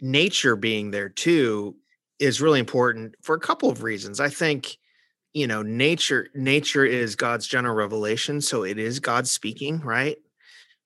nature 0.00 0.54
being 0.54 0.92
there 0.92 1.08
too 1.08 1.74
is 2.20 2.40
really 2.40 2.60
important 2.60 3.16
for 3.22 3.34
a 3.34 3.40
couple 3.40 3.70
of 3.70 3.82
reasons. 3.82 4.20
I 4.20 4.28
think 4.28 4.78
you 5.38 5.46
know 5.46 5.62
nature 5.62 6.28
nature 6.34 6.84
is 6.84 7.16
god's 7.16 7.46
general 7.46 7.74
revelation 7.74 8.40
so 8.40 8.64
it 8.64 8.78
is 8.78 9.00
god 9.00 9.26
speaking 9.28 9.80
right? 9.80 10.18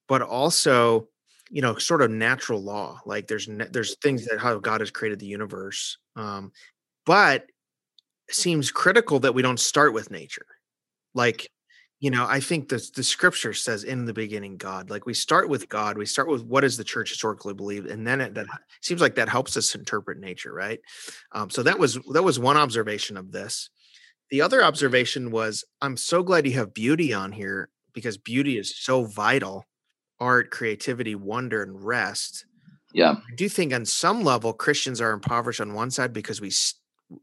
But 0.08 0.22
also 0.22 1.08
you 1.50 1.62
know 1.62 1.76
sort 1.76 2.02
of 2.02 2.10
natural 2.10 2.62
law 2.62 3.00
like 3.06 3.26
there's 3.28 3.48
there's 3.70 3.96
things 4.02 4.26
that 4.26 4.38
how 4.38 4.58
god 4.58 4.80
has 4.80 4.90
created 4.90 5.18
the 5.18 5.26
universe 5.26 5.98
um 6.16 6.50
but 7.06 7.46
seems 8.30 8.70
critical 8.70 9.20
that 9.20 9.34
we 9.34 9.42
don't 9.42 9.60
start 9.60 9.92
with 9.92 10.10
nature. 10.10 10.46
Like 11.14 11.50
you 12.00 12.10
know 12.10 12.26
i 12.28 12.40
think 12.40 12.68
the, 12.68 12.84
the 12.96 13.04
scripture 13.04 13.52
says 13.52 13.84
in 13.84 14.06
the 14.06 14.12
beginning 14.12 14.56
god. 14.56 14.90
Like 14.90 15.06
we 15.06 15.14
start 15.14 15.48
with 15.48 15.68
god 15.68 15.96
we 15.96 16.06
start 16.06 16.28
with 16.28 16.44
what 16.44 16.62
does 16.62 16.76
the 16.76 16.84
church 16.84 17.10
historically 17.10 17.54
believe 17.54 17.86
and 17.86 18.06
then 18.06 18.20
it 18.20 18.34
that 18.34 18.46
seems 18.80 19.00
like 19.00 19.14
that 19.16 19.28
helps 19.28 19.56
us 19.56 19.74
interpret 19.74 20.18
nature 20.18 20.52
right? 20.52 20.80
Um, 21.32 21.50
so 21.50 21.62
that 21.62 21.78
was 21.78 21.98
that 22.12 22.24
was 22.24 22.38
one 22.38 22.56
observation 22.56 23.16
of 23.16 23.30
this 23.32 23.70
the 24.32 24.40
other 24.40 24.64
observation 24.64 25.30
was 25.30 25.62
I'm 25.82 25.98
so 25.98 26.22
glad 26.22 26.46
you 26.46 26.54
have 26.54 26.72
beauty 26.72 27.12
on 27.12 27.32
here 27.32 27.68
because 27.92 28.16
beauty 28.16 28.56
is 28.56 28.74
so 28.74 29.04
vital 29.04 29.66
art, 30.18 30.50
creativity, 30.50 31.14
wonder, 31.14 31.62
and 31.62 31.84
rest. 31.84 32.46
Yeah. 32.94 33.10
I 33.12 33.34
do 33.36 33.46
think 33.50 33.74
on 33.74 33.84
some 33.84 34.24
level 34.24 34.54
Christians 34.54 35.02
are 35.02 35.12
impoverished 35.12 35.60
on 35.60 35.74
one 35.74 35.90
side 35.90 36.14
because 36.14 36.40
we 36.40 36.50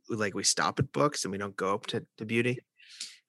like 0.07 0.35
we 0.35 0.43
stop 0.43 0.77
at 0.77 0.91
books 0.91 1.25
and 1.25 1.31
we 1.31 1.39
don't 1.39 1.55
go 1.55 1.73
up 1.73 1.87
to, 1.87 2.05
to 2.17 2.25
beauty. 2.25 2.59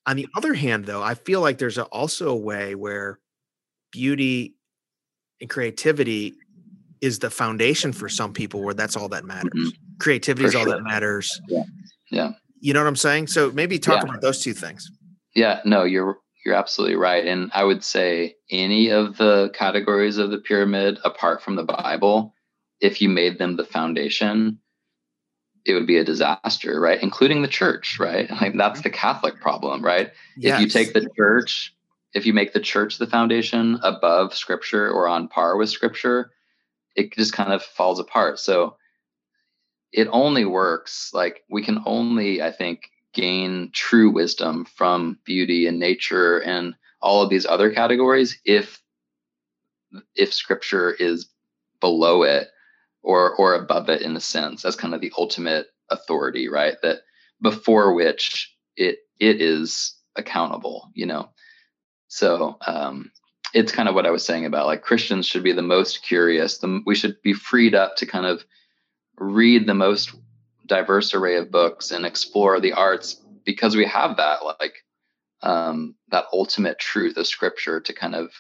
On 0.04 0.14
the 0.14 0.28
other 0.36 0.52
hand, 0.52 0.84
though, 0.84 1.02
I 1.02 1.14
feel 1.14 1.40
like 1.40 1.56
there's 1.56 1.78
a, 1.78 1.84
also 1.84 2.28
a 2.28 2.36
way 2.36 2.74
where 2.74 3.18
beauty 3.92 4.56
and 5.40 5.48
creativity 5.48 6.34
is 7.00 7.20
the 7.20 7.30
foundation 7.30 7.94
for 7.94 8.10
some 8.10 8.34
people 8.34 8.62
where 8.62 8.74
that's 8.74 8.94
all 8.94 9.08
that 9.08 9.24
matters. 9.24 9.52
Mm-hmm. 9.56 9.96
Creativity 10.00 10.42
for 10.42 10.48
is 10.48 10.54
all 10.54 10.64
sure. 10.64 10.74
that 10.74 10.82
matters. 10.82 11.40
Yeah. 11.48 11.62
Yeah. 12.10 12.32
You 12.61 12.74
know 12.74 12.80
what 12.80 12.88
I'm 12.88 12.96
saying? 12.96 13.28
So 13.28 13.50
maybe 13.50 13.78
talk 13.78 14.02
yeah. 14.02 14.11
about 14.11 14.20
those 14.20 14.42
two 14.42 14.52
things. 14.52 14.90
Yeah, 15.34 15.61
no, 15.64 15.84
you're 15.84 16.18
you're 16.44 16.54
absolutely 16.54 16.96
right. 16.96 17.26
And 17.26 17.50
I 17.54 17.64
would 17.64 17.84
say 17.84 18.36
any 18.50 18.90
of 18.90 19.16
the 19.16 19.50
categories 19.54 20.18
of 20.18 20.30
the 20.30 20.38
pyramid 20.38 20.98
apart 21.04 21.42
from 21.42 21.56
the 21.56 21.64
Bible, 21.64 22.34
if 22.80 23.02
you 23.02 23.08
made 23.08 23.38
them 23.38 23.56
the 23.56 23.64
foundation, 23.64 24.58
it 25.66 25.74
would 25.74 25.86
be 25.86 25.98
a 25.98 26.04
disaster, 26.04 26.80
right? 26.80 27.02
Including 27.02 27.42
the 27.42 27.48
church, 27.48 27.98
right? 28.00 28.30
Like 28.40 28.56
that's 28.56 28.80
mm-hmm. 28.80 28.82
the 28.82 28.90
Catholic 28.90 29.40
problem, 29.40 29.84
right? 29.84 30.11
Yes. 30.36 30.54
If 30.54 30.61
you 30.61 30.68
take 30.68 30.94
the 30.94 31.08
church, 31.16 31.74
if 32.14 32.26
you 32.26 32.32
make 32.32 32.52
the 32.52 32.61
church 32.61 32.98
the 32.98 33.06
foundation 33.06 33.78
above 33.82 34.34
scripture 34.34 34.90
or 34.90 35.06
on 35.08 35.28
par 35.28 35.56
with 35.56 35.70
scripture, 35.70 36.30
it 36.96 37.12
just 37.12 37.32
kind 37.32 37.52
of 37.52 37.62
falls 37.62 38.00
apart. 38.00 38.38
So 38.38 38.76
it 39.93 40.09
only 40.12 40.45
works 40.45 41.11
like 41.12 41.43
we 41.51 41.62
can 41.62 41.82
only 41.86 42.43
i 42.43 42.51
think 42.51 42.91
gain 43.12 43.70
true 43.72 44.11
wisdom 44.11 44.64
from 44.64 45.18
beauty 45.24 45.66
and 45.66 45.78
nature 45.78 46.38
and 46.38 46.74
all 47.03 47.22
of 47.22 47.30
these 47.30 47.47
other 47.47 47.72
categories 47.72 48.38
if 48.45 48.80
if 50.14 50.32
scripture 50.32 50.93
is 50.93 51.28
below 51.80 52.22
it 52.22 52.49
or 53.03 53.34
or 53.34 53.55
above 53.55 53.88
it 53.88 54.03
in 54.03 54.16
a 54.16 54.20
sense. 54.20 54.64
As 54.64 54.76
kind 54.76 54.95
of 54.95 55.01
the 55.01 55.12
ultimate 55.16 55.66
authority 55.91 56.49
right? 56.49 56.76
That 56.82 56.99
before 57.43 57.95
which 57.95 58.55
it 58.76 58.99
it 59.18 59.41
is 59.41 59.97
accountable 60.16 60.91
you 60.95 61.07
know? 61.07 61.30
So 62.09 62.57
um 62.66 63.11
it's 63.53 63.72
kind 63.72 63.88
of 63.88 63.97
what 63.97 64.07
i 64.07 64.11
was 64.11 64.24
saying 64.24 64.47
about 64.47 64.66
like 64.66 64.82
christians 64.82 65.26
should 65.26 65.43
be 65.43 65.51
the 65.51 65.61
most 65.61 66.05
curious 66.05 66.59
the, 66.59 66.80
we 66.86 66.95
should 66.95 67.20
be 67.22 67.32
freed 67.32 67.74
up 67.74 67.97
to 67.97 68.07
kind 68.07 68.24
of 68.24 68.45
read 69.20 69.66
the 69.66 69.74
most 69.74 70.14
diverse 70.66 71.14
array 71.14 71.36
of 71.36 71.50
books 71.50 71.90
and 71.90 72.06
explore 72.06 72.58
the 72.58 72.72
arts 72.72 73.20
because 73.44 73.76
we 73.76 73.84
have 73.84 74.16
that 74.16 74.42
like 74.44 74.74
um, 75.42 75.94
that 76.10 76.26
ultimate 76.32 76.78
truth 76.78 77.16
of 77.16 77.26
scripture 77.26 77.80
to 77.80 77.92
kind 77.92 78.14
of 78.14 78.30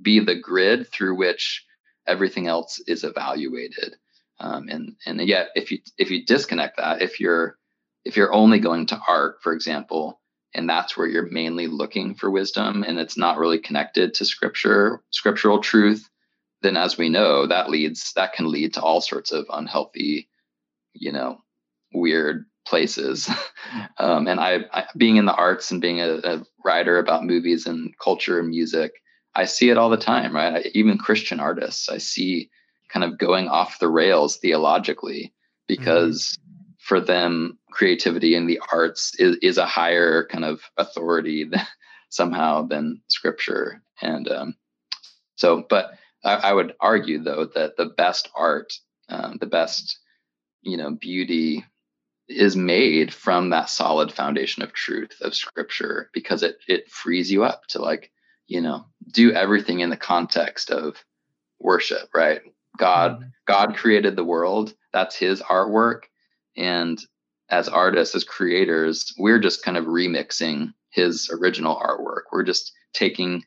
be 0.00 0.20
the 0.20 0.34
grid 0.34 0.88
through 0.88 1.16
which 1.16 1.64
everything 2.06 2.46
else 2.46 2.80
is 2.86 3.04
evaluated. 3.04 3.96
Um, 4.40 4.68
and 4.68 4.96
and 5.06 5.20
yet 5.20 5.48
if 5.54 5.70
you 5.70 5.78
if 5.96 6.10
you 6.10 6.24
disconnect 6.24 6.76
that 6.78 7.00
if 7.00 7.20
you're 7.20 7.56
if 8.04 8.16
you're 8.16 8.34
only 8.34 8.58
going 8.58 8.86
to 8.86 9.00
art 9.08 9.36
for 9.42 9.52
example 9.52 10.20
and 10.52 10.68
that's 10.68 10.96
where 10.96 11.06
you're 11.06 11.30
mainly 11.30 11.68
looking 11.68 12.14
for 12.14 12.30
wisdom 12.30 12.84
and 12.84 12.98
it's 12.98 13.16
not 13.16 13.38
really 13.38 13.58
connected 13.58 14.14
to 14.14 14.24
scripture 14.24 15.02
scriptural 15.10 15.60
truth 15.60 16.08
then 16.64 16.76
as 16.76 16.98
we 16.98 17.08
know 17.08 17.46
that 17.46 17.70
leads 17.70 18.12
that 18.14 18.32
can 18.32 18.50
lead 18.50 18.74
to 18.74 18.82
all 18.82 19.00
sorts 19.00 19.32
of 19.32 19.46
unhealthy 19.52 20.28
you 20.94 21.12
know 21.12 21.38
weird 21.92 22.46
places. 22.66 23.30
Um, 23.98 24.28
and 24.28 24.38
I, 24.40 24.64
I, 24.72 24.84
being 24.96 25.16
in 25.16 25.24
the 25.24 25.34
arts 25.34 25.70
and 25.70 25.80
being 25.80 26.00
a, 26.00 26.18
a, 26.18 26.44
writer 26.64 26.98
about 26.98 27.24
movies 27.24 27.66
and 27.66 27.94
culture 27.98 28.38
and 28.38 28.48
music 28.48 28.92
i 29.34 29.44
see 29.44 29.70
it 29.70 29.78
all 29.78 29.88
the 29.90 29.96
time 29.96 30.34
right? 30.34 30.66
I, 30.66 30.70
even 30.74 30.98
christian 30.98 31.40
artists 31.40 31.88
i 31.88 31.98
see 31.98 32.50
kind 32.88 33.04
of 33.04 33.18
going 33.18 33.48
off 33.48 33.78
the 33.78 33.88
rails 33.88 34.36
theologically 34.36 35.32
because 35.66 36.38
mm-hmm. 36.38 36.74
for 36.78 37.00
them 37.00 37.58
creativity 37.74 38.34
in 38.34 38.46
the 38.46 38.60
arts 38.72 39.14
is, 39.18 39.36
is 39.42 39.58
a 39.58 39.66
higher 39.66 40.26
kind 40.26 40.44
of 40.44 40.60
authority 40.76 41.44
than, 41.50 41.66
somehow 42.08 42.62
than 42.62 43.02
scripture. 43.08 43.82
And 44.00 44.30
um, 44.30 44.54
so 45.34 45.64
but 45.68 45.94
I, 46.24 46.34
I, 46.34 46.52
would 46.52 46.74
argue 46.80 47.22
though 47.22 47.46
that 47.54 47.76
the 47.76 47.86
best 47.86 48.30
art, 48.34 48.72
um, 49.08 49.38
the 49.40 49.46
best 49.46 49.98
you 50.62 50.76
know 50.76 50.90
beauty 50.90 51.64
is 52.28 52.56
made 52.56 53.12
from 53.12 53.50
that 53.50 53.68
solid 53.68 54.10
foundation 54.10 54.62
of 54.62 54.72
truth 54.72 55.16
of 55.20 55.34
scripture 55.34 56.10
because 56.14 56.42
it 56.42 56.56
it 56.66 56.90
frees 56.90 57.30
you 57.30 57.44
up 57.44 57.66
to 57.68 57.80
like 57.80 58.10
you 58.46 58.60
know 58.60 58.86
do 59.12 59.32
everything 59.32 59.80
in 59.80 59.90
the 59.90 59.96
context 59.96 60.70
of 60.70 61.04
worship 61.60 62.08
right? 62.14 62.40
God 62.76 63.16
mm-hmm. 63.16 63.28
god 63.46 63.76
created 63.76 64.16
the 64.16 64.24
world. 64.24 64.74
That's 64.92 65.16
his 65.16 65.42
artwork. 65.42 66.04
And 66.56 66.98
as 67.50 67.68
artists 67.68 68.14
as 68.14 68.24
creators 68.24 69.12
we're 69.18 69.38
just 69.38 69.62
kind 69.62 69.76
of 69.76 69.84
remixing 69.84 70.72
his 70.90 71.30
original 71.30 71.76
artwork. 71.76 72.22
We're 72.32 72.44
just 72.44 72.72
taking 72.94 73.44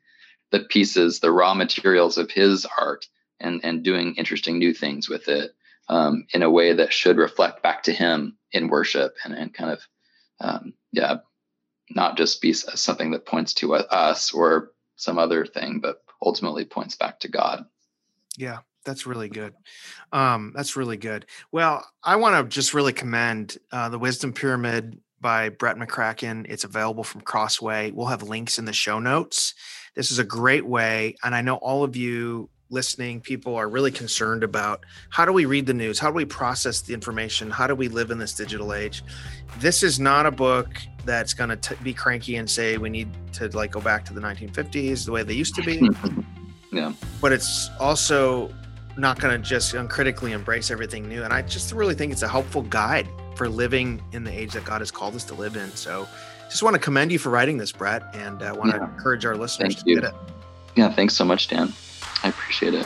the 0.51 0.61
pieces, 0.61 1.19
the 1.19 1.31
raw 1.31 1.53
materials 1.53 2.17
of 2.17 2.31
his 2.31 2.65
art, 2.79 3.07
and 3.39 3.61
and 3.63 3.83
doing 3.83 4.15
interesting 4.15 4.57
new 4.57 4.73
things 4.73 5.09
with 5.09 5.27
it 5.27 5.51
um, 5.89 6.25
in 6.33 6.43
a 6.43 6.49
way 6.49 6.73
that 6.73 6.93
should 6.93 7.17
reflect 7.17 7.63
back 7.63 7.83
to 7.83 7.93
him 7.93 8.37
in 8.51 8.67
worship 8.67 9.15
and 9.23 9.33
and 9.33 9.53
kind 9.53 9.71
of 9.71 9.81
um, 10.39 10.73
yeah, 10.91 11.17
not 11.89 12.17
just 12.17 12.41
be 12.41 12.53
something 12.53 13.11
that 13.11 13.25
points 13.25 13.53
to 13.55 13.75
us 13.75 14.33
or 14.33 14.71
some 14.95 15.17
other 15.17 15.45
thing, 15.45 15.79
but 15.79 16.03
ultimately 16.21 16.65
points 16.65 16.95
back 16.95 17.19
to 17.21 17.27
God. 17.27 17.65
Yeah, 18.37 18.59
that's 18.85 19.05
really 19.05 19.29
good. 19.29 19.53
Um, 20.11 20.53
that's 20.55 20.75
really 20.75 20.97
good. 20.97 21.25
Well, 21.51 21.87
I 22.03 22.15
want 22.17 22.35
to 22.35 22.53
just 22.53 22.73
really 22.73 22.93
commend 22.93 23.57
uh, 23.71 23.89
the 23.89 23.99
Wisdom 23.99 24.33
Pyramid 24.33 24.99
by 25.19 25.49
Brett 25.49 25.77
McCracken. 25.77 26.45
It's 26.47 26.63
available 26.63 27.03
from 27.03 27.21
Crossway. 27.21 27.91
We'll 27.91 28.07
have 28.07 28.23
links 28.23 28.59
in 28.59 28.65
the 28.65 28.73
show 28.73 28.99
notes. 28.99 29.53
This 29.97 30.11
is 30.11 30.19
a 30.19 30.23
great 30.23 30.63
way, 30.63 31.15
and 31.23 31.33
I 31.33 31.41
know 31.41 31.55
all 31.55 31.83
of 31.83 31.95
you 31.95 32.49
listening 32.69 33.19
people 33.19 33.55
are 33.55 33.67
really 33.67 33.89
concerned 33.89 34.43
about 34.43 34.85
how 35.09 35.25
do 35.25 35.33
we 35.33 35.45
read 35.45 35.65
the 35.65 35.73
news? 35.73 35.97
How 35.97 36.09
do 36.09 36.13
we 36.13 36.23
process 36.23 36.81
the 36.81 36.93
information? 36.93 37.49
How 37.49 37.65
do 37.65 37.73
we 37.73 37.87
live 37.87 38.11
in 38.11 38.19
this 38.19 38.35
digital 38.35 38.75
age? 38.75 39.03
This 39.57 39.81
is 39.81 39.99
not 39.99 40.27
a 40.27 40.31
book 40.31 40.69
that's 41.03 41.33
going 41.33 41.57
to 41.57 41.75
be 41.77 41.95
cranky 41.95 42.35
and 42.35 42.47
say 42.47 42.77
we 42.77 42.91
need 42.91 43.09
to 43.33 43.47
like 43.57 43.71
go 43.71 43.81
back 43.81 44.05
to 44.05 44.13
the 44.13 44.21
1950s 44.21 45.03
the 45.03 45.11
way 45.11 45.23
they 45.23 45.33
used 45.33 45.55
to 45.55 45.63
be. 45.63 45.89
Yeah. 46.69 46.91
But 47.21 47.31
it's 47.31 47.69
also 47.79 48.53
not 48.97 49.19
going 49.19 49.41
to 49.41 49.49
just 49.49 49.73
uncritically 49.73 50.33
embrace 50.33 50.69
everything 50.69 51.07
new 51.07 51.23
and 51.23 51.31
i 51.31 51.41
just 51.41 51.71
really 51.71 51.95
think 51.95 52.11
it's 52.11 52.23
a 52.23 52.27
helpful 52.27 52.63
guide 52.63 53.07
for 53.35 53.47
living 53.47 54.03
in 54.11 54.25
the 54.25 54.31
age 54.31 54.51
that 54.51 54.65
god 54.65 54.81
has 54.81 54.91
called 54.91 55.15
us 55.15 55.23
to 55.23 55.33
live 55.33 55.55
in. 55.55 55.71
So 55.71 56.07
just 56.49 56.63
want 56.63 56.73
to 56.73 56.79
commend 56.79 57.11
you 57.11 57.19
for 57.19 57.29
writing 57.29 57.57
this 57.57 57.71
brett 57.71 58.03
and 58.15 58.41
i 58.43 58.47
uh, 58.47 58.55
want 58.55 58.71
yeah. 58.71 58.79
to 58.79 58.83
encourage 58.85 59.25
our 59.25 59.35
listeners 59.35 59.75
Thank 59.75 59.85
to 59.85 59.89
you. 59.89 60.01
get 60.01 60.09
it 60.09 60.15
yeah 60.75 60.91
thanks 60.91 61.15
so 61.15 61.25
much 61.25 61.47
dan 61.47 61.73
I 62.23 62.29
appreciate 62.29 62.73
it. 62.73 62.85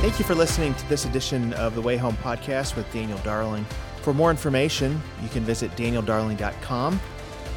Thank 0.00 0.18
you 0.18 0.24
for 0.24 0.34
listening 0.34 0.74
to 0.74 0.88
this 0.88 1.04
edition 1.04 1.52
of 1.54 1.74
the 1.74 1.80
Way 1.80 1.96
Home 1.96 2.16
podcast 2.16 2.74
with 2.74 2.90
Daniel 2.92 3.18
Darling. 3.18 3.64
For 4.02 4.12
more 4.12 4.30
information, 4.30 5.00
you 5.22 5.28
can 5.28 5.44
visit 5.44 5.70
danieldarling.com. 5.76 7.00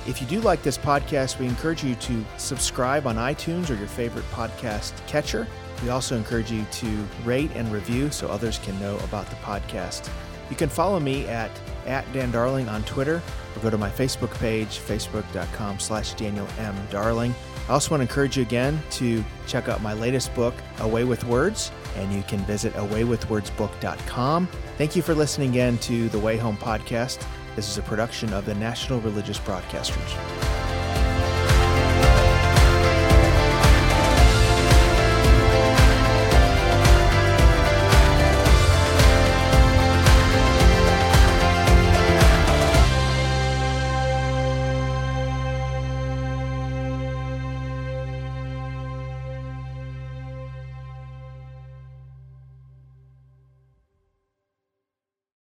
If 0.08 0.22
you 0.22 0.28
do 0.28 0.40
like 0.42 0.62
this 0.62 0.78
podcast, 0.78 1.40
we 1.40 1.48
encourage 1.48 1.84
you 1.84 1.96
to 1.96 2.24
subscribe 2.38 3.08
on 3.08 3.16
iTunes 3.16 3.72
or 3.72 3.76
your 3.76 3.88
favorite 3.88 4.26
podcast 4.32 4.94
catcher. 5.08 5.48
We 5.84 5.90
also 5.90 6.16
encourage 6.16 6.52
you 6.52 6.64
to 6.64 7.08
rate 7.24 7.52
and 7.56 7.72
review 7.72 8.12
so 8.12 8.28
others 8.28 8.60
can 8.60 8.80
know 8.80 8.98
about 9.00 9.28
the 9.30 9.36
podcast. 9.38 10.10
You 10.50 10.56
can 10.56 10.70
follow 10.70 11.00
me 11.00 11.28
at, 11.28 11.50
at 11.88 12.12
Dan 12.14 12.30
Darling 12.32 12.70
on 12.70 12.84
Twitter 12.84 13.22
or 13.56 13.62
go 13.62 13.72
to 13.72 13.78
my 13.78 13.90
Facebook 13.90 14.34
page, 14.40 14.80
facebook.com 14.80 15.80
slash 15.80 16.14
Daniel 16.14 16.48
M. 16.60 16.76
Darling. 16.92 17.34
I 17.68 17.74
also 17.74 17.90
want 17.90 18.02
to 18.02 18.04
encourage 18.04 18.38
you 18.38 18.44
again 18.44 18.80
to 18.92 19.26
check 19.48 19.68
out 19.70 19.82
my 19.82 19.94
latest 19.94 20.36
book, 20.36 20.54
A 20.80 20.88
Way 20.88 21.04
with 21.04 21.24
Words, 21.24 21.72
and 21.96 22.14
you 22.14 22.22
can 22.24 22.40
visit 22.42 22.74
awaywithwordsbook.com. 22.74 24.48
Thank 24.78 24.96
you 24.96 25.02
for 25.02 25.16
listening 25.16 25.50
again 25.50 25.80
to 25.80 26.10
the 26.10 26.20
Way 26.20 26.38
Home 26.38 26.58
podcast. 26.58 27.26
This 27.56 27.70
is 27.70 27.78
a 27.78 27.82
production 27.84 28.34
of 28.34 28.46
the 28.46 28.54
National 28.56 29.00
Religious 29.00 29.40
Broadcasters. 29.40 30.65